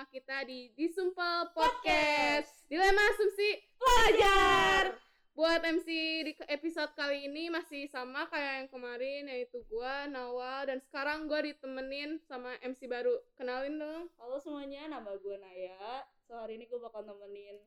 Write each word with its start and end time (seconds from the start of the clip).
bersama 0.00 0.16
kita 0.16 0.48
di 0.48 0.72
Disumpel 0.80 1.52
Podcast. 1.52 2.64
Dilema 2.72 3.04
Asumsi 3.12 3.52
Pelajar. 3.76 4.96
Buat 5.36 5.60
MC 5.60 5.88
di 6.24 6.32
episode 6.48 6.88
kali 6.96 7.28
ini 7.28 7.52
masih 7.52 7.84
sama 7.84 8.24
kayak 8.32 8.64
yang 8.64 8.68
kemarin 8.72 9.28
yaitu 9.28 9.60
gua 9.68 10.08
Nawal 10.08 10.72
dan 10.72 10.80
sekarang 10.88 11.28
gua 11.28 11.44
ditemenin 11.44 12.16
sama 12.24 12.56
MC 12.64 12.88
baru. 12.88 13.12
Kenalin 13.36 13.76
dong. 13.76 14.08
Halo 14.16 14.40
semuanya, 14.40 14.88
nama 14.88 15.12
gue 15.20 15.36
Naya. 15.36 16.08
So 16.24 16.32
hari 16.32 16.56
ini 16.56 16.64
gue 16.64 16.80
bakal 16.80 17.04
nemenin 17.04 17.60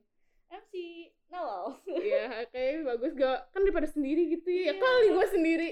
MC 0.49 0.73
Nawal. 1.29 1.85
Iya, 1.85 2.49
kayak 2.49 2.81
bagus 2.97 3.13
gak 3.13 3.53
kan 3.53 3.61
daripada 3.61 3.85
sendiri 3.85 4.41
gitu 4.41 4.49
ya. 4.49 4.73
Iya. 4.73 4.81
kali 4.81 5.07
gua 5.13 5.27
sendiri. 5.29 5.69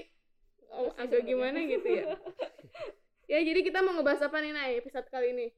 Oh, 0.70 0.94
agak 0.94 1.26
gimana 1.26 1.58
gitu 1.66 1.90
ya. 1.90 2.14
ya, 3.34 3.38
jadi 3.50 3.66
kita 3.66 3.82
mau 3.82 3.98
ngebahas 3.98 4.30
apa 4.30 4.38
nih, 4.38 4.54
Nay, 4.54 4.78
episode 4.78 5.10
kali 5.10 5.34
ini? 5.34 5.50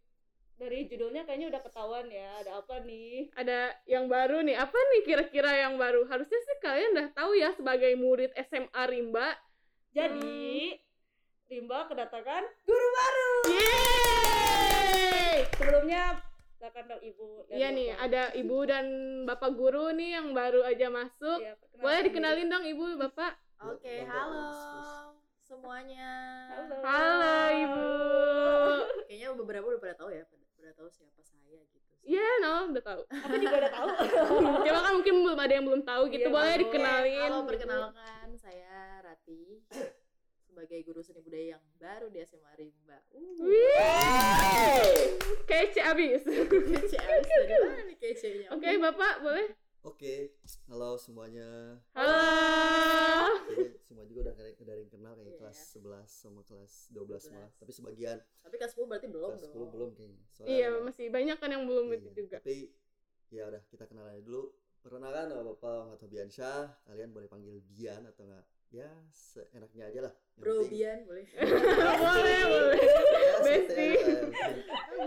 Dari 0.54 0.86
judulnya 0.86 1.26
kayaknya 1.26 1.50
udah 1.50 1.62
ketahuan 1.66 2.06
ya, 2.06 2.30
ada 2.38 2.62
apa 2.62 2.78
nih? 2.86 3.26
ada 3.34 3.74
yang 3.90 4.06
baru 4.06 4.38
nih. 4.46 4.54
Apa 4.54 4.78
nih 4.78 5.02
kira-kira 5.02 5.50
yang 5.66 5.74
baru? 5.74 6.06
Harusnya 6.06 6.38
sih 6.38 6.56
kalian 6.62 6.94
udah 6.94 7.08
tahu 7.10 7.34
ya 7.34 7.50
sebagai 7.58 7.90
murid 7.98 8.30
SMA 8.38 8.82
Rimba. 8.86 9.34
Jadi, 9.90 10.78
Rimba 11.50 11.90
kedatangan 11.90 12.46
Yeay! 13.50 15.42
sebelumnya 15.58 16.22
silakan 16.56 16.84
dong 16.86 17.02
Ibu. 17.02 17.26
dan 17.50 17.54
Iya 17.58 17.68
nih, 17.74 17.88
ada 17.98 18.22
ibu 18.38 18.58
dan 18.64 18.86
bapak 19.26 19.50
guru 19.58 19.90
nih 19.90 20.22
yang 20.22 20.32
baru 20.32 20.62
aja 20.64 20.86
masuk. 20.86 21.42
Iya, 21.42 21.58
perkenalkan 21.58 21.82
Boleh 21.82 22.00
dikenalin 22.06 22.48
dong 22.48 22.64
ibu, 22.64 22.84
bapak? 22.96 23.32
Oke, 23.58 24.06
Monggo, 24.06 24.14
halo 24.14 24.46
semuanya. 25.44 26.10
Halo. 26.50 26.76
Halo 26.82 27.36
ibu. 27.52 27.86
Kayaknya 29.06 29.28
beberapa 29.36 29.66
udah 29.68 29.80
pada 29.82 29.94
tahu 29.94 30.10
ya, 30.10 30.24
pada 30.64 30.80
tahu 30.80 30.88
siapa 30.88 31.20
saya 31.20 31.60
gitu. 31.60 31.92
Iya, 32.08 32.28
no, 32.40 32.72
udah 32.72 32.80
tahu. 32.80 33.02
Aku 33.04 33.36
juga 33.36 33.56
udah 33.60 33.72
tahu. 33.76 33.88
Coba 34.64 34.80
kan 34.80 34.92
mungkin 34.96 35.14
belum 35.20 35.38
ada 35.44 35.52
yang 35.52 35.64
belum 35.68 35.82
tahu 35.84 36.02
gitu. 36.08 36.28
Iya, 36.32 36.32
Boleh 36.32 36.56
dikenalin. 36.56 37.20
Halo, 37.20 37.36
gitu. 37.36 37.48
perkenalkan 37.52 38.28
saya 38.40 39.04
Rati 39.04 39.60
sebagai 40.40 40.80
guru 40.88 41.04
seni 41.04 41.20
budaya 41.20 41.60
yang 41.60 41.64
baru 41.76 42.08
di 42.08 42.24
SMA 42.24 42.52
Rimba. 42.56 42.96
Uh, 43.12 43.44
Wih! 43.44 44.80
Kece 45.44 45.84
abis. 45.84 46.24
kece 46.24 46.96
abis 46.96 47.28
dari 47.28 47.56
mana 47.60 47.82
nih 47.92 47.96
kece-nya? 48.00 48.48
Oke, 48.56 48.68
bapak 48.80 49.20
boleh? 49.20 49.52
Oke, 49.84 50.32
halo 50.66 50.96
semuanya. 50.96 51.76
Halo. 51.92 52.16
Kayaknya 53.44 53.68
semua 53.78 54.04
juga 54.04 54.20
udah 54.22 54.34
dari, 54.34 54.52
dari 54.58 54.80
yang 54.80 54.90
kenal 54.90 55.12
kayak 55.12 55.28
Iya. 55.28 55.36
kelas 55.38 55.58
11 55.74 56.08
sama 56.08 56.40
kelas 56.42 56.72
12 56.88 57.28
malah. 57.28 57.52
Tapi 57.54 57.68
sebagian 57.70 58.16
Tapi 58.40 58.54
kelas 58.56 58.72
10 58.72 58.88
berarti 58.88 59.06
belum 59.06 59.30
kelas 59.30 59.42
dong. 59.44 59.52
10 59.52 59.68
belum 59.70 59.90
kayaknya. 59.92 60.20
Soalnya 60.30 60.48
Iya, 60.50 60.68
masih 60.80 61.06
banyak 61.10 61.36
kan 61.36 61.50
yang 61.50 61.64
belum 61.64 61.84
iya, 61.86 61.96
itu 61.98 62.08
juga. 62.16 62.36
Tapi 62.40 62.56
ya 63.28 63.42
udah 63.46 63.62
kita 63.68 63.84
kenalan 63.84 64.10
aja 64.10 64.22
dulu. 64.22 64.42
Perkenalkan 64.80 65.24
nama 65.26 65.42
Bapak 65.46 65.60
Muhammad 65.82 66.00
Hobiansyah. 66.02 66.60
Kalian 66.82 67.10
boleh 67.10 67.28
panggil 67.28 67.54
Bian 67.66 68.02
atau 68.04 68.24
enggak? 68.24 68.44
Ya, 68.70 68.88
seenaknya 69.10 69.84
aja 69.86 70.00
lah. 70.02 70.12
Yang 70.34 70.40
Bro 70.40 70.52
penting- 70.58 70.72
Bian 70.72 70.98
boleh. 71.04 71.26
boleh, 72.02 72.40
boleh. 72.42 72.80
Ya, 73.14 73.34
Besti. 73.38 73.88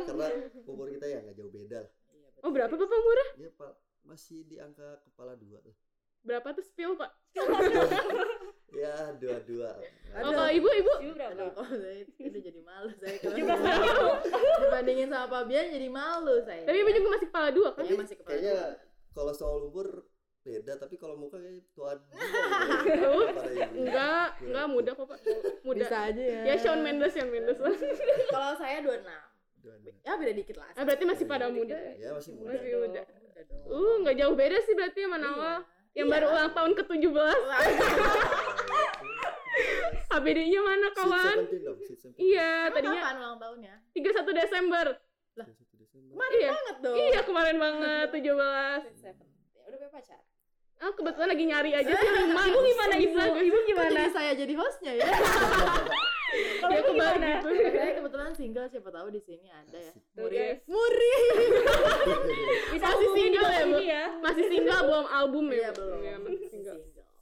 Karena 0.05 0.27
umur 0.63 0.87
kita 0.87 1.05
ya 1.05 1.17
nggak 1.19 1.35
jauh 1.35 1.49
beda 1.51 1.77
lah. 1.81 1.91
Iya, 2.07 2.27
Oh, 2.39 2.51
berapa 2.53 2.69
bapak 2.71 2.99
murah? 2.99 3.29
Ya, 3.35 3.49
Pak, 3.51 3.73
masih 4.07 4.47
di 4.47 4.55
angka 4.57 5.03
kepala 5.03 5.35
dua 5.35 5.59
lah. 5.61 5.75
Berapa 6.23 6.55
tuh 6.55 6.63
spill, 6.65 6.95
Pak? 6.95 7.11
Ya, 8.75 9.15
dua-dua. 9.15 9.79
Oh, 10.11 10.27
kalau 10.27 10.51
ibu, 10.51 10.67
ibu? 10.67 10.93
Ibu 10.99 11.13
berapa? 11.15 11.31
Aduh, 11.39 11.55
kalau 11.55 11.71
saya 11.81 12.03
udah 12.03 12.41
jadi 12.43 12.61
malu 12.61 12.91
saya 12.99 13.15
kalau 13.23 13.35
17 13.39 13.47
tahun. 13.47 14.17
dibandingin 14.59 15.07
sama 15.07 15.25
Pak 15.31 15.43
Bian 15.47 15.65
jadi 15.71 15.87
malu 15.87 16.35
saya. 16.43 16.63
Tapi 16.67 16.77
ibu 16.83 16.89
juga 16.91 17.09
masih 17.15 17.27
kepala 17.31 17.47
dua 17.55 17.69
kan? 17.71 17.83
Iya, 17.87 17.95
masih 17.95 18.15
kepala 18.19 18.29
kayaknya 18.35 18.53
dua. 18.59 19.15
kalau 19.15 19.31
soal 19.33 19.57
umur 19.71 19.87
beda 20.43 20.73
tapi 20.79 20.95
kalau 20.95 21.15
muka 21.19 21.39
kayak 21.39 21.63
tuan 21.75 21.99
Enggak, 23.83 24.27
enggak 24.43 24.65
muda 24.67 24.91
kok, 24.95 25.05
Pak. 25.15 25.19
Muda. 25.63 25.79
Bisa 25.87 25.97
aja 26.11 26.23
ya. 26.23 26.41
Ya 26.43 26.55
Shawn 26.59 26.83
Mendes, 26.83 27.11
Shawn 27.15 27.31
Mendes 27.31 27.59
lah. 27.63 27.75
Kalau 28.27 28.51
saya 28.59 28.83
26. 28.83 29.07
Ya 30.03 30.11
beda 30.15 30.33
dikit 30.35 30.55
lah. 30.59 30.69
Ah, 30.75 30.83
berarti 30.83 31.03
masih 31.07 31.25
pada 31.27 31.47
muda. 31.47 31.75
ya 31.95 32.11
masih 32.15 32.35
muda 32.35 32.51
Masih 32.51 32.71
muda. 32.79 33.01
Dong. 33.49 33.67
Uh, 33.67 33.93
enggak 33.99 34.15
jauh 34.15 34.35
beda 34.35 34.57
sih 34.61 34.73
berarti 34.73 34.99
sama 35.01 35.17
Nawal. 35.17 35.57
Yang 35.91 36.07
Iya. 36.07 36.13
baru 36.13 36.25
ulang 36.29 36.51
tahun 36.53 36.71
ke-17. 36.77 37.37
HBD-nya 40.07 40.61
mana, 40.69 40.87
kawan? 40.93 41.37
Iya, 42.15 42.69
tadinya 42.69 43.01
Kapan 43.01 43.15
ulang 43.17 43.37
tahunnya? 43.37 43.75
31 43.91 44.31
Desember. 44.35 44.85
Kemarin 46.07 46.37
Iya. 46.37 46.49
banget 46.53 46.75
dong. 46.79 46.95
Iya, 46.95 47.19
kemarin 47.21 47.57
banget 47.57 48.07
17. 48.13 48.81
Seven. 48.95 49.27
Ya 49.53 49.61
udah 49.65 49.77
punya 49.77 49.91
pacar. 49.91 50.19
Ah, 50.77 50.93
kebetulan 50.93 51.27
lagi 51.27 51.43
nyari 51.43 51.71
aja 51.73 51.89
sih. 51.89 52.07
Ibu 52.13 52.59
gimana 52.63 52.93
ibu? 52.95 53.17
Ibu 53.17 53.57
Kok 53.67 53.85
jadi 53.89 54.09
saya 54.13 54.31
jadi 54.37 54.53
hostnya 54.53 54.91
ya? 54.93 55.07
Kalau 56.27 56.71
Ya 56.71 56.81
gimana? 56.83 57.27
gitu. 57.39 57.49
saya 57.71 57.91
kebetulan 57.95 58.31
single 58.33 58.67
siapa 58.67 58.89
tahu 58.89 59.07
di 59.09 59.21
sini 59.21 59.47
ada 59.47 59.79
ya. 59.79 59.93
Muri. 60.13 60.37
Muri. 60.65 61.13
Bisa 62.73 62.85
Masih 62.85 63.09
single 63.11 63.49
ya, 63.49 63.63
Bu? 63.65 63.77
ya. 63.79 64.03
Masih 64.19 64.45
single 64.47 64.81
belum 64.83 65.05
album 65.07 65.45
ya? 65.47 65.55
Iya 65.57 65.69
belum. 65.73 65.99
Iya, 65.99 66.15
masih 66.19 66.47
single. 66.47 66.77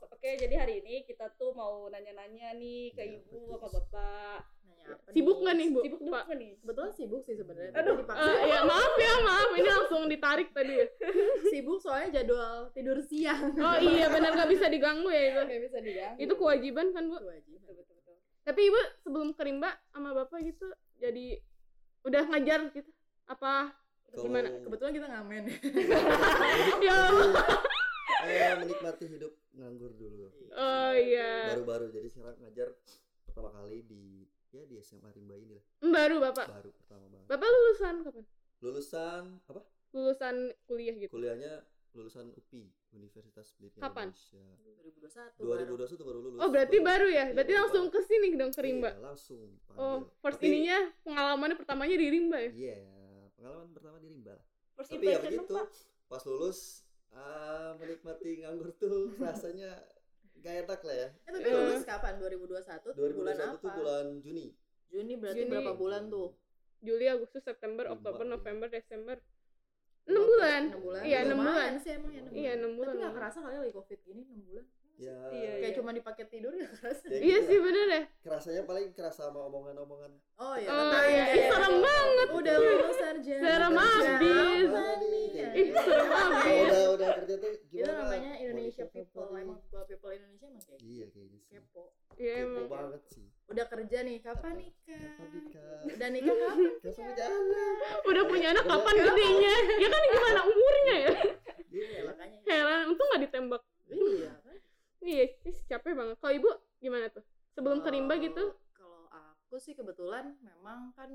Oke, 0.07 0.29
jadi 0.35 0.55
hari 0.55 0.73
ini 0.79 1.05
kita 1.05 1.29
tuh 1.35 1.51
mau 1.51 1.85
nanya-nanya 1.85 2.55
nih 2.55 2.91
ke 2.91 3.03
Iya, 3.03 3.21
ibu 3.21 3.39
betul. 3.45 3.55
apa 3.55 3.67
bapak. 3.71 4.39
Nanya 4.65 4.83
apa 4.91 5.09
Sibuk 5.11 5.37
nggak 5.39 5.55
nih, 5.55 5.67
Bu? 5.69 5.79
Sibuk 5.79 6.01
nggak 6.01 6.23
nih? 6.33 6.51
Kebetulan 6.57 6.91
sibuk 6.91 7.21
sih 7.21 7.35
sebenarnya. 7.35 7.71
Aduh. 7.75 7.95
Eh, 8.01 8.41
ya 8.47 8.59
maaf 8.63 8.93
ya, 8.97 9.13
maaf. 9.21 9.49
Ini 9.53 9.69
langsung 9.69 10.01
ditarik 10.07 10.49
tadi 10.49 10.73
ya. 10.75 10.87
sibuk 11.53 11.77
soalnya 11.77 12.09
jadwal 12.15 12.73
tidur 12.73 12.97
siang. 12.99 13.53
Oh 13.53 13.77
iya, 13.77 14.09
benar 14.09 14.33
nggak 14.33 14.49
bisa 14.49 14.65
diganggu 14.65 15.07
ya 15.07 15.21
itu. 15.29 15.41
Gak 15.43 15.61
bisa 15.63 15.77
diganggu. 15.79 16.17
Itu 16.19 16.33
kewajiban 16.33 16.89
kan, 16.89 17.03
Bu? 17.05 17.17
kewajiban. 17.19 17.61
Betul, 17.61 17.73
betul, 17.77 17.85
betul. 17.85 17.94
Tapi 18.45 18.61
Ibu 18.63 18.79
sebelum 18.99 19.33
ke 19.33 19.41
Rimba 19.41 19.73
sama 19.89 20.13
Bapak 20.13 20.37
gitu 20.39 20.69
jadi 20.95 21.41
udah 22.01 22.23
ngajar 22.25 22.69
gitu. 22.71 22.91
Apa 23.25 23.73
gimana? 24.13 24.47
Kebetulan 24.61 24.93
kita 24.93 25.07
ngamen. 25.09 25.43
Ya 26.85 27.09
Allah. 27.09 27.45
eh, 28.23 28.53
menikmati 28.55 29.05
hidup 29.07 29.33
nganggur 29.51 29.91
dulu 29.91 30.29
Oh 30.51 30.93
iya. 30.93 31.51
baru-baru 31.51 31.89
jadi 31.89 32.07
sekarang 32.07 32.37
ngajar 32.39 32.73
pertama 33.23 33.49
kali 33.51 33.81
di 33.81 34.03
ya 34.49 34.63
di 34.63 34.77
SMA 34.79 35.09
Rimba 35.09 35.35
ini 35.35 35.53
lah 35.53 35.65
Hmm, 35.79 35.91
Baru 35.91 36.15
Bapak. 36.19 36.45
baru 36.47 36.69
pertama 36.71 37.05
banget 37.07 37.27
Bapak 37.27 37.47
lulusan 37.47 37.95
kapan? 38.03 38.25
lulusan 38.61 39.23
apa 39.43 39.61
Lulusan 39.91 40.35
kuliah 40.63 40.95
gitu. 40.95 41.11
kuliahnya 41.11 41.65
lulusan 41.91 42.29
UPI 42.31 42.65
Universitas 42.95 43.51
Pendidikan 43.53 43.81
Kapan? 43.83 44.07
Indonesia 44.09 45.23
2021. 45.35 45.99
2021 45.99 46.07
baru 46.07 46.19
lulus 46.21 46.39
Oh 46.39 46.49
berarti 46.49 46.77
baru 46.79 47.07
ya? 47.07 47.13
Iya, 47.21 47.33
Berarti 47.33 47.51
baru 47.51 47.61
langsung 47.61 47.85
ke 47.89 47.99
sini 48.01 48.27
dong 48.33 48.51
ke 48.51 48.61
Rimba. 48.61 48.89
Iya, 48.89 48.99
langsung 49.01 49.39
panggil. 49.65 49.79
Oh, 49.81 49.97
first 50.17 50.39
Tapi- 50.39 50.47
ininya 50.49 50.77
pengalamannya 51.01 51.55
pertamanya 51.55 51.95
di 51.95 52.07
Rimba 52.07 52.37
ya? 52.39 52.49
Iya, 52.49 52.77
pengalaman 53.35 53.69
pertama 53.71 53.97
di 53.97 54.07
Rimba. 54.07 54.33
lah. 54.33 54.43
First 54.73 54.89
Tapi 54.89 55.05
ya 55.05 55.19
begitu, 55.19 55.53
Pak. 55.53 55.67
pas 56.05 56.23
lulus 56.23 56.59
ah, 57.11 57.71
menikmati 57.75 58.31
nganggur 58.41 58.69
tuh 58.73 59.11
rasanya 59.23 59.71
gak 60.37 60.55
enak 60.63 60.81
lah 60.81 60.95
ya. 60.95 61.09
Eh, 61.21 61.31
tapi 61.31 61.45
Eh. 61.45 61.53
lulus 61.53 61.83
kapan? 61.83 62.13
2021? 62.15 62.91
2021 62.91 63.15
bulan 63.15 63.35
apa? 63.37 63.57
tuh 63.57 63.71
bulan 63.73 64.05
Juni. 64.19 64.47
Juni 64.87 65.13
berarti 65.15 65.41
Juni. 65.41 65.51
berapa 65.51 65.71
bulan 65.73 66.03
tuh? 66.07 66.29
Juli, 66.79 67.05
Agustus, 67.07 67.41
September, 67.41 67.89
Oktober. 67.89 68.21
November, 68.23 68.67
Desember. 68.67 69.17
6 70.05 70.21
bulan. 70.21 70.61
6 70.69 70.85
bulan. 70.85 71.01
Iya, 71.01 71.17
6 71.25 71.29
Lumayan 71.33 71.49
bulan. 71.49 71.71
sih 71.81 71.91
emang 71.97 72.11
ya 72.13 72.21
6 72.21 72.31
Iya, 72.35 72.51
6 72.61 72.71
bulan. 72.77 72.93
Tapi 72.93 73.03
gak 73.05 73.15
kerasa 73.17 73.37
kali 73.41 73.57
lagi 73.57 73.73
covid 73.73 73.99
gini 74.05 74.21
6 74.21 74.41
bulan. 74.45 74.65
Ya, 74.97 75.11
Iya, 75.27 75.51
Kayak 75.57 75.67
iya. 75.67 75.75
cuma 75.75 75.91
dipakai 75.91 76.23
tidur 76.25 76.51
gak 76.51 76.71
kerasa. 76.73 77.05
Ya, 77.05 77.19
Iya 77.19 77.37
gitu 77.37 77.45
sih 77.45 77.57
lah. 77.57 77.63
bener 77.65 77.87
ya. 77.89 78.01
kerasanya 78.21 78.61
paling 78.63 78.87
kerasa 78.89 79.21
sama 79.25 79.43
omongan-omongan. 79.43 80.11
Oh 80.37 80.55
iya. 80.55 80.69
Oh 80.69 80.87
tapi 80.87 81.03
iya, 81.09 81.23
kayak- 81.25 81.35
ih 81.35 81.43
serem 81.45 81.75
banget. 81.77 82.27
Udah 82.31 82.55
lulus 82.57 82.95
sarjana. 82.95 83.43
Serem 83.43 83.73
abis. 83.75 84.05
Kayak 84.15 85.51
Ih, 85.51 85.67
gitu. 85.67 85.77
serem 85.77 86.09
abis. 86.09 86.63
udah 86.65 86.83
udah 86.95 87.09
kerja 87.13 87.33
tuh 87.35 87.49
Itu 87.51 87.65
gimana? 87.69 87.91
namanya 87.97 88.31
Mau 88.31 88.41
Indonesia 88.41 88.85
people. 88.87 89.25
nih? 89.27 89.43
Emang 89.43 89.59
people 89.85 90.11
Indonesia 90.13 90.45
emang 90.45 90.63
kayak 90.63 90.79
gitu. 90.79 90.87
Iya 90.87 91.05
kayaknya 91.09 91.39
sih. 91.41 91.51
kepo. 91.51 91.83
Iya 92.15 92.33
Kepo 92.33 92.47
emang. 92.47 92.67
banget 92.71 93.01
sih. 93.05 93.25
Udah 93.45 93.65
kerja 93.67 93.97
nih, 94.01 94.17
kapan 94.21 94.53
nikah? 94.55 95.03
Kapan 95.11 95.29
nikah? 95.35 95.63
Kapan? 96.23 96.57
Kapan 96.81 97.07
jalan? 97.13 97.75
Udah 98.05 98.23
punya 98.25 98.47
anak 98.49 98.63
kapan 98.65 98.95
gedenya? 98.97 99.53
Ya 99.75 99.87
kan 99.91 100.01
gimana 100.07 100.39
umurnya 100.41 100.95
ya? 100.95 101.11
Iya, 101.67 101.83
Iya. 101.85 102.01
makanya. 102.07 102.37
Heran, 102.41 102.81
untung 102.87 103.07
gak 103.09 103.21
ditembak. 103.21 103.61
Iya? 103.85 104.31
Iya, 105.05 105.23
ih, 105.39 105.57
capek 105.69 105.93
banget. 105.93 106.17
Kalau 106.17 106.33
ibu 106.33 106.49
gimana 106.79 107.05
tuh? 107.07 107.21
Sebelum 107.53 107.79
ke 107.79 107.89
Rimba 107.89 108.13
Kalau- 108.13 108.25
gitu? 108.25 108.43
Kalau 108.73 109.03
aku 109.07 109.55
sih 109.55 109.71
kebetulan 109.71 110.33
memang 110.41 110.91
kan 110.91 111.13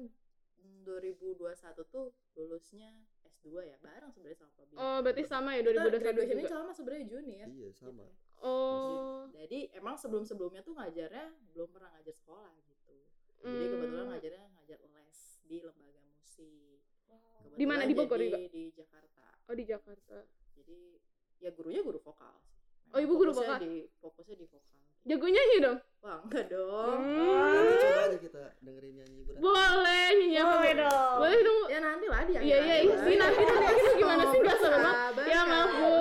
mm, 0.57 0.87
2021 0.87 1.43
tuh 1.85 2.07
lulusnya 2.33 2.95
S2 3.27 3.67
ya, 3.67 3.77
bareng 3.79 4.09
sebenarnya 4.09 4.39
sama 4.39 4.53
Pak 4.55 4.65
Bin. 4.65 4.77
Oh, 4.77 4.99
berarti 5.03 5.23
sama 5.25 5.51
ya 5.53 5.61
Kita 5.61 5.71
2021 5.75 6.01
graduation-nya 6.01 6.45
juga. 6.45 6.55
sama 6.55 6.71
sebenarnya 6.71 7.05
Juni 7.05 7.35
ya. 7.35 7.47
Iya, 7.47 7.69
sama. 7.75 8.07
Oh. 8.41 9.27
Jadi 9.35 9.69
emang 9.75 9.99
sebelum-sebelumnya 9.99 10.63
tuh 10.63 10.73
ngajarnya 10.73 11.27
belum 11.53 11.69
pernah 11.69 11.91
ngajar 11.93 12.15
sekolah 12.15 12.49
gitu. 12.57 12.95
Jadi 13.41 13.51
Hmm. 13.59 13.73
kebetulan 13.75 14.07
ngajarnya 14.09 14.45
ngajar 14.55 14.79
les 14.87 15.19
di 15.43 15.57
lembaga 15.59 16.01
musik. 16.07 16.81
Di 17.51 17.65
mana? 17.67 17.83
Di 17.85 17.93
Bogor 17.93 18.17
jadi 18.17 18.29
juga? 18.31 18.39
Di 18.49 18.63
Jakarta. 18.71 19.25
Oh 19.45 19.55
di 19.55 19.65
Jakarta. 19.67 20.17
Jadi 20.55 20.79
ya 21.39 21.51
gurunya 21.51 21.83
guru 21.83 21.99
vokal 21.99 22.37
sih. 22.39 22.60
Oh, 22.91 22.99
ibu 22.99 23.15
guru 23.15 23.31
vokal? 23.31 23.59
Di, 23.63 23.87
fokusnya 24.03 24.35
di 24.35 24.47
vokal. 24.51 24.69
Jago 25.01 25.27
nyanyi 25.33 25.57
dong. 25.65 25.79
Wah 26.01 26.17
enggak 26.25 26.45
dong. 26.49 27.01
Hmm. 27.01 27.53
Nanti 27.57 27.75
coba 27.77 28.01
aja 28.09 28.19
kita 28.21 28.43
dengerin 28.61 28.93
nyanyi 29.01 29.17
ibu. 29.21 29.31
Boleh 29.41 30.09
nyanyi 30.17 30.37
apa? 30.37 30.53
Boleh 30.53 30.73
dong. 30.77 31.17
Boleh 31.21 31.41
dong. 31.41 31.67
Ya 31.69 31.79
nanti 31.81 32.07
lah 32.09 32.21
dia. 32.29 32.41
Iya 32.41 32.57
iya 32.61 32.77
iya 32.85 32.95
sih 33.01 33.17
nanti 33.17 33.41
nanti 33.45 33.73
itu 33.81 33.91
gimana 34.01 34.23
sih 34.29 34.39
nggak 34.41 34.57
sabar 34.61 34.81
banget. 34.81 35.25
Ya 35.31 35.41
maaf 35.47 35.71
bu, 35.71 35.93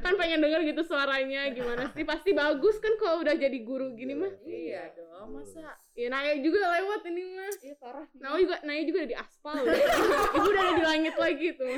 kan 0.00 0.12
pengen 0.16 0.40
denger 0.40 0.60
gitu 0.72 0.82
suaranya 0.86 1.42
gimana 1.52 1.82
sih 1.92 2.04
pasti 2.06 2.30
bagus 2.32 2.76
kan 2.80 2.92
kalau 2.96 3.16
udah 3.24 3.34
jadi 3.36 3.58
guru 3.60 3.92
gini 3.92 4.14
mah. 4.16 4.32
Iya 4.44 4.82
dong, 4.96 5.36
masa 5.36 5.76
Ya 5.96 6.08
Naya 6.12 6.36
juga 6.40 6.60
lewat 6.80 7.00
ini 7.08 7.22
mah. 7.36 7.52
Iya 7.60 7.74
parah. 7.76 8.06
Naya 8.16 8.36
juga 8.40 8.56
Naya 8.64 8.82
juga 8.84 8.96
udah 9.04 9.10
di 9.10 9.18
aspal. 9.18 9.54
udah. 9.56 9.76
Ibu 10.36 10.46
udah 10.48 10.62
ada 10.62 10.72
di 10.76 10.84
langit 10.84 11.14
lagi 11.16 11.48
tuh. 11.56 11.76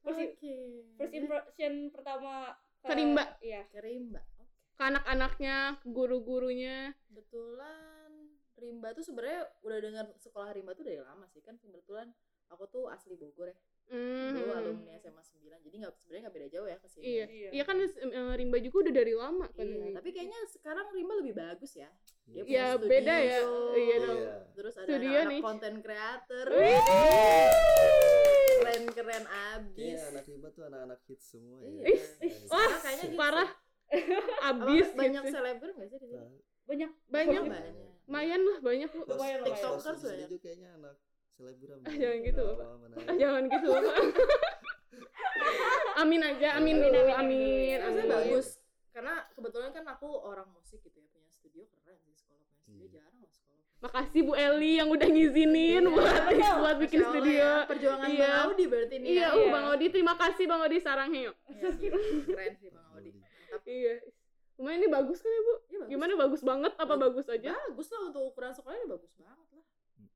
First, 0.00 0.16
Oke. 0.16 0.56
first 0.96 1.12
impression 1.12 1.72
pertama 1.92 2.56
ke- 2.80 2.86
Ke 2.86 2.94
Rimba. 2.94 3.24
Iya. 3.40 3.62
Ke 3.66 3.78
Rimba. 3.78 4.20
Oke. 4.34 4.44
Ke 4.72 4.82
anak-anaknya, 4.86 5.56
ke 5.76 5.86
guru-gurunya. 5.86 6.96
Kebetulan 7.04 8.10
Rimba 8.54 8.88
tuh 8.90 9.00
sebenarnya 9.02 9.40
udah 9.60 9.78
dengar 9.78 10.06
sekolah 10.16 10.50
Rimba 10.50 10.72
tuh 10.72 10.82
dari 10.82 10.98
lama 10.98 11.24
sih 11.26 11.40
kan 11.40 11.56
kebetulan 11.56 12.12
aku 12.46 12.64
tuh 12.66 12.84
asli 12.86 13.14
Bogor 13.14 13.48
ya. 13.48 13.56
Dulu 13.90 13.98
Hmm. 14.46 14.54
alumni 14.54 14.94
SMA 14.94 15.18
9. 15.20 15.40
Jadi 15.60 15.76
nggak 15.76 15.92
sebenarnya 15.96 16.22
nggak 16.22 16.36
beda 16.36 16.48
jauh 16.48 16.68
ya 16.68 16.76
ke 16.76 16.86
sini. 16.86 17.02
Iya. 17.04 17.24
Iya. 17.26 17.48
Iya 17.50 17.64
kan 17.64 17.76
eh, 17.80 17.88
Rimba 18.36 18.58
juga 18.58 18.76
udah 18.80 18.94
dari 18.94 19.14
lama 19.14 19.46
kan. 19.48 19.66
Iya, 19.66 19.88
tapi 19.92 20.08
kayaknya 20.10 20.40
sekarang 20.48 20.86
Rimba 20.90 21.14
lebih 21.16 21.34
bagus 21.34 21.72
ya. 21.74 21.90
Dia 22.24 22.42
Iya, 22.42 22.66
punya 22.78 22.86
beda 22.86 23.14
ya. 23.18 23.38
studio, 23.40 23.74
Iya 23.76 23.96
dong. 23.98 24.18
Iya. 24.20 24.34
Terus 24.54 24.74
ada 24.76 24.86
Studio 24.86 25.10
anak 25.16 25.28
nih. 25.28 25.40
konten 25.42 25.74
creator. 25.80 26.46
Wih. 28.60 28.62
Keren-keren 28.62 29.24
abis. 29.24 29.74
Kayaknya 29.74 30.04
anak 30.10 30.24
rimba 30.26 30.48
tuh 30.50 30.62
anak-anak 30.62 30.98
hits 31.04 31.24
semua 31.26 31.58
ya. 31.58 31.66
Iya. 31.66 31.82
Ih, 31.86 32.02
Ih, 32.22 32.34
Wah, 32.46 32.72
kayaknya 32.78 33.04
gitu 33.06 33.16
parah. 33.16 33.48
sih. 33.48 34.44
Abis 34.44 34.86
banyak 34.92 35.22
gitu. 35.22 35.32
selebgram 35.32 35.74
gak 35.74 35.88
sih 35.88 35.98
di 35.98 36.06
sini? 36.06 36.16
Nah, 36.16 36.30
Banyak. 36.62 36.90
Banyak. 37.08 37.42
Banyak. 37.42 37.74
Lumayan 38.04 38.40
lah 38.42 38.58
banyak 38.60 38.90
Lumayan, 38.90 39.38
TikTokers 39.40 40.00
ya. 40.02 40.14
juga 40.20 40.36
kayaknya 40.38 40.68
anak 40.76 40.94
selebgram. 41.32 41.78
Ah, 41.88 41.94
jangan 41.96 42.18
gitu, 42.20 42.44
Ah, 42.44 43.02
ya. 43.02 43.16
jangan 43.16 43.42
gitu. 43.48 43.70
Amin 45.96 46.20
aja, 46.20 46.48
amin 46.54 46.76
Amin, 46.76 46.84
dulu, 46.86 47.02
amin, 47.10 47.78
amin. 47.82 48.06
bagus. 48.06 48.59
Karena 48.90 49.14
kebetulan 49.30 49.70
kan 49.70 49.84
aku 49.88 50.08
orang 50.20 50.50
musik 50.50 50.80
gitu 50.80 50.96
ya 50.96 51.08
punya 51.08 51.28
studio 51.28 51.62
keren 51.72 51.98
sih 52.00 52.12
sekolah 52.12 52.42
punya 52.42 52.58
studio 52.60 52.80
Iya. 52.80 52.90
jarang 52.96 53.16
lah 53.16 53.30
sekolah. 53.30 53.58
Makasih 53.80 54.20
Bu 54.22 54.32
Eli 54.34 54.72
yang 54.76 54.88
udah 54.88 55.08
ngizinin 55.08 55.80
Iya. 55.80 55.88
buat 55.88 56.12
buat 56.60 56.76
bikin 56.78 56.98
Masya 56.98 57.08
Allah 57.08 57.20
studio. 57.22 57.38
ya, 57.38 57.54
perjuangan 57.64 58.08
Iya. 58.08 58.20
Bang 58.20 58.40
Audi 58.44 58.64
berarti 58.66 58.94
nih 58.96 59.08
Iya, 59.08 59.20
ya. 59.22 59.28
uh, 59.32 59.46
Bang 59.48 59.66
Odi, 59.70 59.86
terima 59.88 60.14
kasih 60.14 60.44
Bang 60.44 60.60
Odi 60.60 60.78
Sarangheyo. 60.78 61.32
Iya 61.48 61.68
keren 62.26 62.52
sih 62.56 62.68
Bang 62.68 62.86
Audi. 62.92 63.10
Mantap. 63.12 63.60
Iya. 63.64 63.94
Lumayan 64.54 64.76
ini 64.76 64.88
bagus 64.88 65.18
kan 65.18 65.30
ya 65.30 65.40
Bu? 65.40 65.54
Iya, 65.64 65.78
bagus. 65.78 65.88
Gimana 65.88 66.12
bagus 66.18 66.40
banget 66.42 66.72
apa 66.74 66.84
Bagus. 66.90 67.24
bagus 67.24 67.26
aja? 67.30 67.50
Bagus 67.70 67.88
lah 67.88 68.00
untuk 68.04 68.22
ukuran 68.26 68.52
sekolahnya 68.52 68.86
bagus 68.86 69.12
banget 69.16 69.46
lah. 69.48 69.64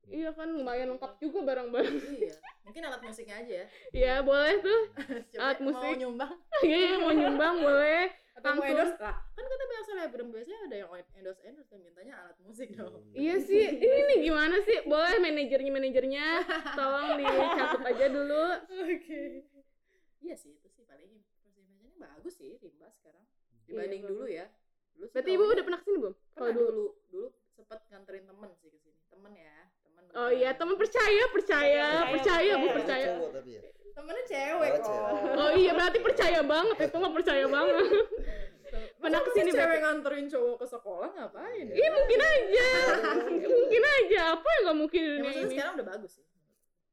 Iya 0.05 0.29
kan 0.31 0.47
lumayan 0.51 0.87
lengkap 0.91 1.11
juga 1.17 1.39
barang-barang. 1.41 1.95
iya. 2.13 2.35
Mungkin 2.61 2.81
alat 2.83 3.01
musiknya 3.01 3.35
aja 3.39 3.53
ya. 3.55 3.65
Iya, 3.91 4.13
boleh 4.21 4.53
tuh. 4.59 4.81
Coba 5.33 5.41
Alat 5.41 5.59
musik. 5.59 5.81
Mau 5.81 5.97
nyumbang 5.97 6.31
Iya, 6.61 6.77
iya, 6.77 6.95
mau 6.99 7.09
nyumbang 7.09 7.55
boleh. 7.57 8.05
Atau 8.35 8.51
mau 8.51 8.67
endorse 8.67 8.99
lah. 8.99 9.15
Kan 9.31 9.43
kita 9.47 9.63
banyak 9.65 9.83
selebgram 9.87 10.27
biasanya 10.27 10.59
ada 10.67 10.75
yang 10.75 10.89
endorse 10.91 11.41
endorse 11.47 11.69
kan 11.71 11.79
mintanya 11.79 12.13
alat 12.19 12.37
musik 12.43 12.67
dong. 12.75 12.99
Iya 13.15 13.35
sih, 13.39 13.63
ini 13.79 13.97
nih 14.11 14.17
gimana 14.27 14.55
sih? 14.61 14.77
Boleh 14.83 15.17
manajernya 15.23 15.71
manajernya, 15.71 16.27
tolong 16.75 17.15
dicatat 17.15 17.81
aja 17.81 18.05
dulu. 18.11 18.43
Oke. 18.83 19.21
Iya 20.19 20.35
sih 20.35 20.57
itu 20.57 20.67
sih 20.67 20.83
paling 20.83 21.21
first 21.37 21.45
impressionnya 21.45 21.93
bagus 22.01 22.33
sih 22.35 22.57
Rimba 22.57 22.89
sekarang 22.97 23.23
dibanding 23.69 24.01
Iya, 24.03 24.09
dulu 24.09 24.25
ya. 24.25 24.45
Dulu 24.97 25.05
Berarti 25.13 25.29
ibu 25.31 25.43
udah 25.45 25.63
pernah 25.63 25.79
ke 25.79 25.85
sini 25.85 25.97
belum? 26.01 26.15
Kalau 26.33 26.51
dulu. 26.51 26.65
dulu 26.65 26.85
dulu 27.13 27.27
sempet 27.55 27.79
nganterin 27.93 28.23
temen 28.25 28.49
sih 28.57 28.69
ke 28.73 28.79
sini. 28.81 28.97
Temen 29.07 29.31
ya, 29.37 29.57
temen. 29.85 30.03
Oh 30.17 30.31
iya, 30.33 30.49
teman 30.57 30.75
percaya, 30.75 31.23
percaya, 31.29 31.85
Percaya, 32.09 32.11
percaya, 32.11 32.51
bu 32.57 32.67
percaya. 32.73 32.75
percaya. 32.75 33.07
Cowok 33.15 33.31
tapi 33.37 33.51
ya. 33.53 33.61
Temennya 33.95 34.23
cewek 34.25 34.69
Oh, 34.69 34.75
kok. 34.75 34.85
cewek. 34.85 35.35
Oh 35.35 35.51
iya, 35.53 35.71
berarti 35.71 35.99
percaya 35.99 36.39
banget. 36.43 36.77
Itu 36.83 36.97
mah 36.99 37.11
percaya 37.11 37.45
banget. 37.47 37.75
Pernah 38.99 39.19
Masa 39.21 39.27
ke 39.27 39.31
sini 39.31 39.49
cewek 39.49 39.79
nganterin 39.79 40.27
cowok 40.27 40.55
ke 40.57 40.65
sekolah 40.67 41.09
ngapain 41.11 41.65
ya? 41.65 41.73
Iya 41.73 41.89
mungkin 41.91 42.19
aja, 42.21 42.67
mungkin 43.47 43.81
aja. 43.85 44.19
Apa 44.35 44.47
yang 44.49 44.61
nggak 44.65 44.77
mungkin 44.77 45.01
di 45.01 45.23
Ya, 45.23 45.31
ini? 45.39 45.53
sekarang 45.53 45.73
udah 45.79 45.87
bagus 45.87 46.11
sih. 46.11 46.25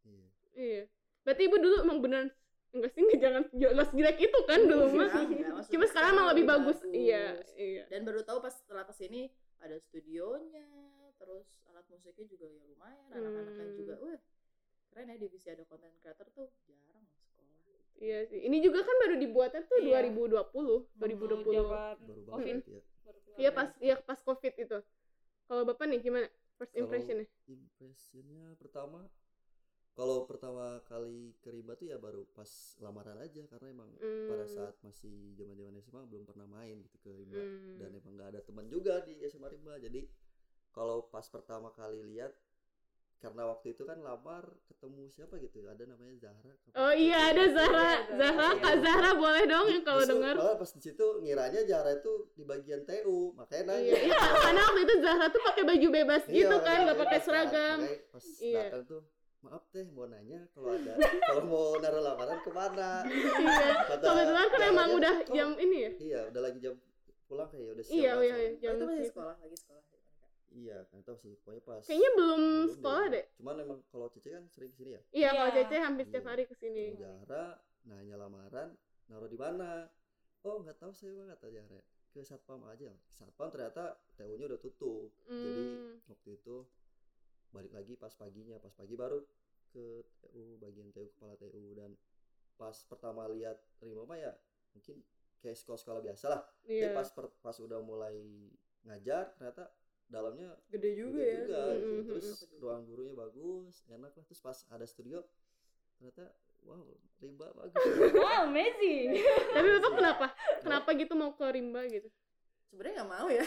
Iya. 0.05 0.27
Iya. 0.55 0.83
Berarti 1.23 1.43
ibu 1.43 1.57
dulu 1.59 1.77
emang 1.83 1.99
beneran 1.99 2.29
enggak 2.73 2.91
sih 2.91 3.01
enggak 3.03 3.21
jangan 3.21 3.43
jangan 3.53 3.85
sejelek 3.85 4.19
itu 4.23 4.39
kan 4.45 4.61
dulu 4.63 4.87
mah. 4.95 5.11
Cuma 5.67 5.85
sekarang 5.85 6.09
emang 6.15 6.29
lebih 6.31 6.45
bagus. 6.47 6.79
Iya, 6.87 7.25
iya. 7.55 7.83
Dan 7.89 8.07
baru 8.07 8.23
tahu 8.23 8.39
pas 8.39 8.55
setelah 8.55 8.85
ke 8.85 8.95
sini 8.95 9.27
ada 9.59 9.75
studionya, 9.81 10.67
terus 11.17 11.47
alat 11.67 11.87
musiknya 11.89 12.27
juga 12.27 12.47
ya 12.47 12.63
lumayan, 12.65 13.07
anak-anaknya 13.11 13.65
Hmm. 13.65 13.77
juga, 13.77 13.95
wah 13.99 14.19
keren 14.93 15.09
ya 15.09 15.17
divisi 15.17 15.49
ada 15.49 15.65
content 15.65 15.95
creator 15.99 16.29
tuh 16.31 16.47
jarang 16.69 17.01
loh 17.01 17.17
sekolah. 17.17 17.57
Iya 17.97 18.19
sih. 18.27 18.41
Ini 18.43 18.57
juga 18.61 18.83
kan 18.83 18.97
baru 19.01 19.15
dibuatnya 19.17 19.63
tuh 19.65 19.79
Iya. 19.81 20.05
2020, 20.05 20.93
2020. 20.95 21.65
Zaman 21.65 21.97
Baru 22.03 22.23
Covid. 22.29 22.53
ya. 22.53 22.61
keluar. 22.61 22.85
Iya 23.35 23.51
pas 23.51 23.69
iya 23.81 23.95
pas 23.97 24.21
Covid 24.21 24.55
itu. 24.57 24.79
Kalau 25.43 25.63
Bapak 25.65 25.85
nih 25.87 26.01
gimana? 26.01 26.29
First 26.55 26.71
Kalau 26.71 26.85
impressionnya? 26.85 27.27
Impressionnya 27.47 28.55
pertama 28.55 29.09
kalau 29.93 30.25
pertama 30.25 30.81
kali 30.83 31.37
ke 31.39 31.53
Rimba 31.53 31.77
tuh 31.77 31.85
ya 31.85 32.01
baru 32.01 32.25
pas 32.33 32.49
lamaran 32.81 33.17
aja 33.19 33.45
karena 33.45 33.69
emang 33.71 33.93
pada 34.25 34.45
Hmm. 34.45 34.49
saat 34.49 34.75
masih 34.81 35.13
zaman-zaman 35.35 35.77
SMA 35.79 36.09
belum 36.09 36.25
pernah 36.25 36.49
main 36.49 36.81
gitu 36.81 36.97
ke 36.99 37.13
Rimba 37.13 37.37
Hmm. 37.37 37.77
dan 37.77 37.91
emang 37.93 38.17
nggak 38.17 38.29
ada 38.33 38.41
teman 38.41 38.73
juga 38.73 39.05
di 39.05 39.21
SMA 39.23 39.53
Rimba 39.53 39.77
jadi 39.77 40.09
kalau 40.73 41.05
pas 41.05 41.29
pertama 41.29 41.69
kali 41.71 42.01
lihat 42.09 42.33
karena 43.23 43.47
waktu 43.47 43.71
itu 43.71 43.83
kan 43.83 43.99
lamar 43.99 44.43
ketemu 44.67 45.07
siapa 45.07 45.39
gitu 45.39 45.63
ada 45.65 45.85
namanya 45.85 46.11
Zahra 46.21 46.53
Oh 46.75 46.91
iya 46.91 47.31
ada 47.31 47.45
Zahra, 47.49 47.89
Zahra, 48.13 48.49
Kak 48.59 48.77
Zahra 48.79 49.11
boleh 49.15 49.45
dong 49.47 49.67
yang 49.69 49.85
kalau 49.85 50.03
dengar. 50.03 50.35
malah 50.35 50.57
pas 50.57 50.67
di 50.69 50.83
situ 50.83 51.07
ngiranya 51.21 51.63
Zahra 51.63 51.95
itu 51.95 52.13
di 52.33 52.43
bagian 52.43 52.83
TU 52.83 53.31
makanya 53.33 53.63
nanya 53.73 53.95
Iya, 53.95 53.99
iya, 54.05 54.19
karena 54.37 54.61
waktu 54.65 54.81
itu 54.83 54.95
Zahra 54.99 55.27
tuh 55.29 55.39
pakai 55.41 55.63
baju 55.63 55.87
bebas 55.89 56.23
Iya, 56.25 56.35
gitu 56.35 56.57
kan, 56.59 56.75
iya, 56.75 56.85
nggak 56.85 56.99
pakai 56.99 57.15
kan. 57.15 57.25
seragam. 57.25 57.79
Pas 58.11 58.25
Iya. 58.37 58.59
datang 58.67 58.83
tuh 58.85 59.01
maaf 59.41 59.63
teh 59.69 59.87
mau 59.89 60.07
nanya 60.07 60.41
kalau 60.51 60.69
ada 60.73 60.93
kalau 61.21 61.43
mau 61.45 61.67
naruh 61.77 61.99
lamaran 62.01 62.39
ke 62.39 62.51
mana 62.51 62.91
Iya. 63.07 63.67
Kata 63.87 64.03
Kebetulan 64.05 64.47
kan 64.49 64.61
emang 64.65 64.89
udah 64.93 65.15
"Kok- 65.21 65.31
jam 65.31 65.49
ini 65.57 65.77
ya. 65.79 65.91
iya 66.01 66.21
udah 66.27 66.41
lagi 66.43 66.59
jam 66.59 66.75
pulang 67.25 67.47
kayak 67.49 67.71
udah 67.73 67.85
siang 67.85 67.97
Iya, 67.97 68.13
iya, 68.21 68.35
iya, 68.37 68.51
jam 68.61 68.73
itu 68.73 68.83
masih 68.85 68.99
segitu. 68.99 69.11
sekolah 69.15 69.35
lagi 69.37 69.57
sekolah. 69.57 69.83
Iya 70.55 70.85
kan 70.87 71.01
tahu 71.01 71.17
sih 71.17 71.33
pokoknya 71.37 71.63
pas 71.63 71.83
Kayaknya 71.83 72.11
belum 72.13 72.43
belum 72.43 72.73
sekolah 72.73 73.05
deh. 73.09 73.25
cuman 73.35 73.55
emang 73.59 73.79
kalau 73.87 74.07
Cece 74.07 74.29
kan 74.31 74.45
sering 74.47 74.71
ke 74.71 74.77
sini 74.77 74.91
ya 74.91 75.01
Iya, 75.11 75.29
kalau 75.31 75.49
Iya. 75.49 75.57
Cece 75.59 75.77
hampir 75.79 76.05
setiap 76.05 76.23
Iya. 76.23 76.31
hari 76.31 76.45
ke 76.45 76.55
sini. 76.55 76.85
Zahra 76.95 77.45
nanya 77.83 78.17
lamaran 78.17 78.69
naruh 79.07 79.27
di 79.27 79.37
mana 79.37 79.89
oh 80.41 80.57
nggak 80.59 80.77
tahu 80.77 80.93
saya 80.93 81.13
mah 81.13 81.27
kata 81.29 81.47
Zahra 81.51 81.81
ke 82.07 82.21
satpam 82.21 82.61
aja 82.65 82.93
satpam 83.09 83.49
ternyata 83.49 83.85
TU-nya 84.15 84.47
udah 84.47 84.61
tutup 84.61 85.11
jadi 85.25 85.65
Hmm. 85.67 85.97
waktu 86.07 86.31
itu 86.35 86.57
balik 87.51 87.73
lagi 87.73 87.95
pas 87.95 88.13
paginya 88.13 88.57
pas 88.57 88.71
pagi 88.71 88.95
baru 88.95 89.21
ke 89.69 89.85
TU 90.21 90.57
bagian 90.59 90.89
TU 90.91 91.09
kepala 91.11 91.35
TU 91.35 91.73
dan 91.73 91.97
pas 92.55 92.77
pertama 92.83 93.25
lihat 93.27 93.57
Rima 93.79 94.05
mah 94.05 94.17
ya 94.17 94.33
mungkin 94.71 95.01
kayak 95.39 95.57
sekolah-sekolah 95.57 96.01
biasa 96.03 96.27
lah 96.29 96.41
tapi 96.63 96.79
Iya. 96.79 96.93
pas 96.93 97.09
per- 97.09 97.35
pas 97.39 97.57
udah 97.57 97.81
mulai 97.81 98.15
ngajar 98.83 99.33
ternyata 99.33 99.73
dalamnya 100.13 100.53
Gede 100.69 100.91
juga 100.93 101.17
gede 101.17 101.25
ya. 101.25 101.37
juga 101.41 101.61
gitu. 101.73 101.83
Mm, 101.83 101.89
mm, 101.91 102.03
terus 102.07 102.27
ruang 102.55 102.83
gurunya 102.85 103.15
bagus 103.15 103.75
enak 103.89 104.13
lah 104.13 104.23
terus 104.23 104.39
pas 104.39 104.59
ada 104.69 104.85
studio 104.85 105.25
ternyata 105.97 106.29
wow 106.63 106.85
Rimba 107.17 107.49
bagus 107.53 107.81
Wow, 108.21 108.45
amazing. 108.45 109.17
Tapi 109.55 109.69
Bapak 109.73 109.93
kenapa? 109.95 110.27
Kenapa 110.61 110.89
gitu 110.93 111.13
mau 111.15 111.33
ke 111.33 111.47
Rimba 111.49 111.87
gitu? 111.87 112.13
Sebenarnya 112.67 112.95
nggak 112.99 113.11
mau 113.11 113.29
ya. 113.29 113.45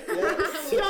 ya, 0.70 0.90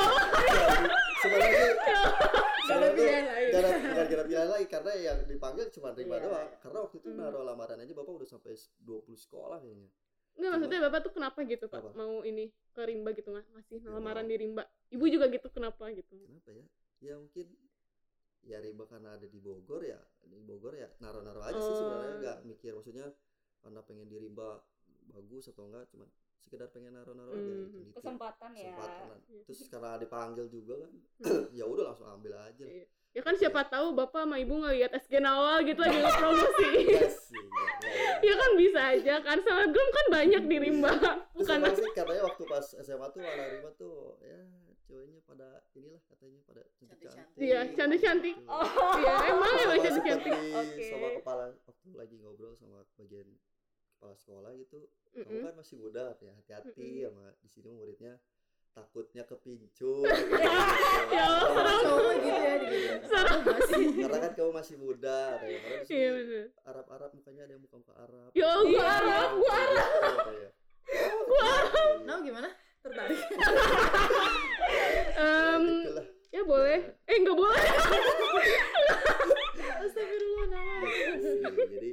sebenarnya 1.16 1.52
Gak 1.56 2.76
ada 2.76 2.86
sebenarnya 2.86 2.92
pilihan 2.92 3.24
lain. 3.26 3.48
Gak 3.48 3.60
ada, 3.60 3.70
gak 3.96 4.06
ada 4.12 4.24
pilihan 4.26 4.50
lagi 4.50 4.66
karena 4.66 4.92
yang 4.94 5.18
dipanggil 5.24 5.66
cuma 5.70 5.88
Rimba 5.90 6.16
Iya. 6.16 6.24
doang. 6.26 6.48
Karena 6.60 6.78
waktu 6.80 6.96
itu 6.96 7.08
Hmm. 7.08 7.18
naruh 7.18 7.42
lamaran 7.42 7.78
aja 7.78 7.92
bapak 7.92 8.12
udah 8.14 8.28
sampai 8.28 8.52
20 8.78 9.16
sekolah 9.16 9.58
kayaknya. 9.58 9.88
Enggak 10.36 10.50
maksudnya 10.52 10.80
Bapak 10.84 11.00
tuh 11.00 11.12
kenapa 11.12 11.38
gitu 11.42 11.64
Pak? 11.64 11.80
Apa? 11.80 11.90
Mau 11.94 12.20
ini 12.22 12.52
ke 12.76 12.84
Rimba 12.84 13.16
gitu 13.16 13.32
nggak 13.32 13.46
ngasih 13.56 13.80
Ya, 13.80 13.88
lamaran 13.88 14.28
di 14.28 14.36
Rimba. 14.36 14.68
Ibu 14.92 15.04
juga 15.08 15.32
gitu 15.32 15.48
kenapa 15.48 15.88
gitu? 15.90 16.12
Kenapa 16.20 16.50
ya? 16.52 16.64
Ya 17.00 17.14
mungkin 17.16 17.46
ya 18.44 18.60
Rimba 18.60 18.84
karena 18.84 19.16
ada 19.16 19.24
di 19.24 19.40
Bogor 19.40 19.80
ya 19.82 19.96
di 20.22 20.38
Bogor 20.44 20.76
ya 20.76 20.86
naruh-naruh 21.00 21.42
aja 21.42 21.56
sih 21.58 21.74
sebenarnya 21.74 22.12
Oh. 22.12 22.20
nggak 22.20 22.38
mikir 22.44 22.72
maksudnya 22.76 23.06
karena 23.58 23.80
pengen 23.82 24.06
di 24.06 24.16
Rimba 24.20 24.60
bagus 25.10 25.48
atau 25.48 25.66
enggak 25.66 25.88
cuman 25.90 26.06
sekedar 26.38 26.68
pengen 26.68 26.92
naro-naro 26.92 27.30
aja 27.30 27.42
Hmm. 27.42 27.64
gitu, 27.64 27.78
gitu. 27.80 27.92
kesempatan 27.94 28.50
ya 28.52 28.70
Kesempatan. 28.70 29.18
Iya. 29.26 29.40
terus 29.42 29.60
karena 29.66 29.90
dipanggil 29.96 30.46
juga 30.46 30.74
kan 30.78 30.92
Hmm. 31.18 31.44
ya 31.58 31.64
udah 31.64 31.84
langsung 31.86 32.08
ambil 32.08 32.32
aja 32.36 32.64
Iya. 32.64 32.84
ya 33.10 33.20
kan 33.20 33.34
siapa 33.34 33.60
tahu 33.64 33.86
bapak 33.92 34.22
sama 34.22 34.36
ibu 34.36 34.54
ngeliat 34.54 34.92
SG 34.94 35.18
Nawal 35.18 35.64
gitu 35.64 35.80
lagi 35.80 35.98
ngepromosi 36.04 36.68
Iya 36.86 37.06
sih, 37.08 37.34
iya, 37.34 37.64
iya. 37.82 38.08
ya 38.22 38.34
kan 38.36 38.50
bisa 38.54 38.80
aja 38.90 39.14
kan 39.20 39.38
selebgram 39.40 39.88
kan 39.90 40.06
banyak 40.12 40.42
di 40.44 40.56
Rimba 40.58 40.92
Terus 40.92 41.18
bukan 41.34 41.56
emang 41.56 41.74
sih 41.74 41.90
katanya 41.92 42.22
waktu 42.24 42.42
pas 42.44 42.66
SMA 42.76 43.06
tuh 43.08 43.20
anak 43.20 43.46
Rima 43.50 43.70
tuh 43.74 43.96
ya 44.20 44.40
ceweknya 44.86 45.18
pada 45.20 45.48
inilah 45.74 45.98
katanya 46.06 46.40
pada 46.46 46.62
cantik-cantik. 46.72 47.34
Iya, 47.36 47.60
cantik-cantik. 47.74 48.36
Oh 48.46 48.62
iya 48.96 49.14
emang 49.26 49.50
Sama 49.50 49.64
emang 49.66 49.78
cantik-cantik 49.82 50.32
Oke. 50.54 50.84
sama 50.86 51.06
kepala 51.12 51.44
waktu 51.58 51.88
lagi 51.92 52.16
ngobrol 52.16 52.54
sama 52.54 52.86
bagian 52.94 53.26
kepala 53.96 54.14
sekolah 54.14 54.50
gitu 54.54 54.84
kamu 55.16 55.24
Mm-mm. 55.24 55.44
kan 55.48 55.54
masih 55.56 55.76
muda 55.80 56.12
ya 56.20 56.32
hati-hati 56.36 56.76
Mm-mm. 57.00 57.08
sama 57.08 57.24
di 57.40 57.48
sini 57.48 57.68
muridnya 57.72 58.12
takutnya 58.76 59.24
kepincut 59.24 60.04
Ya 61.16 61.24
Allah, 61.24 61.80
gitu 61.80 62.28
ya 62.28 62.52
gitu 62.60 63.08
masih 63.48 63.84
karena 64.04 64.18
kan 64.20 64.32
kamu 64.36 64.52
masih 64.52 64.76
muda 64.76 65.40
karena 65.40 65.56
iya 65.56 65.80
sini 65.88 66.06
bener. 66.12 66.46
Arab-Arab 66.68 67.10
mukanya 67.16 67.42
ada 67.48 67.52
yang 67.56 67.62
muka-muka 67.64 67.94
Arab. 67.96 68.28
Ya 68.36 68.46
Allah, 68.52 68.64
gua 68.68 68.76
Iya, 68.76 68.92
Arab, 68.92 69.30
gua 69.32 69.52
Arab. 69.56 69.88
Gua 71.24 71.40
Arab 71.40 71.90
Nah 72.04 72.16
gimana? 72.20 72.48
Tertarik. 72.84 73.18
Em, 75.16 75.64
ya 76.28 76.42
boleh. 76.44 76.80
Eh 77.08 77.16
nggak 77.16 77.34
boleh. 77.34 77.62
Astagfirullah 79.76 80.48
jadi 81.66 81.90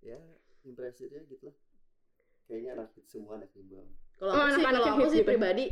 ya 0.00 0.18
impresinya 0.64 1.20
gitu 1.24 1.48
lah 1.48 1.56
kayaknya 2.44 2.70
anak 2.74 2.88
semua 3.04 3.38
anak 3.38 3.50
imbang 3.54 3.86
kalau 4.16 4.30
Oh, 4.30 4.42
aku 4.42 4.52
sih 4.52 4.64
kalau 4.64 4.80
aku 4.84 5.04
sih 5.08 5.20
gitu. 5.22 5.28
pribadi 5.28 5.64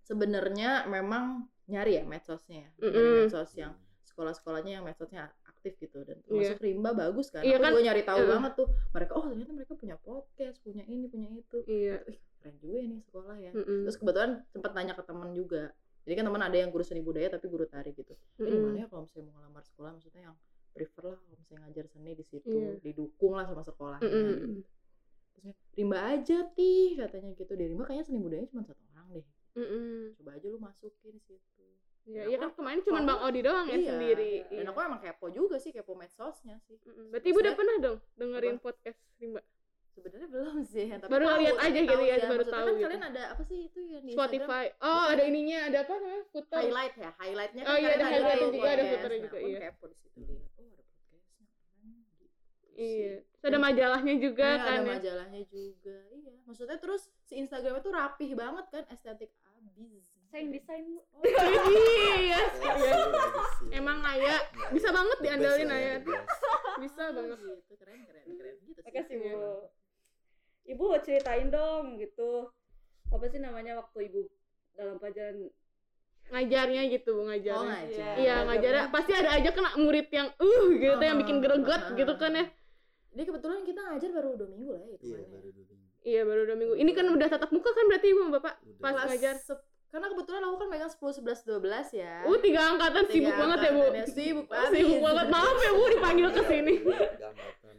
sebenarnya 0.00 0.70
memang 0.86 1.24
nyari 1.66 1.98
ya 1.98 2.04
medsosnya 2.04 2.58
ya 2.58 2.70
nyari 2.78 2.90
Mm-mm. 2.92 3.16
medsos 3.24 3.50
yang 3.54 3.72
sekolah-sekolahnya 4.04 4.72
yang 4.76 4.84
medsosnya 4.84 5.30
aktif 5.46 5.78
gitu 5.78 6.02
dan 6.02 6.18
termasuk 6.20 6.58
rimba 6.60 6.90
bagus 6.92 7.30
kan 7.30 7.40
Iya 7.40 7.56
aku 7.56 7.64
kan? 7.64 7.70
juga 7.72 7.82
nyari 7.86 8.02
tahu 8.02 8.18
Iya. 8.18 8.28
banget 8.28 8.52
tuh 8.54 8.68
mereka 8.92 9.12
oh 9.14 9.24
ternyata 9.24 9.52
mereka 9.52 9.72
punya 9.74 9.96
podcast 9.96 10.56
punya 10.60 10.84
ini 10.84 11.06
punya 11.06 11.28
itu 11.30 11.56
iya 11.64 11.96
Ih, 12.04 12.18
keren 12.36 12.54
juga 12.58 12.76
ya 12.76 12.86
nih 12.86 13.00
sekolah 13.00 13.36
ya 13.38 13.50
Mm-mm. 13.54 13.80
terus 13.86 13.96
kebetulan 13.96 14.30
sempat 14.50 14.70
nanya 14.74 14.92
ke 14.92 15.02
teman 15.02 15.30
juga 15.32 15.70
jadi 16.02 16.14
kan 16.18 16.24
teman 16.28 16.42
ada 16.42 16.56
yang 16.58 16.68
guru 16.68 16.82
seni 16.82 17.00
budaya 17.00 17.30
tapi 17.30 17.46
guru 17.46 17.64
tari 17.64 17.94
gitu 17.94 18.12
eh, 18.12 18.42
Mm-mm. 18.42 18.52
gimana 18.52 18.76
ya 18.82 18.86
kalau 18.86 19.06
misalnya 19.06 19.24
mau 19.26 19.34
ngelamar 19.38 19.62
sekolah 19.64 19.90
maksudnya 19.94 20.22
yang 20.28 20.36
prefer 20.72 21.04
lah 21.06 21.18
kalau 21.18 21.36
misalnya 21.36 21.60
ngajar 21.64 21.84
seni 21.86 22.12
di 22.12 22.24
situ 22.24 22.48
Iya. 22.50 22.80
didukung 22.80 23.32
lah 23.32 23.44
sama 23.44 23.60
sekolahnya 23.60 24.02
gitu. 24.02 24.64
Terusnya, 25.32 25.54
rimba 25.72 25.98
aja 26.08 26.38
tih 26.52 26.96
katanya 26.96 27.28
gitu 27.34 27.52
di 27.52 27.64
rimba 27.66 27.84
kayaknya 27.84 28.04
seni 28.04 28.18
budaya 28.18 28.44
cuma 28.46 28.62
satu 28.62 28.82
orang 28.88 29.06
deh 29.12 29.26
Mm-mm. 29.52 30.16
coba 30.16 30.30
aja 30.32 30.46
lu 30.46 30.58
masukin 30.58 31.16
situ 31.20 31.64
Iya, 32.02 32.26
Dan 32.26 32.28
iya 32.28 32.36
kan 32.36 32.50
kemarin 32.52 32.80
cuma 32.82 32.98
Bang 33.00 33.22
Odi 33.22 33.40
doang 33.40 33.62
ya 33.64 33.78
Iya, 33.78 33.90
sendiri. 33.94 34.32
dan 34.50 34.58
Iya. 34.58 34.70
aku 34.70 34.78
emang 34.80 34.98
kepo 34.98 35.26
juga 35.30 35.56
sih 35.56 35.70
kepo 35.70 35.94
medsosnya 35.94 36.58
sih 36.60 36.74
Mm-mm. 36.82 37.14
Berarti 37.14 37.28
Ibu 37.30 37.38
udah 37.38 37.54
pernah 37.54 37.76
dong 37.78 37.98
dengerin 38.16 38.56
podcast 38.58 38.98
Rimba? 39.16 39.38
Sebenarnya 39.92 40.28
belum 40.28 40.56
sih 40.64 40.86
tapi 40.90 41.06
Baru 41.06 41.24
tahu, 41.26 41.38
lihat 41.38 41.56
aja 41.58 41.78
gitu 41.78 42.02
ya, 42.02 42.14
baru 42.24 42.44
tahu 42.44 42.64
kan 42.64 42.72
gitu. 42.72 42.84
kalian 42.84 43.04
ada 43.06 43.22
apa 43.28 43.42
sih 43.42 43.58
itu 43.66 43.78
yang 43.78 44.02
di 44.02 44.10
Instagram? 44.10 44.16
Spotify. 44.16 44.64
Oh, 44.80 45.04
ada 45.06 45.22
ininya, 45.22 45.58
ada 45.66 45.78
apa 45.80 45.92
namanya? 45.94 46.22
Footer. 46.28 46.58
highlight 46.58 46.94
ya 46.96 47.10
highlightnya 47.14 47.62
Oh 47.62 47.66
kan 47.66 47.76
iya, 47.76 47.88
kalian 47.88 47.98
ada 47.98 48.06
highlightnya 48.08 48.36
tuh 48.38 48.52
juga, 48.52 48.68
ada 48.68 48.84
footernya 48.84 49.18
Nah, 49.18 49.24
juga, 49.24 49.38
iya. 49.38 49.58
kepo 49.62 49.84
di 49.84 49.96
situ 49.96 50.18
lihat 50.22 50.50
oh 50.52 50.66
ada 50.66 50.82
podcastnya 50.88 51.88
gitu 51.92 52.24
Iya. 52.74 53.14
ada 53.42 53.58
majalahnya 53.60 54.14
juga 54.16 54.48
Nah, 54.48 54.56
kan 54.58 54.74
ada 54.74 54.82
ya. 54.82 54.92
majalahnya 54.96 55.42
juga 55.46 55.98
iya 56.10 56.32
maksudnya 56.42 56.76
terus 56.76 57.02
si 57.22 57.34
Instagram 57.36 57.76
itu 57.76 57.90
rapih 57.90 58.30
banget 58.32 58.64
kan 58.68 58.84
estetik 58.88 59.30
abis 59.46 60.02
Sayang 60.26 60.48
desain 60.48 60.88
bu. 60.88 60.96
Oh, 61.12 61.20
Iya. 61.28 62.16
Ya, 62.16 62.40
Iya. 62.72 62.92
Emang 63.70 64.00
Naya 64.00 64.24
Ya, 64.24 64.36
bisa 64.72 64.88
ya. 64.88 64.96
banget 64.96 65.18
diandalin 65.20 65.60
ya, 65.60 65.68
Naya. 65.68 65.92
best. 66.00 66.24
Bisa 66.80 67.02
banget. 67.12 67.36
gitu 67.36 67.74
keren 67.76 68.00
keren 68.00 68.24
keren 68.32 68.54
gitu 68.64 68.80
sih 68.80 68.88
Makasih 68.88 69.16
Iya. 69.18 69.34
bu. 69.36 69.81
Ibu 70.64 70.84
ceritain 71.00 71.48
dong 71.48 71.96
gitu. 71.96 72.48
Apa 73.08 73.24
sih 73.26 73.38
namanya 73.38 73.76
waktu 73.76 74.08
ibu 74.08 74.24
dalam 74.72 74.96
pelajaran 74.96 75.50
Ngajarnya 76.24 76.82
gitu, 76.88 77.12
Bu, 77.12 77.18
oh 77.18 77.24
ngajarnya. 77.26 77.66
ngajar 77.68 78.14
Iya, 78.16 78.34
ngajarnya 78.46 78.84
pasti 78.88 79.12
ada 79.12 79.30
aja 79.34 79.50
kena 79.50 79.74
murid 79.76 80.08
yang 80.08 80.32
uh 80.32 80.64
gitu 80.72 80.96
yang 80.96 81.18
bikin 81.18 81.38
greget 81.38 81.82
gitu 81.92 82.14
kan 82.16 82.32
ya. 82.32 82.44
Jadi 83.12 83.22
kebetulan 83.26 83.60
kita 83.62 83.80
ngajar 83.84 84.10
baru 84.10 84.28
dua 84.34 84.48
minggu 84.48 84.70
lah 84.72 84.80
ya 84.80 84.88
iya 84.88 84.96
kemarin 84.96 85.20
ya. 85.20 85.28
baru 85.28 85.48
dua 85.50 85.64
minggu 85.68 85.90
Iya, 86.02 86.20
baru 86.24 86.42
dua 86.42 86.56
minggu. 86.56 86.74
Ini 86.78 86.90
kan 86.92 87.06
udah 87.10 87.28
tatap 87.28 87.50
muka 87.50 87.70
kan 87.70 87.84
berarti 87.84 88.06
Ibu 88.08 88.20
sama 88.22 88.32
Bapak 88.34 88.54
Udah. 88.56 88.80
pas 88.80 88.94
ngajar. 89.04 89.34
sep- 89.36 89.66
karena 89.92 90.06
kebetulan 90.08 90.42
aku 90.42 90.56
kan 90.56 90.68
megang 90.72 90.88
10, 90.88 91.20
11, 91.20 91.44
12 91.44 91.88
ya 91.92 92.14
Uh, 92.24 92.38
tiga 92.40 92.60
angkatan 92.66 93.02
Tiga 93.04 93.12
sibuk 93.12 93.34
banget 93.36 93.58
ya, 93.60 93.70
Bu. 93.70 93.80
angkatannya 93.82 94.04
Sibuk 94.08 94.46
banget 94.48 94.70
Sibuk 94.80 95.00
banget. 95.04 95.26
Maaf 95.28 95.56
ya, 95.60 95.70
Bu, 95.70 95.84
dipanggil 95.90 96.28
ke 96.30 96.42
sini. 96.42 96.74
Angkatan. 96.80 97.32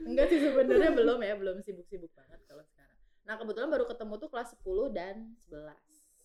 Enggak 0.03 0.25
sih 0.29 0.37
sebenarnya 0.37 0.91
belum 0.93 1.19
ya, 1.19 1.33
belum 1.33 1.55
sibuk-sibuk 1.59 2.11
banget 2.13 2.39
kalau. 2.45 2.63
Nah, 3.23 3.35
kebetulan 3.39 3.69
baru 3.71 3.85
ketemu 3.87 4.13
tuh 4.19 4.29
kelas 4.29 4.49
10 4.59 4.91
dan 4.91 5.15
11. 5.47 5.79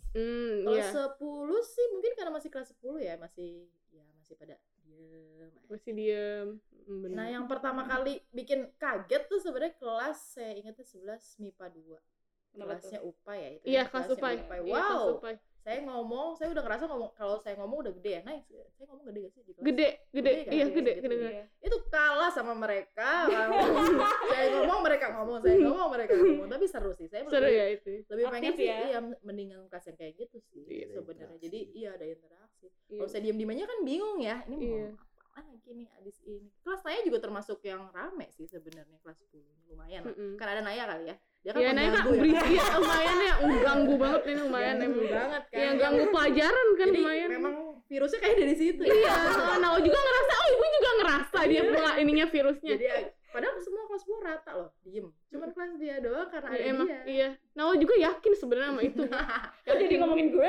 Hmm, 0.08 0.64
Kalau 0.64 0.78
iya. 0.78 0.90
10 0.90 1.62
sih 1.62 1.86
mungkin 1.94 2.12
karena 2.16 2.32
masih 2.32 2.50
kelas 2.50 2.68
10 2.74 2.98
ya, 2.98 3.14
masih 3.20 3.68
ya 3.92 4.04
masih 4.18 4.34
pada 4.34 4.56
diem. 4.82 5.52
Masih 5.68 5.92
diem. 5.94 6.48
Hmm, 6.88 7.00
bener. 7.04 7.16
Nah, 7.16 7.26
yang 7.28 7.44
pertama 7.46 7.84
kali 7.84 8.24
bikin 8.32 8.72
kaget 8.80 9.28
tuh 9.28 9.38
sebenarnya 9.38 9.76
kelas 9.76 10.18
saya 10.40 10.56
ingatnya 10.56 10.84
11 10.84 11.38
MIPA 11.38 11.66
2. 11.76 12.00
Kenapa 12.48 12.80
Kelasnya 12.80 13.00
UPA 13.04 13.34
ya 13.36 13.48
itu. 13.52 13.64
Iya, 13.68 13.76
ya, 13.76 13.82
kelas 13.86 14.06
kelasnya 14.08 14.24
Upai. 14.24 14.36
UPAI. 14.40 14.60
Iya, 14.64 14.80
kelas 14.80 15.02
Wow. 15.04 15.20
Saya 15.68 15.84
ngomong, 15.84 16.32
saya 16.32 16.48
udah 16.48 16.64
ngerasa 16.64 16.88
ngomong 16.88 17.12
kalau 17.12 17.36
saya 17.36 17.60
ngomong 17.60 17.84
udah 17.84 17.92
gede 17.92 18.10
ya. 18.10 18.20
Nah, 18.24 18.40
saya 18.72 18.88
ngomong 18.88 19.04
gede 19.04 19.18
gak 19.20 19.32
sih 19.36 19.42
di 19.44 19.52
kelas? 19.52 19.64
Gede, 19.68 19.88
gede. 20.08 20.08
Gede 20.08 20.32
kan? 20.32 20.48
Iya, 20.48 20.56
Iya, 20.56 20.64
gede, 20.72 20.92
gitu. 20.96 21.04
gede. 21.04 21.16
Iya. 21.28 21.44
itu 21.60 21.76
kalah 21.88 22.30
sama 22.30 22.54
mereka 22.56 23.10
saya 24.32 24.46
ngomong 24.54 24.80
mereka 24.80 25.06
ngomong 25.12 25.36
saya 25.40 25.56
ngomong 25.58 25.88
mereka 25.90 26.12
ngomong 26.14 26.48
tapi 26.48 26.64
seru 26.64 26.92
sih 26.92 27.04
saya 27.04 27.20
Seru 27.26 27.44
lebih, 27.44 27.52
ya 27.54 27.66
itu. 27.70 27.90
lebih 28.06 28.24
Aktif 28.24 28.32
pengen 28.32 28.52
sih 28.56 28.66
ya? 28.66 28.76
iya 28.82 28.98
mendingan 29.20 29.60
kelas 29.68 29.84
yang 29.84 29.96
kayak 29.98 30.12
gitu 30.16 30.36
sih 30.42 30.62
Iya, 30.64 30.86
sebenarnya 30.90 31.28
interaksi. 31.28 31.44
jadi 31.44 31.60
iya 31.74 31.88
ada 31.92 32.06
interaksi 32.06 32.66
Iya. 32.88 32.98
kalau 32.98 33.08
saya 33.10 33.20
diem 33.22 33.36
diem 33.36 33.50
aja 33.52 33.64
kan 33.66 33.78
bingung 33.82 34.18
ya 34.18 34.36
ini 34.46 34.56
mau 34.56 34.64
Iya. 34.64 34.88
apa 35.28 35.40
lagi 35.44 35.70
nih 35.70 35.88
abis 35.94 36.16
ini 36.24 36.48
kelas 36.58 36.80
saya 36.80 36.98
juga 37.02 37.18
termasuk 37.20 37.58
yang 37.62 37.82
rame 37.88 38.26
sih 38.30 38.46
sebenarnya 38.46 38.96
kelas 38.98 39.18
10 39.22 39.68
lumayan 39.68 40.00
lah 40.02 40.12
Mm-mm. 40.12 40.32
karena 40.36 40.52
ada 40.54 40.62
Naya 40.64 40.84
kali 40.86 41.04
ya 41.08 41.16
dia 41.38 41.50
kan 41.50 41.60
Iya, 41.60 41.70
Naya 41.70 41.88
kan 41.88 41.94
pengganggu 42.00 42.12
ya. 42.26 42.40
berisik 42.40 42.58
ya, 42.60 42.76
lumayan 42.76 43.16
ya, 43.18 43.34
ganggu 43.60 43.94
banget 43.94 44.20
ini 44.24 44.40
lumayan 44.40 44.74
Ganggu 44.76 44.98
emang. 44.98 45.14
banget 45.14 45.42
kan 45.44 45.58
Yang 45.58 45.76
ganggu 45.78 46.04
pelajaran 46.08 46.66
kan 46.70 46.86
jadi 46.86 47.00
lumayan. 47.00 47.28
memang 47.30 47.54
virusnya 47.84 48.18
kayak 48.18 48.36
dari 48.36 48.54
situ 48.54 48.80
ya. 48.82 48.92
Iya, 48.92 49.14
nah 49.62 49.70
juga 49.78 49.98
ngerasa, 49.98 50.32
oh 50.34 50.48
ibu 50.50 50.64
juga 50.68 50.90
ngerasa 50.94 51.38
dia 51.46 51.62
pula 51.64 51.90
ininya 51.96 52.26
virusnya. 52.26 52.72
jadi 52.74 52.86
padahal 53.28 53.54
semua 53.58 53.84
kelas 53.84 54.02
10 54.02 54.24
rata 54.24 54.50
loh 54.52 54.70
diem 54.82 55.04
cuman 55.28 55.48
kelas 55.50 55.72
dia 55.76 55.96
doang 55.98 56.26
karena 56.26 56.48
Ya, 56.48 56.56
ada 56.56 56.64
emang 56.66 56.86
dia 56.86 57.00
iya. 57.06 57.28
Nah 57.52 57.76
juga 57.76 57.94
yakin 57.94 58.32
sebenarnya 58.34 58.70
sama 58.70 58.82
itu. 58.82 59.02
Kok 59.64 59.76
jadi 59.78 59.94
ngomongin 59.96 60.26
gue? 60.30 60.48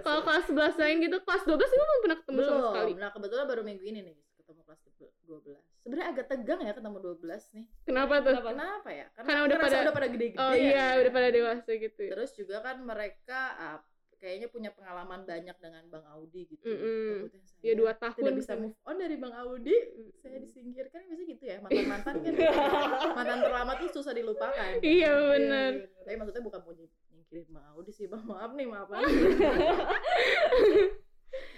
Kalau 0.00 0.20
kelas 0.22 0.44
11 0.48 0.80
lain 0.80 0.96
gitu, 1.02 1.16
kelas 1.18 1.42
12 1.44 1.54
itu 1.56 1.76
belum 1.78 2.00
pernah 2.00 2.18
ketemu 2.18 2.38
sama 2.42 2.60
sekali. 2.66 2.92
nah 2.94 3.10
kebetulan 3.10 3.44
baru 3.44 3.62
minggu 3.62 3.84
ini 3.84 4.00
nih 4.02 4.16
ketemu 4.34 4.60
kelas 4.64 4.80
12 5.28 5.73
sebenarnya 5.84 6.06
agak 6.10 6.26
tegang 6.26 6.58
ya 6.58 6.72
ketemu 6.72 6.96
12 6.98 7.52
nih 7.52 7.64
Kenapa 7.84 8.14
tuh? 8.18 8.32
Kenapa? 8.32 8.48
kenapa 8.50 8.88
ya 8.90 9.06
karena, 9.10 9.26
Karena 9.26 9.40
udah 9.44 9.56
pada- 9.58 9.82
udah 9.82 9.94
pada 9.94 10.06
gede-gede 10.08 10.38
Oh 10.38 10.50
ya. 10.50 10.58
iya, 10.58 10.84
udah 10.98 11.10
pada 11.12 11.28
dewasa 11.30 11.70
gitu 11.72 12.00
ya. 12.00 12.10
terus 12.10 12.30
juga 12.32 12.56
kan 12.58 12.76
mereka 12.80 13.40
ah, 13.54 13.78
kayaknya 14.16 14.46
punya 14.48 14.70
pengalaman 14.70 15.22
banyak 15.22 15.54
dengan 15.54 15.82
Bang 15.86 16.02
Audi 16.08 16.48
gitu 16.48 16.64
Mm-mm. 16.64 17.28
Takutnya 17.28 17.44
saya 17.44 17.60
Ya 17.60 17.72
dua 17.74 17.92
tahun. 17.94 18.18
tidak 18.18 18.34
bisa 18.34 18.52
move 18.56 18.74
on 18.82 18.96
dari 18.96 19.14
Bang 19.14 19.34
Audi 19.34 19.74
saya 20.16 20.38
disingkirkan 20.38 20.98
biasanya 21.02 21.26
gitu 21.28 21.42
ya 21.44 21.56
mantan-mantan 21.60 22.14
kan 22.18 22.32
mantan 23.14 23.38
terlama 23.38 23.72
tuh 23.76 23.86
susah 23.90 24.10
dilupakan 24.10 24.80
Iya 24.80 25.10
benar. 25.30 25.70
tapi 26.00 26.14
maksudnya 26.16 26.42
bukan 26.42 26.58
mau 26.58 26.72
ny- 26.72 26.90
nyingkirin 27.10 27.46
Bang 27.50 27.66
Audi 27.70 27.90
sih 27.90 28.06
Bang 28.06 28.22
maaf 28.24 28.50
nih 28.50 28.64
maaf 28.64 28.88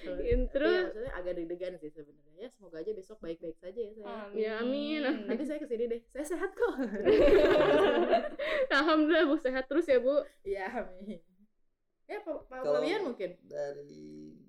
Terus, 0.06 0.23
Iya, 0.23 0.37
terus? 0.54 0.71
ya, 0.71 0.83
maksudnya 0.87 1.12
agak 1.18 1.33
deg-degan 1.35 1.75
sih 1.83 1.90
sebenarnya. 1.90 2.35
Ya 2.37 2.49
semoga 2.52 2.76
aja 2.78 2.92
besok 2.95 3.18
baik-baik 3.18 3.59
saja 3.59 3.80
ya 3.80 3.92
saya. 3.97 4.14
Ya, 4.37 4.52
amin. 4.62 5.02
nanti 5.28 5.42
saya 5.42 5.59
ke 5.59 5.66
sini 5.66 5.85
deh. 5.88 6.00
Saya 6.14 6.37
sehat 6.37 6.50
kok. 6.54 6.75
Alhamdulillah 8.76 9.25
Bu 9.26 9.37
sehat 9.40 9.64
terus 9.66 9.88
ya 9.88 9.99
Bu. 9.99 10.23
Iya 10.47 10.85
amin. 10.85 11.18
Ya 12.06 12.23
Pak 12.23 12.47
Fabian 12.47 13.02
mungkin? 13.02 13.35
dari 13.50 14.46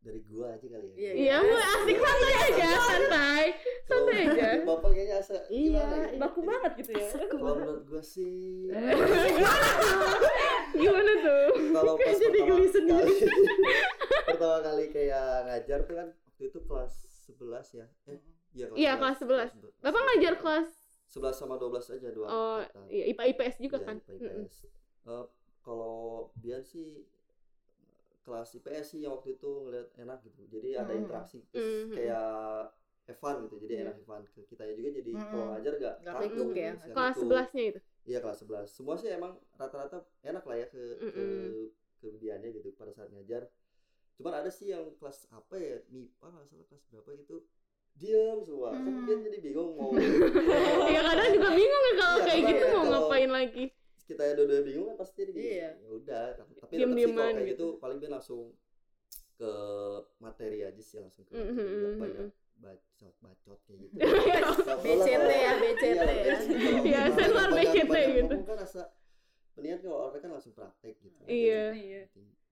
dari 0.00 0.20
gua 0.24 0.48
aja 0.50 0.64
kali 0.64 0.86
ya 0.88 0.94
Iya, 0.96 1.12
Iya 1.12 1.36
Bu 1.42 1.54
asik 1.54 1.96
santai 1.98 2.34
aja, 2.42 2.68
santai. 2.80 3.44
Santai 3.84 4.20
Kalau 4.22 4.32
aja. 4.32 4.46
bapak 4.68 4.90
kayaknya 4.90 5.16
asa 5.18 5.34
Iya, 5.46 5.76
ya? 5.76 5.86
iya. 6.06 6.18
Baku 6.18 6.40
banget 6.40 6.72
gitu 6.78 6.90
ya. 6.94 7.06
kalau 7.28 7.54
menurut 7.54 7.82
gua 7.86 8.02
sih 8.02 8.70
Gimana 10.72 11.12
tuh? 11.18 11.46
kalau 11.70 11.92
pas 11.96 12.14
jadi 12.14 12.32
pertama 12.32 12.48
geli 12.48 12.66
sendiri. 12.70 13.12
kali 13.12 13.14
pertama 14.28 14.58
kali 14.62 14.84
kayak 14.88 15.26
ngajar 15.44 15.78
tuh 15.82 15.94
kan 15.94 16.08
waktu 16.14 16.42
itu 16.46 16.58
kelas 16.62 16.94
11 17.28 17.74
ya 17.74 17.86
eh 18.06 18.18
iya 18.52 18.66
Iya, 18.72 18.92
kelas 18.96 19.16
11. 19.20 19.52
11. 19.52 19.80
Bapak 19.80 20.00
ngajar 20.02 20.34
kelas 20.38 20.68
11 21.06 21.36
sama 21.36 21.54
12 21.56 21.92
aja 21.92 22.08
dua 22.08 22.24
Oh, 22.24 22.58
iya 22.86 23.04
IPA 23.06 23.22
IPS 23.28 23.54
juga 23.60 23.76
Iya, 23.76 23.84
kan. 23.84 23.96
IPA. 24.00 24.12
IPS. 24.16 24.54
Eh, 25.04 25.24
kalau 25.60 25.94
Bian 26.34 26.62
sih 26.62 27.04
kelas 28.30 28.48
IPS 28.54 28.86
sih 28.88 29.00
yang 29.02 29.12
waktu 29.12 29.34
itu 29.34 29.50
ngeliat 29.60 29.90
enak 29.96 30.18
gitu. 30.22 30.40
Jadi 30.48 30.68
ada 30.72 30.88
Mhm. 30.88 31.00
interaksi 31.02 31.42
terus 31.44 31.66
Mhm. 31.82 31.92
kayak 31.92 32.28
Evan 33.04 33.34
gitu. 33.42 33.56
Jadi 33.58 33.74
enak 33.80 33.94
Evan 33.98 34.22
ke 34.24 34.40
kita 34.46 34.62
juga 34.70 34.90
jadi 34.94 35.10
kalau 35.26 35.46
ngajar 35.50 35.72
gak 35.76 35.94
kaku, 36.00 36.42
ya, 36.54 36.72
Kelas 36.86 37.10
kikuk. 37.10 37.22
11-nya 37.26 37.64
itu. 37.66 37.80
Iya 38.06 38.18
kelas 38.20 38.38
11. 38.40 38.68
Semua 38.70 38.94
sih 38.94 39.08
emang 39.08 39.32
rata-rata 39.52 39.98
enak 40.22 40.44
lah 40.44 40.56
ya 40.56 40.66
ke 40.66 40.78
ke 40.96 41.06
Mm-mm. 41.10 41.68
ke 41.98 42.06
Biannya 42.16 42.48
gitu 42.52 42.70
pada 42.72 42.90
saat 42.90 43.10
ngajar. 43.10 43.50
Cuman 44.14 44.32
ada 44.36 44.48
sih 44.48 44.70
yang 44.70 44.94
kelas 44.94 45.26
apa 45.30 45.54
ya 45.54 45.82
MIPA 45.86 46.26
nggak 46.28 46.46
salah 46.46 46.64
kelas 46.64 46.82
berapa 46.88 47.10
gitu 47.18 47.36
diam 47.92 48.38
semua. 48.40 48.70
Hmm. 48.72 49.04
Bian 49.04 49.20
jadi 49.20 49.38
bingung 49.40 49.74
mau 49.74 49.90
Iya 50.88 51.00
kadang 51.02 51.30
juga 51.34 51.48
bingung 51.50 51.82
ya 51.82 51.94
kalau 51.98 52.16
Iya, 52.16 52.24
kayak 52.24 52.40
gitu 52.46 52.64
mau 52.64 52.72
kalau- 52.78 52.90
ngapain 53.04 53.30
lagi. 53.30 53.64
kita 54.02 54.22
yang 54.24 54.36
dua-dua 54.36 54.62
bingung 54.64 54.86
kan 54.88 54.96
pasti 54.96 55.16
jadi 55.20 55.32
bingung. 55.32 55.50
Iya. 55.52 55.68
Ya 55.76 55.88
udah, 55.92 56.19
Diem-dieman 56.80 57.16
kalau 57.16 57.36
kayak 57.36 57.48
gitu. 57.52 57.66
gitu 57.68 57.80
paling 57.80 57.98
Bian 58.00 58.12
langsung 58.16 58.40
ke 59.40 59.52
materi 60.20 60.60
aja 60.64 60.82
sih 60.84 61.00
langsung 61.00 61.24
ke 61.24 61.32
banyak 61.32 62.28
mhm. 62.28 62.28
bacot 62.60 63.14
bacot 63.24 63.58
kayak 63.64 63.78
gitu. 63.88 63.94
BCT 64.84 65.30
ya, 65.32 65.52
BCT 65.56 65.84
ya. 65.96 66.36
Iya, 66.84 67.02
sensor 67.16 67.48
BCT 67.56 67.94
gitu. 68.20 68.34
kan 68.44 68.56
rasa 68.60 68.82
mendingan 69.56 69.80
kalau 69.80 69.96
orang 70.08 70.20
kan 70.20 70.30
langsung 70.36 70.52
praktek 70.52 70.96
gitu. 71.00 71.16
Iya. 71.24 71.72
Iya. 71.72 72.02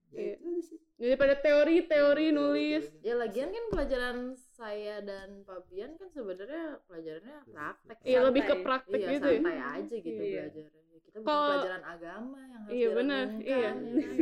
Ya 0.09 0.17
Iya. 0.19 0.33
itu 0.33 0.43
aja 0.43 0.61
sih. 0.65 0.77
Daripada 0.99 1.33
teori, 1.37 1.75
teori 1.85 2.25
Iya, 2.25 2.35
nulis. 2.35 2.85
Ya 2.99 3.13
lagian 3.15 3.49
kan 3.49 3.65
pelajaran 3.69 4.17
saya 4.51 4.99
dan 4.99 5.41
Fabian 5.43 5.95
kan 5.95 6.09
sebenarnya 6.09 6.81
pelajarannya 6.83 7.37
praktek. 7.47 7.97
Iya 8.03 8.19
lebih 8.21 8.41
ke 8.43 8.55
praktek 8.59 8.99
iya, 8.99 9.09
gitu 9.13 9.27
ya. 9.27 9.37
santai 9.37 9.59
aja 9.61 9.95
gitu 9.95 10.21
Iya. 10.21 10.41
belajarnya. 10.43 10.65
Ya, 10.89 10.99
Kita 10.99 11.17
bukan 11.17 11.25
Kalau- 11.25 11.49
pelajaran 11.55 11.83
agama 11.83 12.39
yang 12.43 12.59
harus 12.59 12.73
Iya, 12.75 12.87
benar, 12.91 13.25
iya. 13.39 13.49
ya 13.49 13.57
kan? 13.63 13.75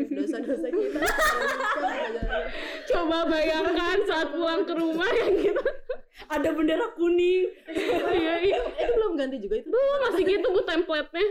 Dosa-dosa 0.09 0.67
kita. 0.69 0.99
Coba 2.87 3.17
bayangkan 3.27 3.97
saat 4.05 4.27
pulang 4.29 4.61
ke 4.63 4.73
rumah 4.73 5.11
yang 5.13 5.33
gitu. 5.37 5.63
Ada 6.27 6.49
bendera 6.49 6.87
kuning. 6.93 7.47
Iya, 7.67 8.33
iya. 8.39 8.57
Eh, 8.59 8.83
itu 8.83 8.91
belum 8.93 9.13
ganti 9.15 9.37
juga 9.37 9.55
itu. 9.57 9.67
Dulu 9.67 9.93
masih 10.03 10.23
gitu 10.25 10.47
bu 10.49 10.61
template-nya. 10.61 11.25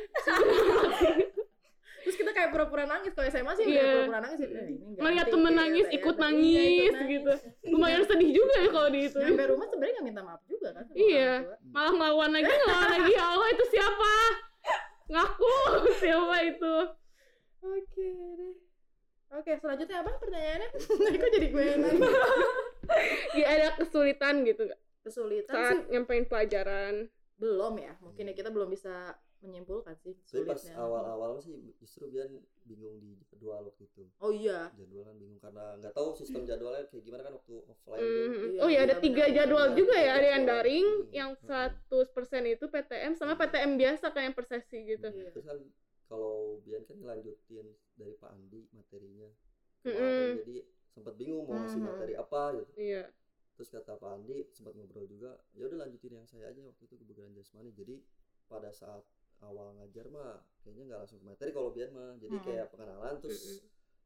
Terus 2.06 2.16
kita 2.16 2.30
kayak 2.30 2.48
pura-pura 2.48 2.86
nangis. 2.86 3.10
Kalau 3.10 3.26
SMA 3.26 3.52
sih 3.52 3.64
Iya. 3.66 3.74
kayak 3.76 3.90
pura-pura 3.90 4.20
nangis. 4.22 4.38
Eh, 4.38 4.46
ini 4.46 4.94
Ngeliat 4.94 5.26
temen 5.26 5.42
gitu, 5.48 5.58
nangis, 5.58 5.84
ya. 5.84 5.92
ikut 5.92 6.14
Iya, 6.14 6.22
nangis 6.22 6.62
ikut 6.86 7.06
gitu. 7.10 7.32
Lumayan 7.66 8.02
sedih 8.06 8.30
juga 8.30 8.54
ya 8.56 8.68
kalau 8.70 8.88
di 8.88 9.00
itu. 9.04 9.18
Nyampe 9.18 9.44
rumah 9.48 9.66
sebenarnya 9.66 9.92
nggak 9.92 10.06
minta 10.06 10.22
maaf 10.22 10.42
juga 10.46 10.68
kan 10.70 10.84
Iya. 10.94 11.32
Malah 11.66 11.92
ngelawan 11.92 12.30
lagi, 12.30 12.46
ngelawan 12.48 12.88
lagi. 12.92 13.10
Ya 13.12 13.24
Allah 13.26 13.48
itu 13.50 13.64
siapa? 13.68 14.12
Ngaku 15.06 15.50
siapa 16.00 16.36
itu? 16.44 16.74
Oke 17.60 18.06
deh. 18.32 18.54
Oke, 19.28 19.52
selanjutnya 19.56 19.96
apa 20.00 20.10
pertanyaannya? 20.16 20.68
Kok 21.18 21.30
jadi 21.32 21.46
gue 21.50 21.62
yang 21.64 21.78
nanya? 21.80 22.10
Ya 23.34 23.46
ada 23.50 23.68
kesulitan 23.74 24.42
gitu 24.42 24.62
nggak? 24.64 24.80
Kesulitan 25.02 25.50
sih 25.50 25.62
saat 25.74 25.86
nyampein 25.88 26.24
pelajaran. 26.24 27.10
belum 27.36 27.76
ya. 27.76 27.92
Mungkin 28.00 28.22
ya 28.22 28.34
kita 28.34 28.48
belum 28.48 28.70
bisa 28.70 29.12
menyimpulkan 29.46 29.94
sih 30.02 30.12
Tapi 30.26 30.44
pas 30.44 30.62
awal-awal 30.74 31.38
sih 31.38 31.54
justru 31.78 32.10
Bian 32.10 32.28
bingung 32.66 32.98
di 32.98 33.14
jadwal 33.30 33.70
waktu 33.70 33.86
itu. 33.86 34.02
Oh 34.18 34.34
iya. 34.34 34.74
Jadwal 34.74 35.06
kan 35.06 35.16
bingung 35.16 35.40
karena 35.40 35.64
nggak 35.78 35.94
tahu 35.94 36.08
sistem 36.18 36.42
jadwalnya 36.42 36.84
kayak 36.90 37.02
gimana 37.06 37.22
kan 37.22 37.32
waktu 37.38 37.54
offline. 37.70 38.02
Iya, 38.02 38.60
oh 38.60 38.68
iya 38.68 38.80
ada 38.82 38.96
iya, 38.98 39.02
tiga 39.02 39.24
jadwal 39.30 39.68
juga 39.78 39.96
ya, 39.96 40.12
ada 40.18 40.28
yang 40.34 40.44
daring, 40.44 40.86
Hmm, 40.86 41.14
yang 41.14 41.30
hmm. 41.38 41.46
100% 41.86 42.54
itu 42.58 42.64
PTM 42.66 43.12
sama 43.14 43.34
PTM 43.38 43.72
biasa 43.78 44.04
kayak 44.10 44.24
yang 44.30 44.36
per 44.36 44.46
sesi 44.50 44.78
gitu. 44.84 45.08
Iya. 45.08 45.30
Terus 45.30 45.46
kan 45.46 45.58
kalau 46.06 46.62
Bian 46.62 46.82
kan 46.86 46.96
ngelanjutin 46.98 47.66
dari 47.98 48.14
Pak 48.18 48.30
Andi 48.34 48.66
materinya. 48.74 49.30
Mm-mm. 49.86 49.94
Kemarin, 49.94 50.38
Jadi 50.42 50.56
sempat 50.90 51.14
bingung 51.14 51.44
mau 51.46 51.62
ngasih 51.62 51.80
materi 51.82 52.14
apa 52.18 52.42
gitu. 52.58 52.72
Iya. 52.78 53.04
Terus 53.56 53.68
kata 53.72 53.96
Pak 53.96 54.10
Andi 54.20 54.44
sempat 54.52 54.76
ngobrol 54.76 55.08
juga, 55.08 55.40
ya 55.56 55.64
udah 55.64 55.88
lanjutin 55.88 56.20
yang 56.20 56.26
saya 56.28 56.52
aja 56.52 56.60
waktu 56.60 56.82
itu 56.84 56.94
kebugaran 57.00 57.32
jasmani. 57.32 57.72
Jadi 57.72 58.04
pada 58.46 58.70
saat 58.70 59.02
awal 59.40 59.76
ngajar 59.76 60.06
mah 60.08 60.40
kayaknya 60.62 60.82
nggak 60.88 61.00
langsung 61.04 61.18
ke 61.20 61.26
materi 61.26 61.50
kalau 61.50 61.70
Bian 61.70 61.90
mah. 61.92 62.12
Jadi 62.16 62.34
Mm-mm. 62.34 62.46
kayak 62.46 62.66
pengenalan 62.70 63.14
terus 63.20 63.42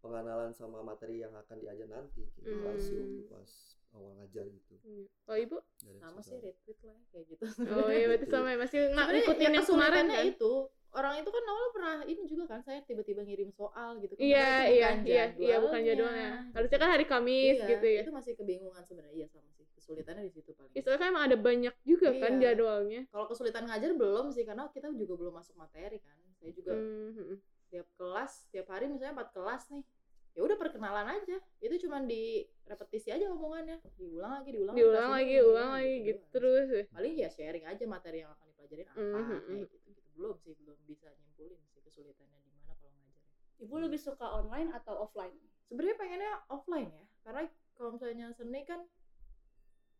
pengenalan 0.00 0.50
sama 0.50 0.80
materi 0.80 1.20
yang 1.20 1.32
akan 1.32 1.56
diajar 1.58 1.88
nanti 1.88 2.24
gitu. 2.26 2.48
Mm. 2.48 2.64
Pas 2.64 2.80
waktu 2.80 3.22
pas 3.28 3.50
awal 3.90 4.10
ngajar 4.16 4.44
gitu. 4.48 4.74
Iya. 4.82 5.06
Kalau 5.26 5.38
ibu? 5.38 5.56
Yang 5.82 5.98
Sama 5.98 6.20
sih 6.22 6.36
retweet 6.38 6.78
lah 6.86 6.94
ya, 6.94 7.04
kayak 7.10 7.24
gitu. 7.28 7.44
Oh 7.68 7.90
iya 7.90 8.06
berarti 8.06 8.26
sama 8.26 8.48
ya 8.48 8.58
masih 8.58 8.78
nggak 8.90 9.06
ngikutin 9.10 9.42
ya 9.42 9.50
yang 9.50 9.66
kemarin 9.66 10.06
kan? 10.06 10.24
itu 10.26 10.52
orang 10.90 11.14
itu 11.22 11.30
kan 11.30 11.44
awal 11.46 11.66
pernah 11.70 11.96
ini 12.02 12.22
juga 12.26 12.44
kan 12.50 12.60
saya 12.62 12.82
tiba-tiba 12.82 13.22
ngirim 13.22 13.50
soal 13.54 13.98
gitu 14.02 14.18
kan 14.18 14.22
Iya 14.22 14.50
iya 14.66 14.88
bukan 14.94 15.06
iya 15.06 15.24
iya 15.38 15.56
bukan 15.58 15.80
jadwalnya. 15.86 16.30
Harusnya 16.50 16.78
kan 16.78 16.90
hari 16.90 17.06
Kamis 17.06 17.56
Iya, 17.62 17.68
gitu 17.76 17.86
ya. 17.86 18.00
itu 18.02 18.10
masih 18.10 18.32
kebingungan 18.34 18.82
sebenarnya 18.82 19.14
iya 19.14 19.26
sama 19.30 19.49
kesulitannya 19.80 20.22
di 20.22 20.32
situ 20.32 20.52
paling 20.52 20.70
Istilahnya 20.70 21.00
kan 21.00 21.08
emang 21.08 21.24
ada 21.24 21.36
banyak 21.36 21.74
juga 21.82 22.08
kan 22.14 22.32
Iya. 22.36 22.52
jadwalnya. 22.52 23.00
kalau 23.08 23.26
kesulitan 23.26 23.64
ngajar 23.64 23.90
belum 23.92 24.26
sih 24.28 24.44
karena 24.44 24.68
kita 24.68 24.92
juga 24.92 25.14
belum 25.16 25.34
masuk 25.34 25.56
materi 25.56 25.98
kan 25.98 26.16
saya 26.36 26.52
juga 26.52 26.72
Mhm. 26.72 27.34
tiap 27.66 27.88
kelas 27.94 28.32
tiap 28.48 28.66
hari 28.68 28.86
misalnya 28.86 29.14
empat 29.14 29.32
kelas 29.32 29.62
nih 29.68 29.84
ya 30.30 30.40
udah 30.40 30.56
perkenalan 30.56 31.06
aja 31.10 31.36
itu 31.58 31.74
cuma 31.80 31.98
di 32.00 32.40
repetisi 32.62 33.08
aja 33.08 33.26
omongannya 33.28 33.82
diulang 33.96 34.32
lagi 34.36 34.50
diulang 34.52 34.74
Diulang 34.74 35.08
lagi, 35.10 35.34
dulu, 35.34 35.50
ulang 35.50 35.70
lagi 35.74 35.94
gitu 36.04 36.18
doang. 36.18 36.30
terus. 36.30 36.66
ya. 36.70 36.84
paling 36.88 37.14
ya 37.16 37.28
sharing 37.28 37.64
aja 37.64 37.84
materi 37.84 38.18
yang 38.20 38.30
akan 38.30 38.46
dipelajarin 38.46 38.86
apa 38.86 39.00
Mhm. 39.00 39.26
kayak 39.26 39.58
gitu 39.58 39.74
gitu 39.82 40.00
belum 40.14 40.34
sih 40.38 40.52
belum 40.54 40.78
bisa 40.84 41.08
nyimpulin 41.10 41.60
sih 41.66 41.80
kesulitannya 41.80 42.38
di 42.38 42.50
mana 42.52 42.72
kalau 42.76 42.92
ngajar 42.94 43.22
Ibu 43.58 43.74
lebih 43.80 43.98
suka 43.98 44.26
online 44.30 44.70
atau 44.70 44.94
offline? 45.00 45.34
sebenarnya 45.66 45.96
pengennya 45.96 46.32
offline 46.48 46.90
ya 46.90 47.04
karena 47.20 47.42
kalau 47.72 47.90
misalnya 47.92 48.26
seni 48.30 48.62
kan 48.62 48.80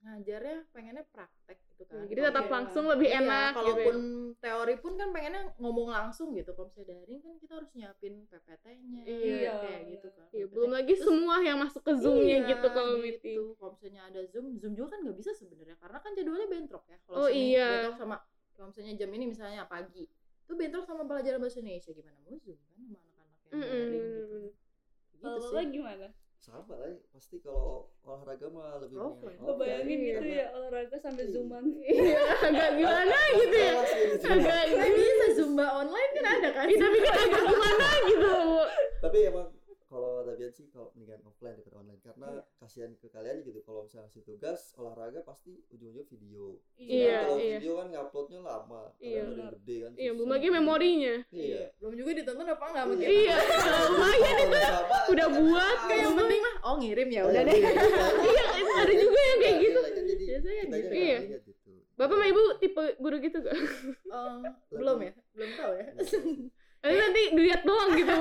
ngajarnya 0.01 0.65
pengennya 0.71 1.05
praktek 1.07 1.61
gitu 1.71 1.85
kan 1.87 2.09
Jadi 2.09 2.21
tetap 2.23 2.41
Iya. 2.43 2.53
langsung 2.53 2.85
lebih 2.87 3.05
Iya, 3.07 3.21
enak 3.21 3.51
gitu. 3.51 3.59
kalaupun 3.61 3.97
teori 4.35 4.75
pun 4.77 4.93
kan 4.97 5.09
pengennya 5.11 5.43
ngomong 5.57 5.89
langsung 5.89 6.33
gitu 6.33 6.51
kalau 6.51 6.67
misalnya 6.67 6.89
daring 6.97 7.21
kan 7.21 7.35
kita 7.37 7.53
harus 7.55 7.71
nyiapin 7.75 8.15
PPT-nya 8.27 9.03
Iya. 9.05 9.53
kayak 9.61 9.83
gitu 9.91 10.09
kan 10.11 10.27
Ya, 10.27 10.41
PPT. 10.41 10.51
belum 10.51 10.71
lagi 10.71 10.95
Terus- 10.95 11.05
semua 11.05 11.35
yang 11.41 11.59
masuk 11.59 11.83
ke 11.83 11.93
zoom-nya 11.95 12.37
Iya, 12.39 12.49
gitu 12.49 12.67
kalau 12.71 12.95
gitu. 12.97 13.05
meeting. 13.05 13.39
kalau 13.55 13.71
misalnya 13.73 14.03
ada 14.07 14.21
zoom 14.27 14.47
zoom 14.57 14.73
juga 14.73 14.89
kan 14.91 15.01
nggak 15.05 15.17
bisa 15.17 15.31
sebenarnya 15.33 15.77
karena 15.77 15.99
kan 15.99 16.11
jadwalnya 16.15 16.49
bentrok 16.49 16.85
ya 16.87 16.99
kalau 17.03 17.17
Oh, 17.19 17.29
iya. 17.29 17.69
bentrok 17.71 17.97
sama 17.99 18.17
kalau 18.51 18.67
misalnya 18.69 18.95
jam 18.95 19.11
ini 19.11 19.25
misalnya 19.27 19.63
pagi 19.65 20.05
itu 20.41 20.53
bentrok 20.55 20.85
sama 20.85 21.05
pelajaran 21.05 21.39
bahasa 21.39 21.61
Indonesia 21.61 21.93
gimana 21.93 22.17
mau 22.19 22.35
zoom 22.35 22.57
kan 22.59 22.77
sama 22.79 22.99
anak-anak 22.99 23.37
yang 23.39 23.53
Mm-mm, 23.53 23.69
daring 23.69 24.05
gitu 24.17 24.39
gitu 24.41 24.49
Kalau 25.21 25.37
sih 25.39 25.53
Bapak 25.53 25.69
gimana? 25.71 26.07
Sama 26.40 26.72
lah, 26.72 26.88
ya. 26.88 26.96
pasti 27.12 27.37
kalau 27.38 27.85
olahraga 28.00 28.48
mah 28.48 28.81
lebih 28.81 28.96
Offline. 28.96 29.37
mendingan 29.37 29.44
Gue 29.44 29.55
bayangin 29.61 29.98
gitu 30.00 30.24
ya 30.26 30.46
olahraga 30.50 30.96
sambil 30.98 31.24
Iya. 31.24 31.35
zooman. 31.37 31.64
Iya, 32.00 32.22
agak 32.40 32.70
gimana 32.74 33.16
gitu 33.37 33.57
ya. 33.61 33.72
Agak 34.24 34.61
Nggak 34.66 34.90
bisa 34.90 35.26
zumba 35.37 35.66
online 35.76 36.11
kan 36.11 36.24
ada 36.26 36.48
kan 36.50 36.64
Iya, 36.64 36.79
tapi 36.81 36.98
kan 36.98 37.14
agak 37.20 37.42
gimana 37.44 37.87
gitu. 38.09 38.33
tapi 39.00 39.18
emang 39.26 39.48
kalau 39.90 40.22
Dabian 40.22 40.55
sih 40.55 40.70
kalau 40.70 40.94
mendingan 40.94 41.18
offline 41.26 41.59
daripada 41.59 41.83
online. 41.83 41.98
Karena 41.98 42.29
kasihan 42.62 42.94
ke 42.94 43.11
kalian 43.11 43.42
gitu 43.42 43.59
kalau 43.66 43.83
misalnya 43.83 44.07
ngasih 44.07 44.22
tugas 44.22 44.61
olahraga 44.79 45.26
pasti 45.26 45.59
ujung-ujungnya 45.74 46.07
video. 46.07 46.62
Iya, 46.79 47.26
kalau 47.26 47.37
iya. 47.42 47.59
video 47.59 47.72
kan 47.83 47.87
nguploadnya 47.90 48.40
lama 48.46 48.83
Iya. 49.03 49.18
yang 49.26 49.50
gede 49.59 49.76
kan 49.83 49.92
Iya, 49.98 50.11
belum 50.14 50.31
lagi 50.31 50.48
memorinya. 50.55 51.14
iya. 51.35 51.62
Belum 51.83 51.94
juga 51.98 52.11
ditonton 52.14 52.46
apa 52.46 52.64
nggak 52.70 52.85
mungkin 52.87 53.07
Iya, 53.11 53.35
lumayan 53.90 54.37
itu 54.46 54.59
udah 55.11 55.26
buat 55.35 55.79
kayak 55.90 56.00
yang 56.07 56.14
penting 56.14 56.40
mah 56.40 56.55
oh 56.62 56.74
ngirim 56.79 57.09
ya 57.11 57.22
udah 57.26 57.42
deh. 57.42 57.59
Iya, 57.59 58.44
ada 58.79 58.94
juga 58.94 59.18
yang 59.18 59.38
kayak 59.42 59.57
gitu. 59.59 59.81
Biasanya 60.31 60.62
gitu. 60.70 60.94
Iya. 60.94 61.18
gitu. 61.42 61.70
Bapak 61.98 62.16
sama 62.16 62.26
ibu 62.31 62.42
tipe 62.62 62.85
guru 62.96 63.16
gitu 63.20 63.38
gak? 63.44 63.53
Eh, 63.59 64.53
belum 64.72 64.98
ya? 65.05 65.12
Belum 65.35 65.50
tahu 65.59 65.72
ya 65.76 65.87
Nanti 66.81 66.97
nanti 66.97 67.23
dilihat 67.33 67.62
doang 67.62 67.90
gitu. 67.93 68.14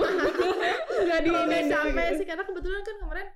Enggak 1.00 1.20
di 1.22 1.30
sampai 1.66 2.06
sih 2.14 2.26
karena 2.26 2.44
kebetulan 2.44 2.82
kan 2.82 2.96
kemarin 2.98 3.28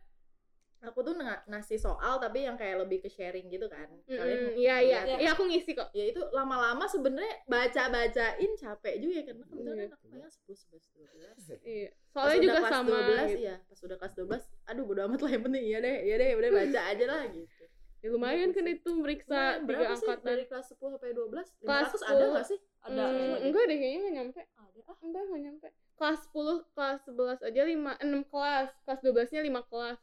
aku 0.83 0.99
tuh 0.99 1.15
nga- 1.15 1.39
ngasih 1.47 1.79
soal 1.79 2.19
tapi 2.19 2.43
yang 2.43 2.59
kayak 2.59 2.75
lebih 2.77 2.99
ke 2.99 3.07
sharing 3.07 3.47
gitu 3.47 3.71
kan 3.71 3.87
kalian 4.03 4.51
Iya, 4.51 4.75
iya. 4.83 4.99
lihat 5.07 5.15
Iya, 5.15 5.29
aku 5.31 5.47
ngisi 5.47 5.71
kok. 5.71 5.87
ya 5.91 6.03
itu 6.03 6.19
lama-lama 6.29 6.83
sebenarnya 6.85 7.39
baca-bacain 7.47 8.51
capek 8.53 8.99
juga 8.99 9.13
ya 9.13 9.23
karena 9.23 9.43
kebetulan 9.47 9.71
Iya. 9.73 9.85
kan 9.85 9.95
aku 9.95 10.05
pengen 10.05 10.27
10 10.27 10.43
11 10.43 10.91
12 10.91 11.63
Iya. 11.63 11.89
Pas 12.11 12.19
Soalnya 12.19 12.35
udah 12.35 12.43
juga 12.43 12.59
kelas 12.59 12.71
sama 12.75 12.91
12 12.91 13.07
gitu. 13.23 13.39
iya 13.39 13.55
pas 13.63 13.79
udah 13.79 13.97
kelas 13.97 14.13
12 14.13 14.43
aduh 14.65 14.83
bodo 14.83 15.01
amat 15.03 15.19
lah 15.23 15.31
yang 15.31 15.43
penting 15.45 15.63
iya 15.63 15.77
deh 15.79 15.97
iya 16.03 16.15
deh 16.17 16.29
udah 16.35 16.49
baca 16.59 16.81
aja 16.85 17.05
lah 17.07 17.23
gitu 17.31 17.63
Ya, 18.03 18.11
lumayan 18.11 18.51
kan 18.51 18.67
itu 18.67 18.89
meriksa 18.93 19.63
tiga 19.63 19.87
angkatan. 19.87 20.27
dari 20.27 20.43
kelas 20.43 20.67
10 20.67 20.83
sampai 20.91 21.15
12 21.15 21.63
Kelas 21.63 21.89
500 21.95 22.03
ada 22.03 22.19
10. 22.19 22.33
nggak 22.35 22.45
sih 22.45 22.59
Ada. 22.83 23.03
Hmm, 23.05 23.35
enggak 23.41 23.63
deh 23.65 23.77
kayaknya 23.77 23.99
nggak 24.01 24.13
nyampe. 24.13 24.41
ada 24.53 24.79
ah 24.83 24.97
Enggak, 24.99 25.23
nggak 25.25 25.41
nyampe. 25.41 25.67
Kelas 25.93 26.19
10, 26.27 26.67
kelas 26.69 26.99
11 27.05 27.39
aja 27.41 27.61
5, 27.63 27.91
6 27.97 28.23
kelas. 28.25 28.67
Kelas 28.83 28.99
12-nya 29.01 29.41
5 29.41 29.63
kelas. 29.63 29.99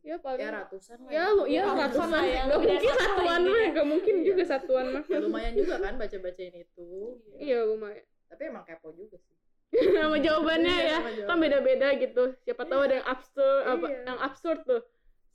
Ya, 0.00 0.16
ya 0.16 0.16
paling 0.16 0.40
ya 0.40 0.48
ratusan 0.50 0.96
lah 0.98 1.10
ya 1.12 1.24
lu 1.28 1.44
ya 1.44 1.60
Ya, 1.60 1.64
ratusan 1.76 2.08
ratusan 2.08 2.24
ya, 2.24 2.42
nggak 2.48 2.56
beda 2.58 2.72
mungkin 2.72 2.88
satu 2.88 3.04
satuan 3.04 3.40
mah 3.44 3.52
ya. 3.52 3.68
nggak 3.68 3.86
mungkin 3.86 4.14
Iya. 4.16 4.24
juga 4.24 4.42
satuan 4.48 4.86
mah 4.88 5.04
ya 5.04 5.18
lumayan 5.20 5.52
juga 5.52 5.74
kan 5.76 5.92
baca 5.94 6.16
bacain 6.16 6.54
itu 6.56 6.88
iya 7.36 7.58
lumayan 7.60 8.04
tapi 8.24 8.42
emang 8.48 8.64
kepo 8.64 8.88
juga 8.96 9.16
sih 9.20 9.36
sama 10.00 10.16
jawabannya 10.18 10.72
Iya, 10.72 10.88
ya 10.88 10.98
kan 10.98 11.12
jawaban. 11.14 11.36
beda-beda 11.36 11.88
gitu 12.00 12.24
siapa 12.40 12.62
tahu 12.64 12.80
ada 12.80 12.94
yang 12.96 13.06
absurd 13.06 13.60
apa 13.66 13.86
Iya. 13.86 14.00
yang 14.06 14.18
absurd 14.24 14.60
tuh 14.64 14.82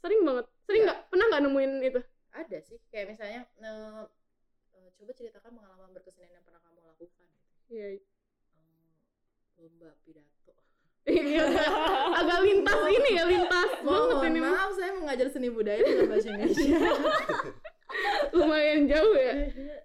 sering 0.01 0.21
banget 0.25 0.45
sering 0.65 0.81
Iya. 0.81 0.87
nggak 0.89 0.99
pernah 1.13 1.25
nggak 1.29 1.41
nemuin 1.45 1.71
itu 1.85 1.99
ada 2.33 2.57
sih 2.59 2.77
kayak 2.89 3.05
misalnya 3.07 3.41
eh, 3.61 4.01
coba 4.95 5.11
ceritakan 5.11 5.51
pengalaman 5.53 5.89
berkesenian 5.91 6.31
yang 6.33 6.45
pernah 6.45 6.61
kamu 6.61 6.79
lakukan 6.83 7.27
iya. 7.67 7.87
Eh, 7.95 7.99
lomba 9.57 9.89
pidato. 10.03 10.53
Iya, 11.05 11.45
agak 12.19 12.39
lintas 12.41 12.79
ini 12.89 13.09
ya 13.13 13.23
lintas 13.23 13.69
mohon 13.81 14.25
ini. 14.25 14.41
maaf 14.41 14.73
saya 14.73 14.91
mengajar 14.91 15.29
seni 15.29 15.47
budaya 15.47 15.77
dengan 15.79 16.09
bahasa 16.09 16.27
Indonesia 16.27 16.79
lumayan 18.33 18.89
jauh 18.89 19.15
ya. 19.15 19.33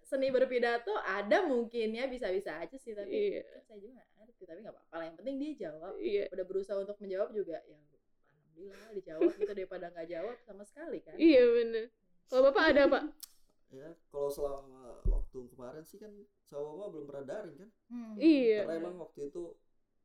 Seni 0.03 0.33
berpidato 0.33 0.91
ada 0.99 1.45
mungkin 1.45 1.93
ya 1.93 2.09
bisa-bisa 2.09 2.59
aja 2.59 2.75
sih 2.75 2.97
tapi 2.97 3.13
Iya. 3.37 3.43
kan 3.47 3.63
saya 3.63 3.79
juga 3.79 3.93
nggak 4.01 4.09
ngerti 4.17 4.43
tapi 4.43 4.59
nggak 4.65 4.75
apa-apa 4.75 4.95
lah 4.97 5.05
yang 5.07 5.17
penting 5.21 5.35
dia 5.39 5.53
jawab. 5.69 5.95
Iya. 6.01 6.25
Udah 6.33 6.45
berusaha 6.49 6.77
untuk 6.81 6.97
menjawab 6.99 7.29
juga 7.31 7.57
ya 7.63 7.77
alhamdulillah 7.79 8.89
dijawab 8.93 9.31
gitu 9.37 9.53
daripada 9.53 9.87
nggak 9.93 10.09
jawab 10.09 10.37
sama 10.43 10.63
sekali 10.65 10.99
kan. 11.05 11.15
Iya 11.15 11.43
bener. 11.47 11.85
Kalau 12.27 12.43
bapak 12.49 12.65
ada 12.75 12.83
pak 12.89 13.03
ya 13.71 13.89
kalau 14.09 14.27
selama 14.29 14.67
waktu 15.05 15.39
kemarin 15.49 15.83
sih 15.83 15.97
kan 15.97 16.11
sama 16.43 16.75
mama 16.75 16.91
belum 16.91 17.07
pernah 17.07 17.25
daring 17.25 17.57
kan 17.57 17.71
Hmm. 17.87 18.15
iya 18.17 18.63
karena 18.63 18.75
emang 18.81 18.99
waktu 18.99 19.27
itu 19.27 19.55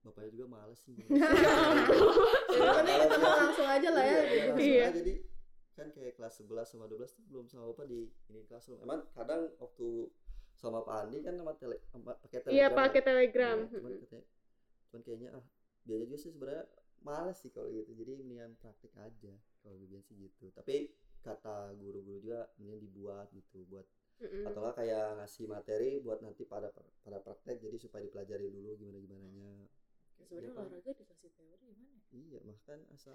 bapaknya 0.02 0.30
juga 0.32 0.46
males 0.48 0.80
sih 0.80 0.94
Yang 1.06 2.72
penting 2.72 2.98
ketemu 3.04 3.28
langsung 3.28 3.68
aja 3.68 3.90
lah 3.90 4.04
ya 4.04 4.12
Iya, 4.12 4.22
gitu. 4.24 4.46
langsung 4.48 4.62
Iya. 4.64 4.84
aja, 4.84 4.96
jadi 4.96 5.14
kan 5.76 5.88
kayak 5.92 6.14
kelas 6.16 6.34
11 6.40 6.66
sama 6.68 6.86
12 6.86 7.12
tuh 7.12 7.24
belum 7.26 7.46
sama 7.46 7.64
bapak 7.68 7.86
di 7.86 8.00
ini 8.30 8.42
classroom 8.44 8.80
emang 8.80 9.04
kadang 9.12 9.52
waktu 9.58 10.08
sama 10.54 10.80
Pak 10.82 10.96
Andi 11.04 11.20
kan 11.20 11.36
sama 11.36 11.52
tele 11.54 11.84
sama 11.86 12.16
pakai 12.16 12.40
telegram 12.40 12.56
iya 12.56 12.66
ya. 12.66 12.72
pakai 12.72 13.02
telegram 13.04 13.58
Iya, 13.60 13.76
cuman 13.76 13.92
katanya 14.00 14.24
cuman 14.86 15.02
kayaknya 15.02 15.30
ah 15.34 15.46
dia 15.84 15.98
juga 16.00 16.16
sih 16.16 16.32
sebenarnya 16.32 16.64
males 17.02 17.38
sih 17.38 17.52
kalau 17.52 17.68
gitu 17.68 17.92
jadi 17.92 18.12
mendingan 18.16 18.56
praktik 18.56 18.96
aja 18.96 19.34
kalau 19.60 19.76
gue 19.76 19.88
bilang 19.90 20.02
sih 20.02 20.16
gitu 20.16 20.48
tapi 20.50 20.96
kata 21.26 21.74
guru-guru 21.76 22.22
juga 22.22 22.46
mendingan 22.56 22.80
dibuat 22.80 23.28
gitu 23.34 23.66
buat 23.66 23.86
Mm-mm. 24.16 24.46
atau 24.48 24.62
kayak 24.72 25.18
ngasih 25.18 25.46
materi 25.46 26.00
buat 26.00 26.22
nanti 26.22 26.46
pada 26.46 26.70
pada 27.02 27.18
praktek 27.20 27.60
jadi 27.60 27.76
supaya 27.76 28.06
dipelajari 28.06 28.48
dulu 28.48 28.78
gimana 28.78 29.00
gimananya 29.00 29.52
Ya, 30.16 30.24
sebenarnya 30.24 30.48
Iya, 30.48 30.56
Pak. 30.56 30.64
olahraga 30.64 30.92
dikasih 30.96 31.30
teori 31.36 31.66
gimana 31.68 31.92
ya? 31.92 32.04
iya 32.16 32.40
makan 32.42 32.80
asa 32.88 33.14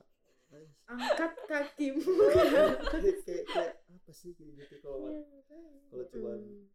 angkat 0.84 1.32
kakimu 1.46 2.02
kayak 2.92 3.16
kayak 3.24 3.44
kayak 3.46 3.74
apa 3.88 4.10
sih 4.10 4.36
kayak 4.36 4.52
gitu 4.60 4.74
kalau 4.82 5.08
Iya, 5.08 5.40
kalau 5.88 6.04
cuma 6.10 6.30
Mm. 6.36 6.66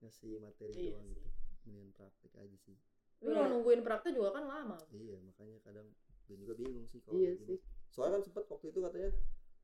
ngasih 0.00 0.40
materi 0.40 0.72
Iya 0.72 0.90
doang 0.90 1.04
sih. 1.04 1.12
gitu 1.12 1.28
mendingan 1.62 1.90
praktik 1.92 2.32
aja 2.34 2.56
sih 2.58 2.76
Tapi 3.20 3.28
kalau 3.28 3.48
nungguin 3.50 3.82
praktek 3.82 4.12
juga 4.12 4.30
kan 4.32 4.44
lama 4.46 4.78
iya 4.90 5.20
makanya 5.20 5.60
kadang 5.60 5.86
gue 6.24 6.36
juga 6.38 6.54
bingung 6.56 6.86
sih 6.86 6.98
kalau 6.98 7.20
Iya 7.20 7.36
sih. 7.36 7.58
soalnya 7.86 8.16
kan 8.16 8.22
sempet 8.24 8.44
waktu 8.48 8.66
itu 8.68 8.80
katanya 8.80 9.10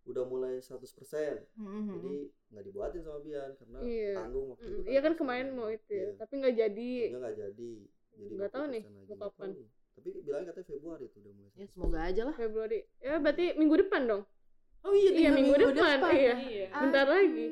udah 0.08 0.24
mulai 0.24 0.54
100% 0.58 1.44
Mhm. 1.54 1.88
jadi 1.94 2.14
nggak 2.48 2.64
dibuatin 2.64 3.00
sama 3.02 3.20
Bian 3.20 3.50
karena 3.54 3.78
Iya. 3.78 4.12
tanggung 4.16 4.46
waktu 4.50 4.64
itu 4.66 4.78
Mm, 4.78 4.88
iya 4.88 5.00
kan 5.00 5.14
kemarin 5.14 5.48
mau 5.52 5.68
itu 5.68 5.90
ya 5.90 6.00
Iya. 6.02 6.12
tapi 6.16 6.32
nggak 6.34 6.54
jadi. 6.56 6.92
Nggak 7.12 7.34
jadi. 7.36 7.72
Jadi 8.18 8.32
Nggak 8.34 8.50
tahu 8.50 8.64
nih, 8.68 8.82
mau 9.06 9.16
kapan. 9.20 9.48
tapi 9.94 10.08
bilangnya 10.22 10.46
katanya 10.48 10.66
Februari 10.66 11.04
tuh 11.06 11.18
udah 11.20 11.32
mulai 11.32 11.50
ya 11.50 11.54
100%. 11.60 11.70
semoga 11.70 11.98
aja 12.00 12.22
lah. 12.24 12.34
Februari. 12.34 12.78
Ya 12.98 13.14
berarti 13.18 13.44
minggu 13.54 13.76
depan 13.78 14.02
dong? 14.04 14.22
Oh 14.80 14.94
iya, 14.94 15.02
Iya, 15.04 15.12
tinggal 15.12 15.34
minggu 15.36 15.54
depan, 15.58 15.96
iya. 16.14 16.34
iya. 16.40 16.66
Bentar 16.72 17.06
lagi. 17.06 17.46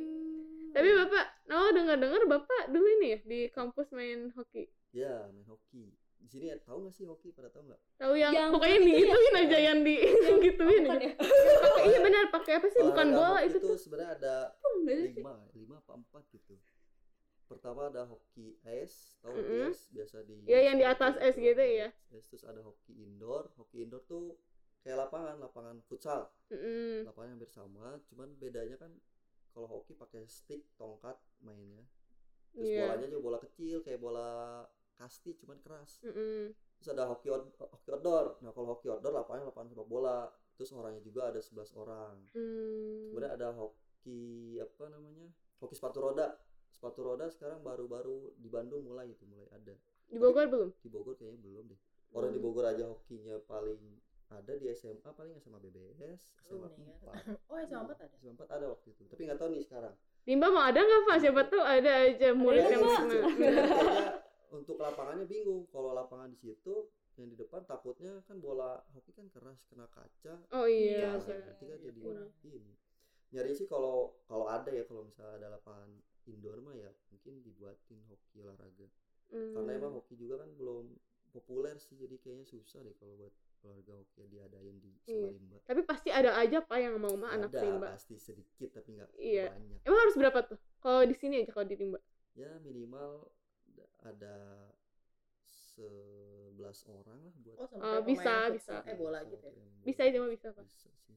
Tapi 0.70 0.88
bapak 0.94 1.24
nah 1.46 1.70
dengar 1.70 1.96
dengar 1.96 2.22
bapak 2.24 2.62
dulu 2.68 2.86
ini 2.96 3.08
ya 3.08 3.18
di 3.22 3.40
kampus 3.48 3.88
main 3.90 4.28
hoki? 4.30 4.66
Ya 4.90 5.26
main 5.26 5.44
hoki 5.44 5.92
di 6.16 6.28
sini 6.28 6.44
ya, 6.50 6.56
tahu 6.58 6.84
nggak 6.84 6.94
sih 6.94 7.04
hoki? 7.04 7.30
Pada 7.30 7.48
tahu 7.48 7.70
nggak? 7.70 7.80
Tahu 7.96 8.14
yang, 8.16 8.32
Yang 8.34 8.50
pokoknya 8.56 8.78
putih 8.82 8.92
digituin 8.92 9.34
aja 9.36 9.58
yang 9.62 9.78
di 9.86 9.94
gituin 10.42 10.82
bukan 10.82 10.96
aja. 10.98 11.06
ya 11.06 11.14
pakai 11.62 11.82
iya 11.86 11.98
benar 12.02 12.24
pakai 12.30 12.52
apa 12.58 12.66
sih? 12.66 12.80
Bukan 12.82 13.06
bola 13.12 13.40
itu 13.42 13.56
tuh 13.56 13.76
sebenarnya 13.76 14.10
ada 14.18 14.34
lima 14.84 15.34
lima 15.52 15.74
apa 15.78 15.92
empat 15.94 16.24
gitu. 16.32 16.54
Pertama 17.46 17.86
ada 17.86 18.02
hoki 18.04 18.58
es 18.66 19.14
tahu 19.22 19.38
hoki 19.38 19.54
Mm-mm. 19.54 19.70
es? 19.70 19.78
Biasa 19.94 20.16
di 20.26 20.34
Iya, 20.44 20.60
yang 20.66 20.76
di 20.76 20.84
atas 20.84 21.14
es 21.22 21.38
gitu 21.38 21.62
ya. 21.62 21.94
es 22.10 22.26
terus 22.26 22.42
ada 22.42 22.58
hoki 22.58 22.92
indoor. 22.96 23.54
Hoki 23.54 23.86
indoor 23.86 24.02
tuh 24.02 24.34
kayak 24.82 25.06
lapangan 25.06 25.38
lapangan 25.38 25.78
futsal. 25.86 26.26
Mm-mm. 26.50 27.06
lapangan 27.06 27.38
hampir 27.38 27.50
sama 27.50 27.98
cuman 28.10 28.34
bedanya 28.34 28.74
kan 28.76 28.90
kalau 29.54 29.70
hoki 29.70 29.94
pakai 29.94 30.26
stick 30.26 30.66
tongkat 30.74 31.14
mainnya. 31.38 31.86
Terus 32.50 32.66
Iya. 32.66 32.82
bolanya 32.88 33.06
juga 33.14 33.22
bola 33.22 33.38
kecil 33.38 33.76
kayak 33.84 34.00
bola 34.00 34.28
kasti 34.96 35.36
cuman 35.36 35.60
keras. 35.60 36.00
Mm-mm. 36.02 36.50
terus 36.76 36.88
ada 36.90 37.04
hoki 37.06 37.28
out- 37.28 37.52
hoki 37.56 37.88
outdoor. 37.90 38.36
Nah 38.40 38.50
kalau 38.50 38.72
hoki 38.72 38.88
outdoor 38.88 39.12
lapangan 39.14 39.48
lapangan 39.48 39.68
sepak 39.70 39.86
bola. 39.86 40.18
Terus 40.56 40.72
orangnya 40.72 41.00
juga 41.00 41.28
ada 41.28 41.36
11 41.36 41.68
orang. 41.74 42.16
Hmm. 42.32 43.12
kemudian 43.12 43.28
ada 43.30 43.52
hoki 43.52 44.20
apa 44.56 44.84
namanya 44.88 45.28
hoki 45.58 45.72
sepatu 45.72 46.00
roda. 46.00 46.36
Sepatu 46.68 47.00
roda 47.02 47.28
sekarang 47.28 47.60
baru-baru 47.60 48.36
di 48.36 48.48
Bandung 48.48 48.80
mulai 48.82 49.08
itu 49.08 49.24
mulai 49.24 49.48
ada. 49.50 49.72
Di 50.06 50.16
Bogor 50.16 50.44
belum? 50.46 50.70
Di 50.76 50.88
Bogor 50.88 51.12
kayaknya 51.14 51.40
belum 51.40 51.64
deh. 51.66 51.80
Orang 52.10 52.30
di 52.30 52.38
Hmm. 52.38 52.46
Bogor 52.46 52.64
aja 52.64 52.84
hokinya 52.84 53.36
paling 53.42 53.80
ada 54.26 54.52
di 54.52 54.66
SMA 54.70 55.06
paling 55.08 55.36
SMA 55.36 55.60
BBS 55.60 56.20
SMA 56.42 56.66
Alumni? 56.66 56.92
4 56.98 57.46
oh 57.46 57.56
SMA 57.58 57.80
4 57.84 57.94
ada? 57.94 58.04
SMA 58.16 58.32
4 58.38 58.48
ada 58.50 58.66
waktu 58.68 58.86
itu. 58.90 59.02
Tapi 59.06 59.22
nggak 59.22 59.38
tahu 59.38 59.48
nih 59.50 59.62
sekarang. 59.62 59.94
Limba 60.24 60.46
mau 60.48 60.62
ada 60.62 60.76
nggak 60.78 61.00
pak? 61.02 61.16
Siapa 61.20 61.42
tuh? 61.46 61.62
Ada 61.62 61.92
aja 62.06 62.28
murid 62.32 62.64
yang 62.66 62.82
senang. 62.82 63.24
Untuk 64.50 64.76
lapangannya 64.76 65.24
bingung 65.24 65.66
kalau 65.68 65.90
lapangan 65.90 66.30
di 66.30 66.38
situ 66.38 66.86
yang 67.16 67.26
di 67.26 67.36
depan 67.36 67.64
takutnya 67.64 68.20
kan 68.24 68.36
bola 68.36 68.84
hoki 68.92 69.10
kan 69.10 69.26
keras 69.28 69.56
kena 69.66 69.88
kaca 69.88 70.36
oh 70.52 70.68
iya 70.68 71.16
Iya, 71.16 71.18
sih. 71.18 71.32
nanti 71.32 71.64
kan 71.64 71.78
jadi 71.80 72.00
kurang. 72.00 72.30
ini 72.44 72.72
nyari 73.32 73.52
sih 73.52 73.64
kalau 73.64 74.14
kalau 74.24 74.46
ada 74.46 74.68
ya 74.68 74.84
kalau 74.84 75.02
misalnya 75.02 75.34
ada 75.36 75.48
lapangan 75.54 75.88
indoor 76.24 76.60
mah 76.60 76.72
ya 76.72 76.90
mungkin 77.08 77.40
dibuatin 77.42 77.98
hoki 78.06 78.40
olahraga 78.40 78.86
Hmm. 79.26 79.58
karena 79.58 79.74
emang 79.74 79.90
hoki 79.90 80.14
juga 80.14 80.38
kan 80.38 80.54
belum 80.54 80.86
populer 81.34 81.74
sih 81.76 81.98
jadi 81.98 82.14
kayaknya 82.16 82.46
susah 82.46 82.78
deh 82.78 82.94
kalau 82.94 83.18
buat 83.18 83.34
olahraga 83.66 83.98
hoki 83.98 84.22
diadain 84.30 84.78
di 84.78 84.94
Iya. 85.02 85.34
Samarimba 85.34 85.56
tapi 85.66 85.80
pasti 85.82 86.08
ada 86.14 86.30
aja 86.38 86.62
pak 86.62 86.78
yang 86.78 86.94
mau 86.96 87.10
mah 87.18 87.34
anak 87.34 87.50
ada 87.50 87.66
Limba 87.66 87.90
pasti 87.90 88.14
sedikit 88.14 88.70
tapi 88.70 88.94
nggak 88.94 89.10
Iya. 89.18 89.50
banyak 89.50 89.82
emang 89.82 89.98
harus 89.98 90.14
berapa 90.14 90.38
tuh 90.46 90.58
kalau 90.78 91.02
di 91.02 91.16
sini 91.18 91.42
aja 91.42 91.50
kalau 91.50 91.66
di 91.66 91.74
Limba 91.74 91.98
ya 92.38 92.54
minimal 92.62 93.26
ada 94.06 94.36
11 95.76 96.56
orang 96.88 97.18
lah 97.20 97.34
buat 97.36 97.56
oh 97.58 97.68
Oh, 97.68 98.00
pemain 98.00 98.04
bisa, 98.06 98.34
bisa. 98.48 98.74
eh 98.82 98.94
bola 98.94 99.20
gitu 99.22 99.44
ya? 99.44 99.64
Bisa 99.82 100.00
aja 100.02 100.16
mah 100.16 100.30
bisa 100.30 100.48
pak. 100.50 100.64
Bisa 100.64 100.88
sih. 101.04 101.14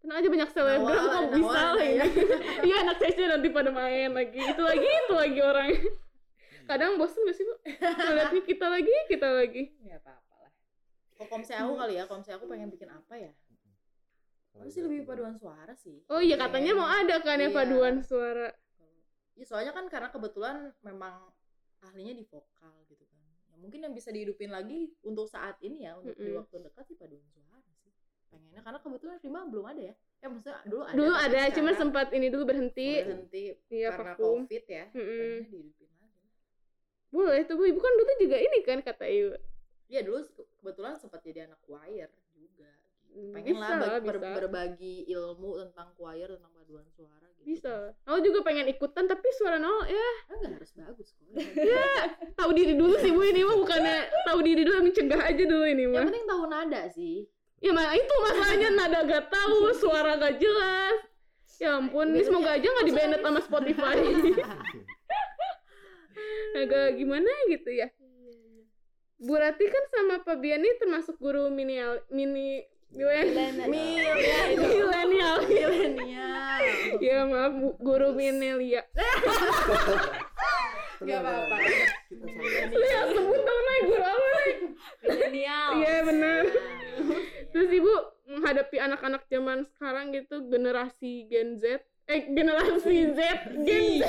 Tenang 0.00 0.16
aja 0.18 0.28
banyak 0.28 0.50
selebgram 0.50 0.98
kok 0.98 1.22
bisa 1.36 1.60
lah 1.72 1.84
ya. 1.84 2.02
ya. 2.02 2.06
Iya 2.66 2.76
anak 2.82 2.96
CC 2.98 3.18
nanti 3.22 3.48
pada 3.48 3.70
main 3.70 4.10
lagi. 4.10 4.38
Itu 4.40 4.62
lagi 4.62 4.88
itu 4.88 5.14
lagi 5.14 5.40
orang. 5.40 5.68
Kadang 6.62 6.96
bosen 6.96 7.22
gak 7.22 7.36
sih 7.36 7.44
pak? 7.44 7.58
Ngeliatnya 8.00 8.42
kita 8.42 8.66
lagi 8.66 8.94
kita 9.06 9.28
lagi. 9.30 9.62
Ya 9.82 9.98
apa 9.98 10.16
apa 10.16 10.34
lah 10.40 10.52
kalau 11.14 11.28
komse 11.30 11.52
aku 11.52 11.72
kali 11.76 11.94
ya 11.94 12.04
komse 12.06 12.30
aku 12.32 12.44
pengen 12.46 12.66
bikin 12.66 12.88
apa 12.88 13.14
ya? 13.14 13.30
Aku 14.52 14.68
sih 14.68 14.82
lebih 14.82 15.04
paduan 15.04 15.34
suara 15.34 15.72
sih. 15.74 16.02
Oh 16.08 16.18
iya 16.18 16.34
katanya 16.34 16.72
mau 16.74 16.84
ada 16.84 17.20
kan 17.20 17.36
ya 17.36 17.46
Iya. 17.46 17.54
paduan 17.54 18.00
suara. 18.00 18.50
Ya, 19.32 19.44
soalnya 19.48 19.72
kan 19.72 19.86
karena 19.86 20.08
kebetulan 20.08 20.56
memang 20.82 21.30
ahlinya 21.82 22.14
di 22.14 22.24
vokal 22.24 22.74
gitu 22.86 23.04
kan. 23.04 23.18
Ya, 23.50 23.54
mungkin 23.58 23.82
yang 23.82 23.92
bisa 23.92 24.08
dihidupin 24.14 24.48
lagi 24.54 24.94
untuk 25.02 25.26
saat 25.26 25.58
ini 25.60 25.84
ya, 25.84 25.98
untuk 25.98 26.14
di 26.16 26.30
Mm-mm. 26.30 26.38
waktu 26.38 26.56
dekat 26.62 26.84
sih 26.88 26.96
paduan 26.96 27.26
suara 27.34 27.58
sih. 27.82 27.90
Pengennya 28.32 28.62
karena 28.64 28.78
kebetulan 28.80 29.16
Rima 29.20 29.40
belum 29.50 29.66
ada 29.66 29.82
ya. 29.92 29.94
Ya 30.22 30.26
maksudnya 30.30 30.56
dulu 30.64 30.82
ada. 30.86 30.94
dulu 30.94 31.12
ada 31.18 31.40
sekarang 31.50 31.76
sempat 31.76 32.06
ini 32.14 32.26
dulu 32.30 32.44
berhenti 32.46 32.90
berhenti 33.02 33.44
iya 33.74 33.88
karena 33.90 34.14
vakum 34.14 34.46
covid 34.46 34.64
ya. 34.70 34.84
Mm-mm. 34.94 35.18
Pengennya 35.18 35.50
dihidupin 35.50 35.90
lagi. 35.98 36.24
boleh 37.12 37.40
tuh 37.44 37.54
bu 37.60 37.62
ibu 37.68 37.80
kan 37.82 37.92
dulu 37.98 38.12
juga 38.22 38.36
ini 38.40 38.58
kan 38.64 38.78
kata 38.80 39.04
ibu 39.04 39.34
Iya 39.92 40.00
dulu 40.06 40.24
ke- 40.24 40.48
kebetulan 40.62 40.96
sempat 40.96 41.20
jadi 41.20 41.44
anak 41.50 41.60
choir. 41.68 42.08
Hmm, 42.08 42.21
Pengen 43.12 43.54
bisa 43.54 43.74
lah 43.76 43.78
lah, 43.78 44.00
ber- 44.00 44.18
berbagi 44.18 45.04
ilmu 45.06 45.60
tentang 45.60 45.92
choir 45.92 46.26
tentang 46.26 46.48
paduan 46.50 46.86
suara 46.88 47.28
gitu. 47.28 47.44
bisa. 47.44 47.92
Nol 48.02 48.20
juga 48.20 48.40
pengen 48.40 48.66
ikutan 48.66 49.04
tapi 49.04 49.28
suara 49.32 49.56
Nol 49.56 49.84
ya. 49.84 50.10
Kan 50.26 50.36
nggak 50.40 50.52
harus 50.56 50.72
bagus 50.72 51.08
kok. 51.12 51.28
tahu 52.40 52.50
diri 52.52 52.72
dulu 52.72 52.94
sih 52.96 53.10
bu 53.10 53.20
ini 53.22 53.42
mah 53.42 53.56
bukannya 53.56 53.96
tahu 54.24 54.38
diri 54.40 54.62
dulu 54.62 54.76
mencegah 54.82 55.20
aja 55.22 55.42
dulu 55.42 55.64
ini 55.64 55.84
Yang 55.84 55.92
mah. 55.92 56.04
penting 56.08 56.26
tahu 56.26 56.42
nada 56.46 56.82
sih. 56.88 57.16
ya 57.58 57.70
mah 57.70 57.94
itu 57.94 58.14
masalahnya 58.26 58.68
nada 58.74 58.98
gak 59.04 59.24
tahu 59.28 59.58
suara 59.84 60.16
gak 60.16 60.36
jelas. 60.36 60.98
Ya 61.60 61.78
ampun 61.78 62.10
ini 62.10 62.26
semoga 62.26 62.58
aja 62.58 62.66
nggak 62.66 62.86
di 62.86 62.92
banned 62.92 63.22
sama 63.22 63.38
Spotify. 63.38 63.94
Agak 66.58 66.98
gimana 66.98 67.30
gitu 67.48 67.70
ya. 67.70 67.88
Bu 69.16 69.38
Rati 69.38 69.62
kan 69.64 69.84
sama 69.88 70.18
Pak 70.20 70.42
Bian 70.42 70.58
ini 70.58 70.74
termasuk 70.76 71.14
guru 71.16 71.46
mini 71.48 71.78
mini 72.10 72.66
Milenial. 72.92 73.68
Milenial. 73.72 75.38
Mil 75.48 75.72
ya 76.04 76.28
Ya 77.00 77.18
maaf 77.24 77.54
guru 77.80 78.12
milenial. 78.12 78.84
Gak 81.02 81.18
apa-apa. 81.18 81.56
Yang 82.70 83.08
sebut 83.18 83.40
dong 83.42 83.62
naik 83.66 83.84
guru 83.90 84.04
apa 84.06 84.28
nih? 84.30 84.56
milenial 85.02 85.68
Iya 85.82 85.94
benar. 86.06 86.42
Nah, 86.46 87.20
Terus 87.50 87.70
ibu 87.74 87.92
menghadapi 88.32 88.76
anak-anak 88.78 89.22
zaman 89.26 89.66
sekarang 89.66 90.14
gitu 90.14 90.46
generasi 90.46 91.26
Gen 91.26 91.58
Z, 91.58 91.82
eh 92.08 92.20
generasi 92.32 93.12
Z, 93.12 93.20
Gen 93.66 93.84
Z, 94.00 94.04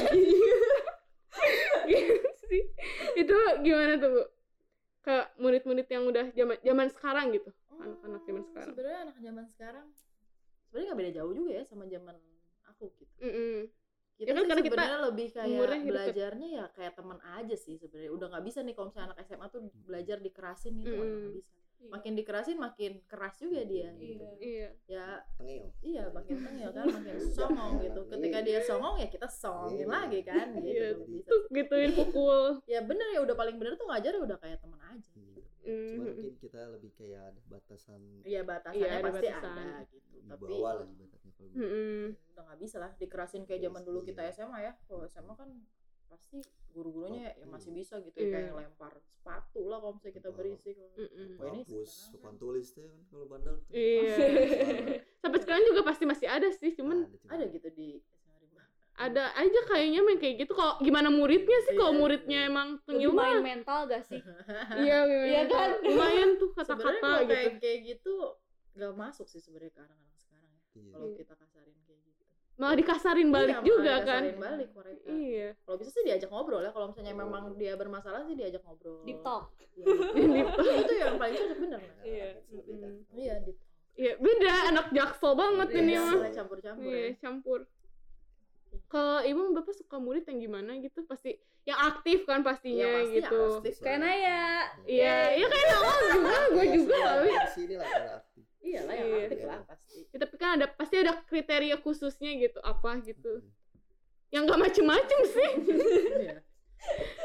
Gen 1.89 2.07
Z. 2.39 2.51
itu 3.19 3.37
gimana 3.65 3.99
tuh 3.99 4.09
bu? 4.13 4.23
Ke 5.03 5.27
murid-murid 5.35 5.87
yang 5.91 6.07
udah 6.07 6.31
zaman 6.31 6.57
zaman 6.63 6.87
sekarang 6.93 7.25
gitu, 7.35 7.51
anak-anak 7.79 8.21
zaman 8.23 8.41
Oh, 8.41 8.47
sekarang. 8.49 8.71
Sebenarnya 8.73 8.99
anak 9.05 9.17
zaman 9.19 9.45
sekarang 9.49 9.87
sebenarnya 10.67 10.87
nggak 10.89 10.99
beda 11.01 11.11
jauh 11.13 11.33
juga 11.33 11.51
ya 11.53 11.63
sama 11.65 11.83
zaman 11.85 12.15
aku 12.65 12.85
gitu. 12.97 13.15
Mm-mm. 13.21 13.57
Kita 14.13 14.29
Ya 14.29 14.33
kan 14.37 14.43
karena 14.45 14.61
kita 14.61 14.75
sebenarnya 14.77 15.01
lebih 15.09 15.27
kayak 15.33 15.49
deket. 15.73 15.89
belajarnya 15.89 16.47
ya 16.53 16.65
kayak 16.69 16.93
teman 16.93 17.19
aja 17.23 17.55
sih 17.57 17.75
sebenarnya. 17.77 18.11
Udah 18.13 18.27
nggak 18.29 18.45
bisa 18.45 18.59
nih 18.61 18.73
kalau 18.73 18.87
misalnya 18.89 19.07
anak 19.13 19.19
SMA 19.25 19.47
tuh 19.49 19.61
belajar 19.85 20.17
dikerasin 20.21 20.73
gitu 20.77 20.93
udah 20.93 21.07
nggak 21.09 21.33
Mm. 21.33 21.41
Bisa. 21.83 21.91
Makin 21.91 22.13
dikerasin 22.13 22.57
makin 22.57 22.91
keras 23.03 23.35
juga 23.37 23.61
dia 23.61 23.91
gitu. 23.93 24.23
Iya. 24.37 24.67
Ya 24.85 25.07
Tengil. 25.35 25.67
iya 25.79 26.03
makin 26.09 26.35
tengil 26.39 26.69
kan 26.71 26.85
makin 26.87 27.15
songong 27.37 27.73
gitu. 27.79 28.01
Ketika 28.07 28.39
dia 28.39 28.59
songong 28.59 28.95
ya 28.97 29.07
kita 29.07 29.27
songongin 29.27 29.83
Iya. 29.83 29.87
lagi 29.89 30.19
kan 30.21 30.47
gitu. 30.55 30.65
Iya. 30.65 30.87
Bisa. 31.03 31.27
Tuh 31.27 31.41
gituin 31.49 31.91
pukul. 31.93 32.41
Ya 32.65 32.79
bener 32.81 33.07
ya 33.09 33.19
udah 33.19 33.35
paling 33.35 33.55
bener 33.55 33.75
tuh 33.75 33.85
ngajar 33.85 34.11
ya 34.11 34.21
udah 34.21 34.37
kayak 34.37 34.57
teman 34.57 34.79
aja 34.81 35.11
gitu. 35.13 35.39
Cuma 35.63 35.63
Mm. 35.63 35.95
mungkin 36.01 36.35
kita 36.37 36.59
lebih 36.69 36.91
kayak 36.93 37.23
ada 37.25 37.39
batasan 37.47 38.01
Iya 38.21 38.43
batasannya 38.43 38.79
Iya, 38.79 38.91
ada 38.93 39.03
pasti 39.05 39.27
batasan. 39.29 39.55
ada 39.55 39.67
gitu. 39.85 40.07
di 40.13 40.27
Tapi 40.27 40.43
bawah 40.45 40.73
lagi 40.77 40.93
batasnya 40.97 41.31
kalau 41.33 41.47
gue. 41.47 41.55
Mm-mm. 41.57 42.01
udah 42.29 42.43
nggak 42.43 42.59
bisa 42.59 42.77
lah 42.79 42.91
dikerasin 42.93 43.43
kayak 43.43 43.61
zaman 43.61 43.81
dulu 43.81 43.99
kita 44.01 44.21
SMA 44.29 44.59
ya 44.61 44.71
kalau 44.83 45.03
SMA 45.05 45.33
kan 45.33 45.49
pasti 46.05 46.37
guru-gurunya 46.69 47.31
ya 47.31 47.45
masih 47.45 47.69
bisa 47.69 47.99
gitu 47.99 48.17
ya 48.17 48.27
kayak 48.29 48.45
Iya. 48.47 48.57
lempar 48.57 48.93
sepatu 48.97 49.61
lah 49.65 49.77
kalau 49.77 49.93
misalnya 49.93 50.15
kita 50.15 50.29
berisik. 50.31 50.75
Wah, 50.75 50.97
ini 51.49 51.61
papan 51.63 52.21
kan- 52.23 52.37
tulis 52.37 52.65
tuh 52.67 52.81
kan 52.83 52.95
kalau 53.07 53.25
bandel 53.27 53.55
tuh. 53.59 53.69
Iya. 53.69 54.09
Sampai 55.21 55.39
sekarang 55.39 55.63
juga 55.63 55.81
pasti 55.83 56.03
masih 56.03 56.27
ada 56.27 56.49
sih, 56.49 56.73
cuman 56.73 57.05
Ada, 57.05 57.17
ada 57.31 57.45
gitu 57.47 57.69
di 57.69 57.89
ada 58.93 59.33
aja 59.33 59.59
kayaknya 59.65 60.01
main 60.01 60.17
kayak 60.17 60.35
gitu. 60.39 60.53
Kalau 60.53 60.77
gimana 60.79 61.09
muridnya 61.09 61.59
sih? 61.63 61.73
Kalau 61.73 61.91
Iya. 61.91 61.99
muridnya 61.99 62.39
emang 62.43 62.67
lebih 62.75 62.85
tengil 62.85 63.11
main 63.11 63.41
mental 63.41 63.79
gak 63.85 64.03
sih 64.03 64.21
Iya, 64.85 64.97
Iya 65.25 65.41
kan? 65.47 65.69
Lumayan 65.79 66.29
tuh 66.37 66.49
sebenarnya 66.51 67.01
kata-kata 67.01 67.09
gitu. 67.19 67.27
kayak 67.27 67.51
kayak 67.59 67.79
gitu 67.87 68.13
nggak 68.73 68.93
masuk 68.95 69.25
sih 69.25 69.37
sebenarnya 69.37 69.69
ke 69.71 69.81
anak-anak 69.81 70.17
sekarang 70.19 70.49
ya 70.51 70.61
Iya. 70.73 70.89
kalau 70.89 71.07
Iya. 71.07 71.15
kita 71.15 71.33
kayak 71.35 71.49
gitu 71.49 71.52
Malah 72.53 72.75
dikasarin 72.75 73.29
balik 73.29 73.49
Iya, 73.49 73.57
malah 73.57 73.67
juga 73.67 73.93
kan. 73.99 74.21
dikasarin 74.21 74.37
balik 74.39 74.69
mereka 74.71 75.07
Iya. 75.07 75.47
kalau 75.59 75.77
bisa 75.77 75.89
sih 75.89 76.03
diajak 76.03 76.29
ngobrol 76.29 76.61
ya 76.61 76.69
kalau 76.69 76.87
misalnya 76.87 77.13
memang 77.13 77.43
dia 77.55 77.73
bermasalah 77.73 78.21
sih 78.23 78.33
diajak 78.33 78.61
ngobrol 78.61 79.01
deep 79.03 79.19
talk 79.19 79.49
Iya, 79.73 79.85
deep 80.35 80.47
talk. 80.47 80.61
Iya, 80.61 80.75
itu 80.79 80.93
yang 80.95 81.15
paling 81.15 81.33
cocok 81.35 81.57
bener. 81.59 81.79
Iya. 82.03 82.27
Beda. 82.45 82.85
Mm-mm. 82.85 82.93
iya 83.11 83.33
deep 83.39 83.57
talk. 83.57 83.71
Iya, 83.93 84.11
beda 84.17 84.53
anak 84.67 84.85
jaksel 84.91 85.33
banget 85.33 85.67
Iya, 85.67 85.79
ini 85.79 85.91
Iya, 85.91 85.99
mah. 85.99 86.13
mulai 86.15 86.31
campur-campur 86.31 86.83
Iya, 86.83 86.97
ya 86.99 87.11
campur. 87.19 87.59
Kalau 88.87 89.21
ibu 89.21 89.41
bapak 89.51 89.73
suka 89.75 89.97
murid 89.97 90.23
yang 90.23 90.39
gimana 90.39 90.77
gitu? 90.77 91.01
Pasti 91.03 91.37
yang 91.63 91.77
aktif 91.79 92.21
kan 92.23 92.41
pastinya 92.41 92.83
Iya, 92.83 92.95
pasti 92.99 93.13
gitu. 93.15 93.41
aktif. 93.55 93.73
kayak 93.79 93.99
Naya 93.99 94.41
Iya, 94.83 95.15
iya 95.35 95.45
kayak 95.47 95.69
awal 95.75 95.97
juga, 96.11 96.37
gue 96.51 96.65
juga 96.71 96.95
kali. 96.99 97.29
Di 97.31 97.49
sini 97.51 97.73
lah 97.75 97.87
kalau 97.87 98.13
aktif. 98.19 98.43
iya 98.61 98.79
lah 98.81 98.93
yang 98.93 99.07
Iya. 99.07 99.21
aktif 99.23 99.39
lah 99.43 99.59
pasti 99.63 99.99
Ya, 100.07 100.17
tapi 100.19 100.35
kan 100.53 100.61
ada 100.61 100.69
pasti 100.69 101.01
ada 101.01 101.17
kriteria 101.25 101.81
khususnya 101.81 102.29
gitu, 102.37 102.61
apa 102.61 103.01
gitu. 103.01 103.41
Mm. 103.41 103.49
Yang 104.29 104.43
gak 104.53 104.61
macem-macem 104.69 105.19
sih. 105.33 105.51
Iya. 106.21 106.37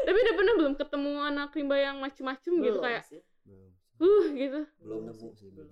tapi 0.06 0.14
udah 0.22 0.34
pernah 0.38 0.54
belum 0.54 0.74
ketemu 0.78 1.12
anak 1.18 1.50
rimba 1.52 1.76
yang 1.76 1.98
macem-macem 2.00 2.52
gitu 2.62 2.78
Belum 2.78 2.84
kayak 2.88 3.04
sih. 3.04 3.20
Belum. 3.44 3.68
uh 4.00 4.24
gitu. 4.32 4.60
Belum 4.80 5.00
nemu 5.12 5.28
sih 5.36 5.48
belum. 5.52 5.68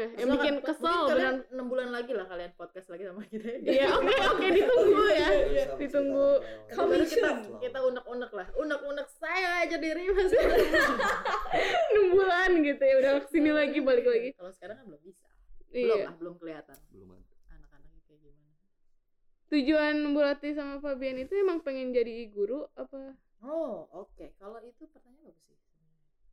ya? 0.00 0.08
Yang 0.16 0.16
bikin 0.16 0.28
mungkin 0.30 0.54
kesel 0.62 1.00
beneran. 1.08 1.36
enam 1.50 1.66
bulan 1.68 1.88
lagi 1.90 2.12
lah 2.12 2.28
kalian 2.28 2.52
podcast 2.56 2.88
lagi 2.92 3.08
sama 3.08 3.24
kita 3.24 3.48
Iya, 3.64 3.88
oke 3.96 4.16
oke 4.32 4.46
ditunggu 4.60 5.04
ya. 5.12 5.28
Bisa 5.50 5.72
ditunggu. 5.76 6.30
Kami 6.72 6.96
kita 7.04 7.30
kita 7.60 7.78
unek-unek 7.82 8.30
lah 8.32 8.46
unek-unek 8.56 9.08
saya 9.20 9.64
aja 9.66 9.76
diri 9.76 10.08
mas 10.12 10.32
6 10.32 10.40
bulan 12.16 12.50
gitu 12.64 12.82
ya, 12.84 12.94
udah 13.00 13.12
ke 13.24 13.28
sini 13.32 13.50
lagi 13.52 13.78
balik 13.80 14.06
lagi. 14.08 14.28
kalau 14.36 14.52
sekarang 14.54 14.76
kan 14.78 14.84
belum 14.88 15.02
bisa 15.04 15.31
belum 15.72 15.96
Iya. 15.96 16.04
lah 16.04 16.14
belum 16.14 16.34
kelihatan 16.36 16.78
belum 16.90 17.08
ada. 17.12 17.24
anak-anaknya 17.50 18.00
kayak 18.04 18.20
gimana 18.22 18.50
Tujuan 19.48 19.94
Bu 20.06 20.20
Rati 20.20 20.48
sama 20.50 20.76
Fabian 20.78 21.16
itu 21.18 21.32
emang 21.34 21.60
pengen 21.60 21.90
jadi 21.90 22.12
guru 22.28 22.64
apa? 22.74 23.16
oh 23.42 23.84
oke 23.90 24.36
kalau 24.36 24.60
itu 24.60 24.84
pertanyaan 24.86 25.26
bagus 25.26 25.42
sih 25.42 25.58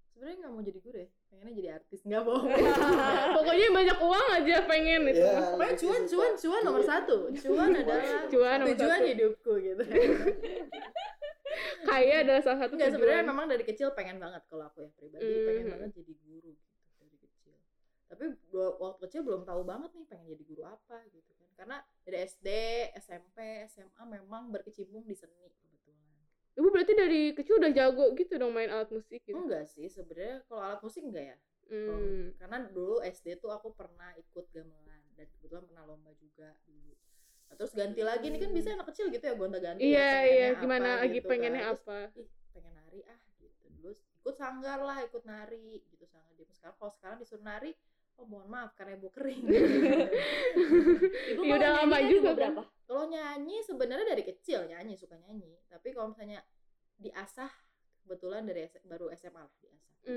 sebenarnya 0.10 0.38
nggak 0.38 0.52
mau 0.52 0.62
jadi 0.62 0.80
guru 0.80 0.98
ya 0.98 1.08
pengennya 1.26 1.54
jadi 1.54 1.70
artis 1.74 2.00
nggak 2.02 2.22
bohong 2.22 2.52
Pokoknya 3.36 3.68
banyak 3.72 3.98
uang 4.00 4.28
aja 4.34 4.56
pengen 4.64 5.02
itu. 5.06 5.22
Ya, 5.22 5.40
pokoknya 5.48 5.76
cuan 5.78 6.02
cuan 6.06 6.32
cuan 6.36 6.62
nomor 6.62 6.84
satu 6.84 7.16
cuan 7.34 7.70
adalah 7.72 8.04
Cuan 8.28 8.58
nomor 8.60 8.68
tujuan 8.70 8.98
satu. 8.98 9.08
hidupku 9.08 9.52
gitu 9.58 9.84
Kaya 11.82 12.22
adalah 12.22 12.42
salah 12.42 12.60
satu 12.62 12.74
Enggak 12.76 12.92
sebenarnya 12.94 13.24
memang 13.26 13.46
dari 13.48 13.64
kecil 13.64 13.90
pengen 13.92 14.18
banget 14.18 14.44
kalau 14.46 14.66
aku 14.66 14.80
ya 14.80 14.90
pribadi 14.92 15.24
Mhm. 15.24 15.46
pengen 15.46 15.66
banget 15.70 15.90
jadi 15.96 16.14
guru 16.20 16.50
gitu. 16.52 16.69
Tapi 18.10 18.26
waktu 18.82 19.00
kecil 19.06 19.22
belum 19.22 19.46
tahu 19.46 19.62
banget 19.62 19.94
nih 19.94 20.06
pengen 20.10 20.26
jadi 20.34 20.44
guru 20.50 20.64
apa 20.66 20.98
gitu 21.14 21.32
kan. 21.38 21.50
Karena 21.54 21.78
dari 22.02 22.18
SD, 22.26 22.48
SMP, 22.98 23.38
SMA 23.70 24.02
memang 24.10 24.50
berkecimpung 24.50 25.06
di 25.06 25.14
seni 25.14 25.46
kebetulan. 25.54 26.18
Ibu 26.58 26.68
berarti 26.74 26.94
dari 26.98 27.22
kecil 27.38 27.62
udah 27.62 27.72
jago 27.72 28.18
gitu 28.18 28.34
dong 28.42 28.52
main 28.52 28.74
alat 28.74 28.90
musik 28.90 29.22
gitu. 29.22 29.38
Enggak 29.38 29.70
sih 29.70 29.86
sebenarnya 29.86 30.42
kalau 30.50 30.62
alat 30.66 30.82
musik 30.82 31.06
enggak 31.06 31.38
ya. 31.38 31.38
Hmm. 31.70 32.34
Karena 32.42 32.66
dulu 32.66 32.98
SD 33.06 33.38
tuh 33.38 33.54
aku 33.54 33.78
pernah 33.78 34.10
ikut 34.18 34.50
gamelan 34.50 35.02
dan 35.14 35.30
kebetulan 35.38 35.70
pernah 35.70 35.84
lomba 35.86 36.10
juga 36.18 36.58
dulu. 36.66 36.98
Nah, 37.50 37.56
terus 37.58 37.74
ganti 37.78 38.02
lagi 38.02 38.26
nih 38.30 38.42
kan 38.42 38.52
bisa 38.54 38.74
anak 38.74 38.90
kecil 38.90 39.14
gitu 39.14 39.22
ya 39.26 39.34
gonta-ganti. 39.38 39.82
ya, 39.86 39.86
Iya 39.86 40.10
pengennya 40.10 40.34
iya 40.34 40.48
apa 40.50 40.62
gimana 40.66 40.90
lagi 40.98 41.18
gitu 41.18 41.30
pengennya 41.30 41.62
kan. 41.62 41.70
Terus 41.70 41.86
apa? 41.86 42.00
ih 42.18 42.28
pengen 42.54 42.74
nari 42.74 43.00
ah 43.06 43.20
gitu 43.38 43.66
terus 43.80 43.98
ikut 44.22 44.36
sanggar 44.38 44.80
lah 44.82 44.98
ikut 45.06 45.24
nari 45.26 45.82
gitu 45.94 46.06
sanggar 46.10 46.34
dia 46.38 46.46
sekarang 46.54 46.76
kalau 46.78 46.92
sekarang 46.98 47.18
disuruh 47.22 47.46
nari 47.46 47.72
oh 48.20 48.26
mohon 48.26 48.48
maaf 48.48 48.72
karena 48.74 48.94
ibu 48.94 49.08
kering 49.10 49.48
ibu 51.32 51.42
Ya 51.42 51.56
udah 51.56 51.72
lama 51.78 51.98
juga 52.04 52.30
kan. 52.30 52.36
berapa 52.36 52.62
kalau 52.84 53.04
nyanyi 53.06 53.62
sebenarnya 53.62 54.08
dari 54.10 54.24
kecil 54.24 54.66
nyanyi 54.66 54.94
suka 54.94 55.16
nyanyi 55.18 55.56
tapi 55.66 55.90
kalau 55.90 56.12
misalnya 56.12 56.44
diasah 56.96 57.48
kebetulan 58.02 58.44
dari 58.44 58.68
baru 58.84 59.08
SMA 59.14 59.40
lah 59.40 59.54
diasah 59.56 59.88
jadi 60.00 60.16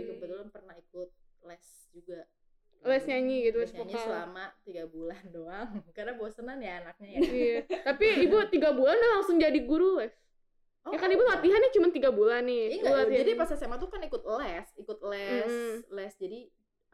Hmm. 0.00 0.08
kebetulan 0.14 0.46
pernah 0.48 0.74
ikut 0.74 1.10
les 1.42 1.64
juga 1.90 2.22
Les 2.82 3.00
nyanyi 3.02 3.36
gitu, 3.44 3.58
les 3.58 3.64
les 3.64 3.74
nyanyi 3.74 3.94
vokal. 3.94 4.04
selama 4.04 4.44
tiga 4.60 4.84
bulan 4.84 5.22
doang 5.34 5.68
karena 5.90 6.12
bosenan 6.14 6.58
ya 6.58 6.80
anaknya 6.80 7.08
ya 7.08 7.20
Iya. 7.20 7.58
Tapi 7.82 8.06
ibu 8.20 8.36
tiga 8.46 8.70
bulan 8.70 8.92
udah 8.92 9.10
langsung 9.14 9.36
jadi 9.36 9.56
guru 9.58 9.96
les. 9.96 10.12
Oh, 10.84 10.92
ya 10.92 10.98
kan 10.98 11.08
ibu 11.08 11.18
enggak. 11.18 11.40
latihannya 11.40 11.70
cuma 11.72 11.88
tiga 11.88 12.10
bulan 12.10 12.44
nih. 12.44 12.76
Latihan- 12.78 13.08
jadi 13.16 13.30
pas 13.34 13.48
SMA 13.48 13.74
tuh 13.74 13.88
kan 13.88 14.00
ikut 14.00 14.20
les, 14.20 14.68
ikut 14.76 14.98
les, 15.02 15.48
Mm-mm. 15.48 15.74
les. 15.90 16.12
Jadi 16.14 16.40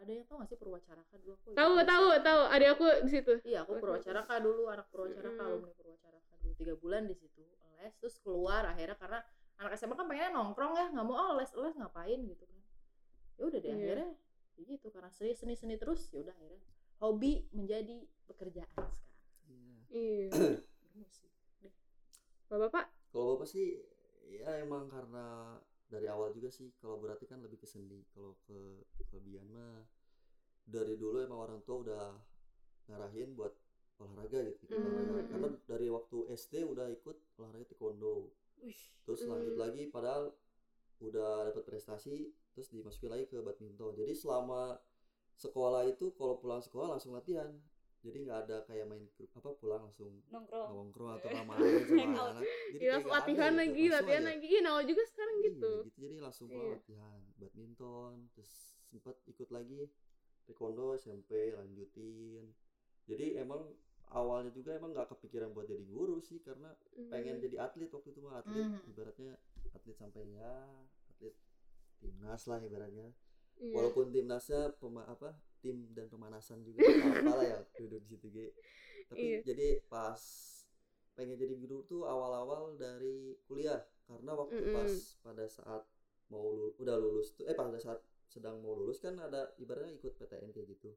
ada 0.01 0.11
yang 0.11 0.25
tau 0.25 0.41
gak 0.41 0.49
sih 0.49 0.57
Purwacaraka 0.57 1.15
dulu 1.21 1.33
aku? 1.37 1.49
tahu 1.53 1.73
les. 1.77 1.85
tahu 1.87 2.07
tahu 2.25 2.41
ada 2.49 2.67
aku 2.73 2.85
di 3.05 3.11
situ. 3.13 3.33
Iya, 3.45 3.59
aku 3.63 3.73
Purwacaraka 3.77 4.35
dulu, 4.41 4.63
anak 4.67 4.87
Purwacaraka, 4.89 5.29
Mm-mm. 5.37 5.49
alumni 5.53 5.73
Purwacaraka 5.77 6.33
dulu 6.41 6.53
tiga 6.57 6.75
bulan 6.75 7.05
di 7.05 7.15
situ 7.15 7.41
les, 7.81 7.93
terus 7.97 8.17
keluar 8.21 8.65
akhirnya 8.65 8.97
karena 8.97 9.21
anak 9.57 9.73
SMA 9.73 9.93
kan 9.93 10.05
pengennya 10.05 10.33
nongkrong 10.33 10.73
ya, 10.73 10.87
nggak 10.89 11.05
mau 11.05 11.17
oh 11.17 11.33
les 11.37 11.49
les 11.53 11.75
ngapain 11.77 12.21
gitu 12.25 12.45
kan? 12.45 12.61
Ya 13.37 13.43
udah 13.45 13.59
deh 13.59 13.69
Iya. 13.69 13.77
akhirnya 13.77 14.09
ya 14.57 14.63
gitu 14.69 14.87
karena 14.89 15.09
seni 15.09 15.33
seni 15.33 15.55
seni 15.57 15.75
terus 15.77 16.13
ya 16.13 16.21
udah 16.21 16.37
akhirnya 16.37 16.61
hobi 17.01 17.49
menjadi 17.53 18.05
pekerjaan 18.29 18.69
sekarang. 18.93 19.25
Iya. 19.89 20.29
Bermusik. 20.85 21.29
Deh. 21.61 21.73
Bapak 22.49 22.89
Kalau 23.09 23.37
bapak 23.37 23.49
sih 23.49 23.81
ya 24.29 24.61
emang 24.61 24.87
karena 24.87 25.57
dari 25.91 26.07
awal 26.07 26.31
juga 26.31 26.49
sih 26.55 26.71
kalau 26.79 26.97
berarti 27.03 27.27
kan 27.27 27.43
lebih 27.43 27.59
ke 27.63 27.67
seni. 27.67 28.07
Kalau 28.15 28.39
ke 28.47 28.87
kelebihan 29.11 29.51
mah 29.51 29.83
dari 30.65 30.95
dulu 30.95 31.19
emang 31.27 31.41
orang 31.51 31.61
tua 31.67 31.77
udah 31.83 32.05
ngarahin 32.89 33.35
buat 33.35 33.53
olahraga 33.99 34.47
gitu. 34.55 34.71
Hmm, 34.71 34.87
olahraga. 34.87 35.23
Karena 35.29 35.49
dari 35.67 35.87
waktu 35.91 36.19
SD 36.33 36.55
udah 36.65 36.87
ikut 36.95 37.17
olahraga 37.39 37.65
taekwondo. 37.75 38.31
Terus 39.05 39.21
lanjut 39.27 39.55
Hmm. 39.59 39.63
lagi 39.67 39.83
padahal 39.91 40.33
udah 41.01 41.49
dapat 41.51 41.65
prestasi 41.65 42.31
terus 42.55 42.69
dimasukin 42.71 43.11
lagi 43.11 43.27
ke 43.27 43.41
badminton. 43.43 43.97
Jadi 43.97 44.13
selama 44.15 44.79
sekolah 45.35 45.89
itu 45.89 46.13
kalau 46.15 46.37
pulang 46.39 46.61
sekolah 46.63 46.97
langsung 46.97 47.17
latihan. 47.17 47.51
Jadi 48.01 48.19
nggak 48.25 48.39
ada 48.45 48.57
kayak 48.65 48.87
main 48.89 49.05
grup 49.13 49.29
apa 49.35 49.51
pulang 49.55 49.83
langsung 49.85 50.09
nongkrong 50.29 50.71
nongkrong 50.73 51.11
atau 51.21 51.29
main 51.51 51.85
sama 51.85 52.05
anak. 52.33 52.45
Jadi 52.73 52.85
ada 52.87 53.05
latihan 53.07 53.53
gitu, 53.53 53.61
lagi, 53.61 53.85
langsung 53.85 53.97
latihan 54.01 54.23
aja. 54.23 54.31
lagi. 54.33 54.47
Iya, 54.49 54.61
Nawa 54.63 54.81
juga 54.83 55.03
sekarang 55.05 55.37
Iya, 55.37 55.45
gitu. 55.45 55.73
gitu. 55.85 55.99
Jadi 56.01 56.15
langsung 56.17 56.47
pulang 56.49 56.65
Iya. 56.65 56.77
latihan 56.77 57.21
badminton, 57.37 58.13
terus 58.33 58.53
sempat 58.87 59.17
ikut 59.25 59.49
lagi 59.51 59.81
taekwondo 60.43 60.97
SMP 60.97 61.53
lanjutin 61.53 62.43
jadi 63.07 63.39
emang 63.39 63.63
awalnya 64.11 64.51
juga 64.51 64.75
emang 64.75 64.91
nggak 64.91 65.07
kepikiran 65.09 65.55
buat 65.55 65.63
jadi 65.65 65.85
guru 65.85 66.19
sih 66.19 66.43
karena 66.43 66.75
pengen 67.07 67.39
Hmm. 67.39 67.45
jadi 67.45 67.57
atlet 67.61 67.87
waktu 67.87 68.11
itu 68.11 68.19
mah 68.19 68.43
atlet 68.43 68.67
Mhm. 68.67 68.91
ibaratnya 68.91 69.33
atlet 69.71 69.95
sampai 69.95 70.27
ya 70.27 70.51
atlet 71.07 71.35
timnas 71.99 72.43
lah 72.47 72.59
ibaratnya 72.59 73.15
Iya. 73.57 73.75
walaupun 73.77 74.11
timnasnya 74.11 74.75
pema 74.75 75.07
apa 75.07 75.39
tim 75.61 75.93
dan 75.93 76.09
pemanasan 76.09 76.65
juga 76.65 76.83
nggak 76.85 77.25
apa 77.25 77.33
lah 77.37 77.47
ya 77.47 77.59
duduk 77.77 78.01
di 78.05 78.09
situ 78.09 78.27
Ge. 78.33 78.47
tapi 79.09 79.21
Iya. 79.21 79.39
jadi 79.45 79.69
pas 79.87 80.21
pengen 81.15 81.37
jadi 81.37 81.55
guru 81.61 81.85
tuh 81.85 82.09
awal-awal 82.09 82.81
dari 82.81 83.37
kuliah 83.45 83.85
karena 84.09 84.33
waktu 84.35 84.59
Mm-mm. 84.59 84.75
pas 84.75 84.93
pada 85.23 85.45
saat 85.47 85.83
mau 86.31 86.47
lulus, 86.51 86.75
udah 86.81 86.97
lulus 86.97 87.35
tuh 87.37 87.45
eh 87.45 87.55
pada 87.55 87.77
saat 87.77 88.01
sedang 88.31 88.63
mau 88.63 88.79
lulus 88.79 89.03
kan 89.03 89.19
ada 89.19 89.51
ibaratnya 89.59 89.99
ikut 89.99 90.15
PTN 90.15 90.55
kayak 90.55 90.67
gitu 90.79 90.91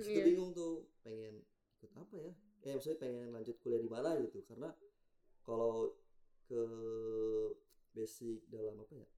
situ 0.00 0.18
iya. 0.18 0.24
bingung 0.24 0.56
tuh 0.56 0.88
pengen 1.04 1.44
ikut 1.78 1.92
apa 1.94 2.14
ya 2.16 2.32
eh 2.64 2.72
maksudnya 2.72 2.98
pengen 2.98 3.28
lanjut 3.30 3.56
kuliah 3.60 3.80
di 3.80 3.90
mana 3.92 4.16
gitu 4.18 4.40
karena 4.48 4.72
kalau 5.44 5.92
ke 6.48 6.62
basic 7.92 8.40
dalam 8.48 8.80
apa 8.80 8.94
ya 8.96 9.08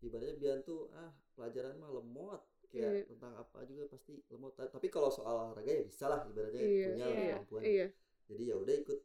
ibaratnya 0.00 0.36
Bian 0.40 0.60
tuh 0.64 0.88
ah 0.96 1.12
pelajaran 1.36 1.76
mah 1.76 1.92
lemot 1.92 2.40
kayak 2.70 3.02
Iya. 3.02 3.08
tentang 3.10 3.32
apa 3.34 3.58
juga 3.66 3.84
pasti 3.90 4.22
lemot 4.30 4.54
Ta- 4.54 4.70
tapi 4.70 4.86
kalau 4.86 5.10
soal 5.10 5.34
olahraga 5.50 5.70
ya 5.70 5.82
bisa 5.82 6.06
lah 6.06 6.20
ibaratnya 6.24 6.62
Iya, 6.62 6.86
punya 6.86 7.06
iya, 7.06 7.34
kemampuan 7.34 7.62
iya. 7.66 7.86
jadi 8.30 8.42
ya 8.50 8.56
udah 8.56 8.74
ikut 8.78 9.00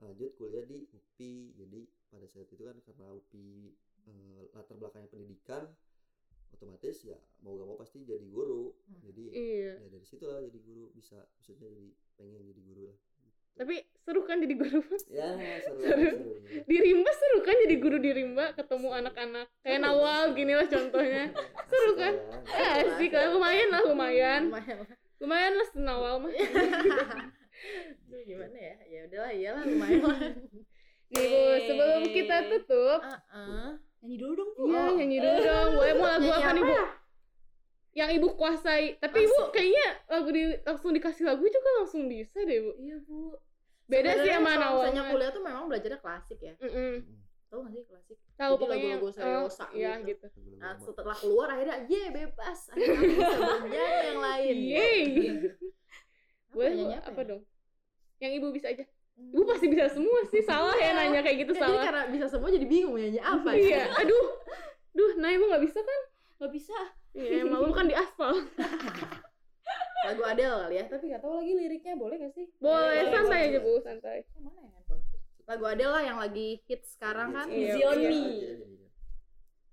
lanjut 0.00 0.30
kuliah 0.38 0.64
di 0.64 0.78
UPI 0.88 1.32
jadi 1.58 1.80
pada 2.08 2.26
saat 2.26 2.48
itu 2.48 2.62
kan 2.62 2.78
karena 2.80 3.06
UPI 3.12 3.74
eh, 4.06 4.42
latar 4.54 4.78
belakangnya 4.78 5.10
pendidikan 5.10 5.68
otomatis 6.50 7.06
ya 7.06 7.18
mau 7.42 7.54
gak 7.54 7.68
mau 7.68 7.78
pasti 7.78 8.02
jadi 8.02 8.26
guru 8.26 8.74
Hmm. 8.86 9.00
jadi 9.06 9.24
Iya. 9.30 9.72
ya 9.82 9.88
dari 9.90 10.06
situ 10.06 10.24
lah 10.26 10.42
jadi 10.42 10.58
guru 10.62 10.90
bisa 10.94 11.18
maksudnya 11.38 11.66
jadi 11.70 11.90
pengen 12.18 12.42
jadi 12.46 12.62
guru 12.62 12.82
lah 12.90 12.98
Tapi 13.56 13.76
seru 14.02 14.24
kan 14.24 14.40
jadi 14.40 14.54
guru? 14.56 14.80
ya 15.18 15.28
seru 15.62 15.76
Seru. 15.78 15.78
seru 15.82 16.00
ya. 16.00 16.12
Di 16.64 16.76
Rimba 16.80 17.10
seru 17.12 17.38
kan 17.44 17.56
jadi 17.66 17.76
guru 17.76 17.96
di 18.00 18.10
Rimba 18.10 18.44
ketemu 18.56 18.88
anak-anak 18.90 19.46
kayak 19.60 19.80
Nawal 19.84 20.32
gini 20.34 20.52
lah 20.56 20.66
contohnya. 20.66 21.24
Seru 21.70 21.92
kan? 21.94 22.14
Ya 22.50 22.70
lah. 22.82 22.96
sih 22.96 23.08
kan 23.12 23.30
lumayan 23.30 23.68
lah 23.70 23.82
lumayan. 23.84 24.42
lumayan 24.48 24.76
lah. 24.82 24.96
Lumayan 25.20 25.52
lah 25.58 25.68
Nawal 25.76 26.14
mah. 26.24 26.32
Aduh, 28.08 28.20
gimana 28.24 28.56
ya 28.56 28.74
ya 28.88 29.00
udahlah 29.04 29.32
iyalah 29.36 29.62
lumayan 29.68 30.00
lah 30.00 30.20
Nih 31.10 31.26
Bu, 31.26 31.42
sebelum 31.66 32.02
kita 32.14 32.36
tutup, 32.46 33.02
Heeh. 33.02 33.70
Nyanyi 34.00 34.16
dulu 34.16 34.32
dong, 34.38 34.50
Bu. 34.54 34.62
Iya, 34.70 34.82
nyanyi 34.94 35.18
dulu 35.18 35.38
dong. 35.42 35.68
Boleh 35.74 35.94
mau 35.98 36.06
lagu 36.06 36.28
apa 36.30 36.50
nih, 36.54 36.62
apa 36.62 36.70
Bu? 36.70 36.76
Ya? 38.00 38.02
Yang 38.02 38.10
Ibu 38.16 38.28
kuasai. 38.34 38.84
Tapi 38.96 39.18
Ibu 39.22 39.36
kayaknya 39.50 39.86
lagu 40.08 40.28
di 40.28 40.42
langsung 40.58 40.90
dikasih 40.90 41.24
lagu 41.26 41.44
juga 41.44 41.70
langsung 41.76 42.02
bisa 42.06 42.40
deh, 42.40 42.58
Bu. 42.58 42.72
Iya, 42.78 42.96
Bu. 43.02 43.36
Beda 43.84 44.08
sih 44.08 44.22
Sebenarnya 44.22 44.38
sama 44.38 44.52
Nawal. 44.54 44.74
misalnya 44.80 45.02
mah. 45.02 45.10
kuliah 45.10 45.30
tuh 45.30 45.42
memang 45.42 45.64
belajarnya 45.66 45.98
klasik 45.98 46.38
ya 46.38 46.54
Mm-mm. 46.56 46.92
tau 47.50 47.58
gak 47.60 47.72
sih 47.74 47.82
klasik 47.82 48.16
Tahu 48.32 48.52
Jadi 48.54 48.60
pokoknya 48.62 48.78
lagu-lagu 48.86 49.02
yang- 49.02 49.12
seriosa 49.50 49.64
oh, 49.64 49.70
Iya, 49.74 49.92
gitu. 49.98 50.26
gitu. 50.30 50.56
Nah 50.56 50.72
setelah 50.78 51.16
keluar 51.18 51.46
akhirnya 51.50 51.76
ye 51.84 52.02
bebas 52.08 52.58
akhirnya 52.70 52.94
aku 52.94 53.04
bisa 53.10 53.34
bernyanyi 53.58 53.74
yang 54.06 54.20
lain 54.22 54.56
Yeay. 54.64 55.00
Apa 56.46 56.52
Boleh, 56.52 56.70
nyanyi 56.72 56.96
apa, 56.96 57.08
apa 57.08 57.20
ya? 57.20 57.26
dong? 57.26 57.42
Yang 58.18 58.32
Ibu 58.32 58.46
bisa 58.50 58.66
aja. 58.68 58.84
Hmm. 59.12 59.30
Ibu 59.32 59.42
pasti 59.44 59.66
bisa 59.66 59.84
semua 59.88 60.20
sih. 60.24 60.40
Salah 60.40 60.76
ya 60.76 60.90
nanya 60.92 61.20
kayak 61.20 61.36
gitu 61.40 61.52
jadi 61.52 61.62
salah. 61.66 61.82
karena 61.82 62.02
bisa 62.08 62.26
semua 62.26 62.48
jadi 62.48 62.66
bingung 62.66 62.94
nyanyi 62.94 63.18
apa 63.18 63.50
ya 63.52 63.58
Iya, 63.58 63.82
aduh. 63.96 64.26
Duh, 64.92 65.12
nah 65.16 65.30
Ibu 65.30 65.44
nggak 65.46 65.62
bisa 65.62 65.78
kan? 65.80 66.00
Gak 66.38 66.52
bisa. 66.52 66.78
Iya, 67.12 67.42
emang 67.42 67.60
lu 67.60 67.72
kan 67.72 67.84
di 67.84 67.94
aspal. 67.94 68.32
lagu 70.00 70.22
Adele 70.24 70.56
kali 70.64 70.74
ya 70.74 70.84
tapi 70.86 71.04
gak 71.08 71.20
tahu 71.20 71.34
lagi 71.36 71.52
liriknya 71.52 71.92
boleh 71.94 72.16
gak 72.18 72.32
sih 72.32 72.48
Boleh, 72.56 72.72
Boleh, 72.96 73.04
santai 73.06 73.20
boleh. 73.36 73.40
aja, 73.46 73.58
Bu, 73.60 73.72
santai. 73.80 74.18
Yang 74.26 74.42
mana 74.42 74.58
ya 74.58 74.70
handphone 74.72 75.02
lagu 75.44 75.64
Adele 75.66 75.90
lah 75.90 76.02
yang 76.02 76.18
lagi 76.18 76.48
hits 76.64 76.88
sekarang 76.94 77.28
kan 77.30 77.46
Iya, 77.46 77.58
Easy 77.68 77.80
on 77.82 77.98
iya. 77.98 78.08
me. 78.08 78.22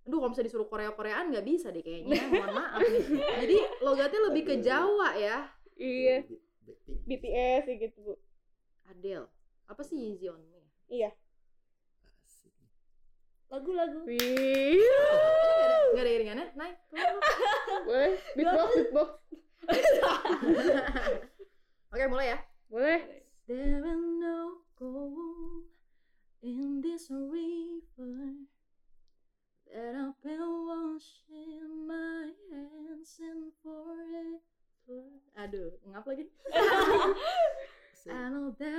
Aduh 0.03 0.17
kalau 0.17 0.31
bisa 0.31 0.41
disuruh 0.41 0.65
Korea-Koreaan 0.65 1.29
nggak 1.29 1.45
bisa 1.45 1.67
deh 1.67 1.79
kayaknya 1.79 2.15
mohon 2.29 2.51
maaf 2.53 2.79
nih 2.81 3.03
jadi 3.39 3.55
logatnya 3.81 4.19
lebih 4.25 4.43
ke 4.43 4.55
Jawa 4.59 5.09
ya 5.15 5.37
Iya. 5.75 6.25
BTS 7.05 7.63
gitu, 7.69 7.97
Bu. 8.01 8.13
Adele 8.85 9.27
apa 9.63 9.81
sih 9.81 9.95
Easy 10.09 10.27
on 10.27 10.41
Me 10.43 10.63
Iya. 10.87 11.11
Lagu-lagu. 13.47 14.03
Wih. 14.03 14.83
nggak 15.95 16.03
ada 16.03 16.11
iringannya 16.11 16.45
naik 16.59 16.75
Boleh. 17.87 18.19
Beatbox, 18.35 18.69
beatbox. 18.75 19.09
oke 21.95 22.05
mulai 22.11 22.35
ya 22.35 22.37
Boleh. 22.67 22.99
There 23.47 23.79
are 23.79 24.03
no 24.19 24.67
gold 24.75 25.71
in 26.43 26.83
this 26.83 27.07
river 27.07 28.35
that 29.71 29.95
I've 29.95 30.19
been 30.19 30.43
washing 30.43 31.87
my 31.87 32.27
hands 32.51 33.15
in 33.23 33.55
forever. 33.63 35.07
Aduh, 35.39 35.71
ngap 35.87 36.03
lagi. 36.03 36.27
I 38.07 38.31
know 38.31 38.55
there 38.55 38.71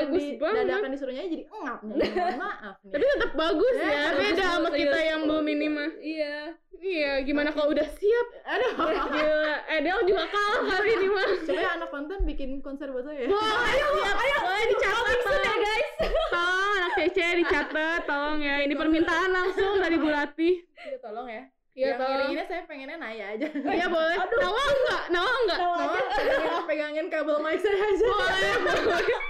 bagus 0.00 0.24
di, 0.24 0.28
banget. 0.40 0.56
dadakan 0.64 0.90
disuruh 0.96 1.14
nyanyi 1.14 1.28
jadi 1.30 1.44
engap. 1.52 1.78
Mohon 1.84 2.38
maaf 2.40 2.76
nih. 2.80 2.92
Tapi 2.92 3.04
tetap 3.04 3.32
bagus 3.36 3.74
Ya, 3.76 3.88
ya. 3.88 4.04
Beda 4.16 4.44
sama 4.56 4.68
kita 4.72 4.98
yang 5.04 5.20
belum 5.28 5.46
ini 5.46 5.66
mah. 5.68 5.90
Iya. 6.00 6.38
Iya, 6.80 7.12
gimana 7.28 7.52
kalau 7.52 7.76
udah 7.76 7.84
siap? 7.84 8.26
Aduh. 8.48 8.72
Gila, 9.12 9.56
Edel 9.68 10.00
juga 10.08 10.24
kalah 10.32 10.62
kali 10.64 10.90
ini 10.96 11.08
mah. 11.12 11.28
Coba 11.44 11.60
ya 11.60 11.70
anak 11.76 11.88
konten 11.92 12.18
bikin 12.24 12.50
konser 12.64 12.88
buat 12.88 13.04
saya. 13.04 13.28
Wah, 13.28 13.58
ayo, 13.68 13.86
ayo, 14.00 14.36
boleh 14.40 14.64
dicatat 14.64 15.18
ya 15.20 15.54
guys. 15.60 15.88
Tolong 16.00 16.72
anak 16.80 16.92
Cece 16.96 17.26
dicatat, 17.44 18.00
tolong 18.08 18.40
ya. 18.40 18.64
Ini 18.64 18.72
permintaan 18.72 19.28
langsung 19.28 19.76
dari 19.76 20.00
Bu 20.00 20.08
Lati. 20.08 20.50
Iya 20.80 20.96
tolong 21.04 21.28
ya. 21.28 21.44
Iya, 21.70 21.86
yang 21.86 21.98
tolong. 22.00 22.16
iringinnya 22.16 22.46
saya 22.48 22.62
pengennya 22.64 22.96
Naya 22.96 23.24
aja. 23.36 23.46
Iya 23.52 23.86
boleh. 23.92 24.16
Nawa 24.16 24.62
enggak? 24.64 25.02
Nawa 25.12 25.32
enggak? 25.44 25.58
Mau 25.60 25.76
pegangin, 26.16 26.52
pegangin 26.64 27.06
kabel 27.12 27.36
mic 27.44 27.60
saya 27.60 27.76
aja. 27.76 28.06
Boleh, 28.08 28.52
boleh. 28.64 29.20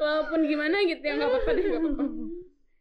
Walaupun 0.00 0.40
gimana 0.46 0.76
gitu 0.86 1.02
ya, 1.02 1.12
nggak 1.18 1.30
apa-apa 1.30 1.50
deh, 1.54 1.64
nggak 1.64 1.82
apa-apa. 1.82 2.04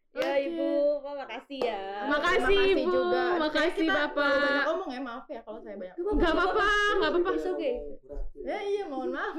Ya, 0.09 0.25
Oke. 0.25 0.41
Ibu. 0.49 0.69
Pak, 0.99 1.13
makasih 1.21 1.59
ya. 1.61 1.81
Makasih, 2.09 2.57
Terima 2.65 2.81
Ibu. 2.81 2.89
juga. 2.89 3.23
Makasih, 3.37 3.85
Kita 3.85 4.03
Bapak. 4.09 4.33
banyak 4.41 4.65
ngomong 4.65 4.89
ya, 4.89 5.01
maaf 5.05 5.25
ya 5.29 5.41
kalau 5.45 5.59
saya 5.61 5.75
banyak. 5.77 5.95
Nggak 6.01 6.31
apa-apa, 6.33 6.69
nggak 6.97 7.11
apa-apa. 7.13 7.29
It's 7.37 7.47
okay. 7.47 7.73
Berat 8.03 8.25
ya. 8.33 8.41
Ya 8.41 8.59
iya, 8.65 8.83
mohon 8.89 9.09
maaf. 9.13 9.33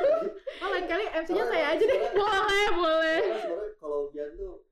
oh, 0.64 0.68
lain 0.72 0.86
kali 0.88 1.04
MC-nya 1.12 1.44
saya 1.46 1.66
aja 1.76 1.84
deh. 1.84 2.00
Boleh, 2.16 2.66
boleh. 2.72 3.18
Kalau 3.76 3.98
Bian 4.10 4.30
tuh 4.40 4.64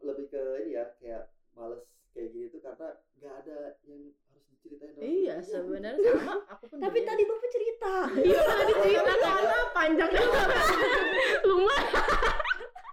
lebih 0.00 0.26
ke 0.32 0.42
ini 0.64 0.78
ya 0.78 0.84
kayak 0.96 1.28
males 1.52 1.84
kayak 2.16 2.32
gini 2.32 2.46
tuh 2.48 2.60
karena 2.64 2.88
nggak 3.20 3.34
ada 3.44 3.58
yang 3.84 4.02
dalam 4.62 4.94
Iya, 5.00 5.34
sebenarnya 5.40 6.10
sama. 6.14 6.34
Aku 6.52 6.64
pun 6.68 6.76
Tapi 6.78 6.98
tadi 7.02 7.22
Bapak 7.24 7.48
cerita. 7.48 7.94
Iya, 8.14 8.40
tadi 8.40 8.72
cerita 8.76 9.12
karena 9.16 9.58
panjang 9.72 10.10
Lumayan. 11.48 11.86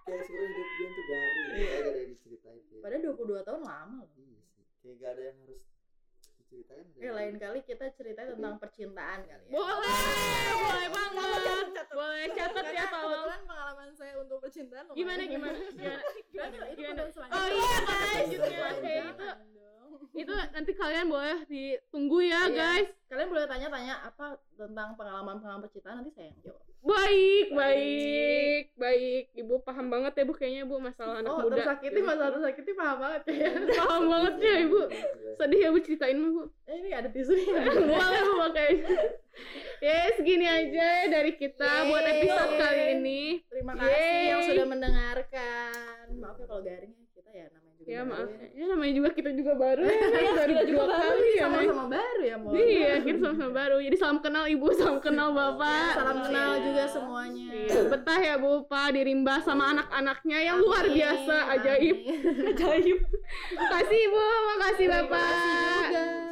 kayak 0.07 0.24
sebenarnya 0.24 0.55
hidup 0.55 0.70
Bian 0.72 0.89
tuh 0.89 1.03
garing 1.03 1.45
kayak 1.51 1.68
gak 1.68 1.84
ada 1.84 1.99
yang 1.99 2.11
diceritain. 2.13 2.59
Padahal 2.80 3.01
22 3.11 3.43
tahun 3.43 3.61
lama 3.61 3.97
loh. 3.99 4.09
Iya 4.15 4.39
sih 4.47 4.63
kayak 4.80 4.95
gak 4.97 5.11
ada 5.11 5.22
yang 5.28 5.38
harus 5.43 5.61
diceritain 6.39 6.86
Oke, 6.88 7.09
lain 7.11 7.36
kali 7.36 7.59
kita 7.61 7.86
ceritain 7.91 8.30
tentang 8.32 8.55
percintaan 8.55 9.20
kali 9.28 9.43
ya. 9.43 9.51
Boleh, 9.51 9.99
boleh 10.55 10.88
banget. 10.88 11.65
Boleh 11.91 12.26
catat 12.32 12.65
ya, 12.72 12.86
tolong. 12.88 13.03
kebetulan 13.03 13.41
pengalaman 13.43 13.89
saya 13.91 14.13
untuk 14.15 14.38
percintaan 14.39 14.84
lumayan. 14.88 14.99
Gimana, 15.03 15.22
gimana? 15.28 15.57
Gimana? 16.32 16.55
Gimana? 16.72 17.01
Oh 17.28 17.47
iya, 17.51 17.76
guys. 17.84 18.30
Oke, 18.32 18.93
itu 18.95 19.28
dong. 19.28 19.76
Itu 20.14 20.32
nanti 20.32 20.72
kalian 20.74 21.08
boleh 21.08 21.38
ditunggu 21.45 22.18
ya 22.22 22.41
Iya. 22.43 22.53
guys 22.53 22.89
Kalian 23.08 23.28
boleh 23.28 23.45
tanya-tanya 23.45 23.95
apa 24.03 24.26
tentang 24.53 24.93
pengalaman-pengalaman 24.93 25.64
percintaan 25.64 25.95
nanti 25.97 26.12
saya 26.12 26.28
yang 26.28 26.39
jawab. 26.43 26.62
baik 26.80 27.47
baik 27.51 28.64
baik 28.74 29.24
ibu 29.34 29.60
paham 29.60 29.88
banget 29.88 30.14
ya 30.14 30.24
bu 30.24 30.34
kayaknya 30.34 30.64
bu 30.64 30.78
masalah 30.78 31.20
anak 31.20 31.30
oh, 31.30 31.39
muda 31.41 31.55
tersakiti 31.58 31.99
masalah 31.99 32.32
tersakiti 32.34 32.72
paham 32.74 32.97
banget 32.97 33.22
kayaknya. 33.24 33.51
paham 33.82 34.03
banget 34.08 34.34
ya 34.38 34.53
ibu 34.62 34.80
sedih 35.36 35.60
ya 35.60 35.70
bu 35.70 35.80
ceritain 35.82 36.18
bu 36.18 36.43
Eh, 36.64 36.76
ini 36.78 36.89
ada 36.91 37.08
tisu 37.08 37.32
nih. 37.32 37.47
boleh 37.88 38.22
bu 38.22 38.34
pakai 38.41 38.70
ya 39.80 39.95
segini 40.14 40.45
aja 40.45 40.88
dari 41.08 41.32
kita 41.34 41.70
buat 41.88 42.03
episode 42.03 42.49
Yeay. 42.49 42.62
kali 42.62 42.84
ini 42.95 43.22
Terima 43.45 43.74
kasih 43.74 43.91
Yeay. 43.93 44.24
yang 44.26 44.41
sudah 44.43 44.66
mendengarkan. 44.68 46.05
Maaf 46.14 46.36
ya 46.36 46.45
kalau 46.45 46.62
garing 46.62 46.93
ya 47.88 48.03
kita 48.03 48.03
ya 48.03 48.03
namanya 48.03 48.19
juga 48.19 48.27
ya 48.27 48.27
baru 48.27 48.27
maaf 48.27 48.29
ya. 48.35 48.47
ya 48.51 48.65
namanya 48.67 48.93
juga 48.99 49.09
kita 49.15 49.29
juga 49.31 49.53
baru 49.55 49.81
ya 49.88 49.95
baru 50.35 50.51
kita 50.51 50.63
juga 50.67 50.83
baru, 50.83 50.99
kali 50.99 51.29
ya 51.31 51.47
Mai. 51.47 51.65
Sama-sama 51.67 51.85
baru 51.88 52.21
ya 52.27 52.35
mau. 52.35 52.51
iya 52.51 52.93
kita 52.99 53.17
sama-sama 53.23 53.51
baru 53.55 53.77
jadi 53.79 53.95
salam 53.95 54.19
kenal 54.19 54.45
ibu 54.45 54.67
salam 54.75 54.97
kenal 54.99 55.29
bapak 55.31 55.91
Salam 55.95 56.17
kenal 56.27 56.51
juga 56.59 56.83
semuanya. 56.91 57.47
Iya, 57.47 57.81
betah 57.89 58.19
ya 58.19 58.35
Bu 58.38 58.63
Pak 58.67 58.88
di 58.95 59.01
Rimba 59.07 59.39
sama 59.43 59.71
anak-anaknya 59.75 60.38
yang 60.39 60.57
luar 60.59 60.85
biasa, 60.88 61.35
ajaib. 61.57 61.97
Ajaib. 62.53 62.97
Makasih 63.55 64.03
Bu, 64.07 64.23
makasih 64.55 64.88
Bapak. 64.88 65.85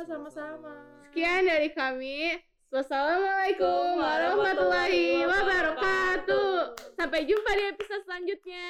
sama-sama. 0.08 0.72
Sekian 1.10 1.44
dari 1.48 1.70
kami. 1.72 2.40
Wassalamualaikum 2.72 4.00
warahmatullahi 4.04 5.24
wabarakatuh. 5.24 6.76
Sampai 7.00 7.24
jumpa 7.24 7.52
di 7.56 7.64
episode 7.72 8.04
selanjutnya. 8.04 8.68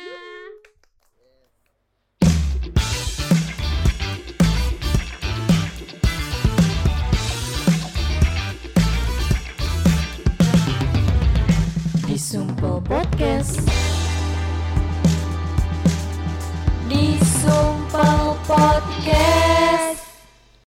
Sumpel 12.25 12.81
Podcast. 12.81 13.61
Di 16.89 17.21
Sumpel 17.21 18.33
Podcast. 18.49 19.94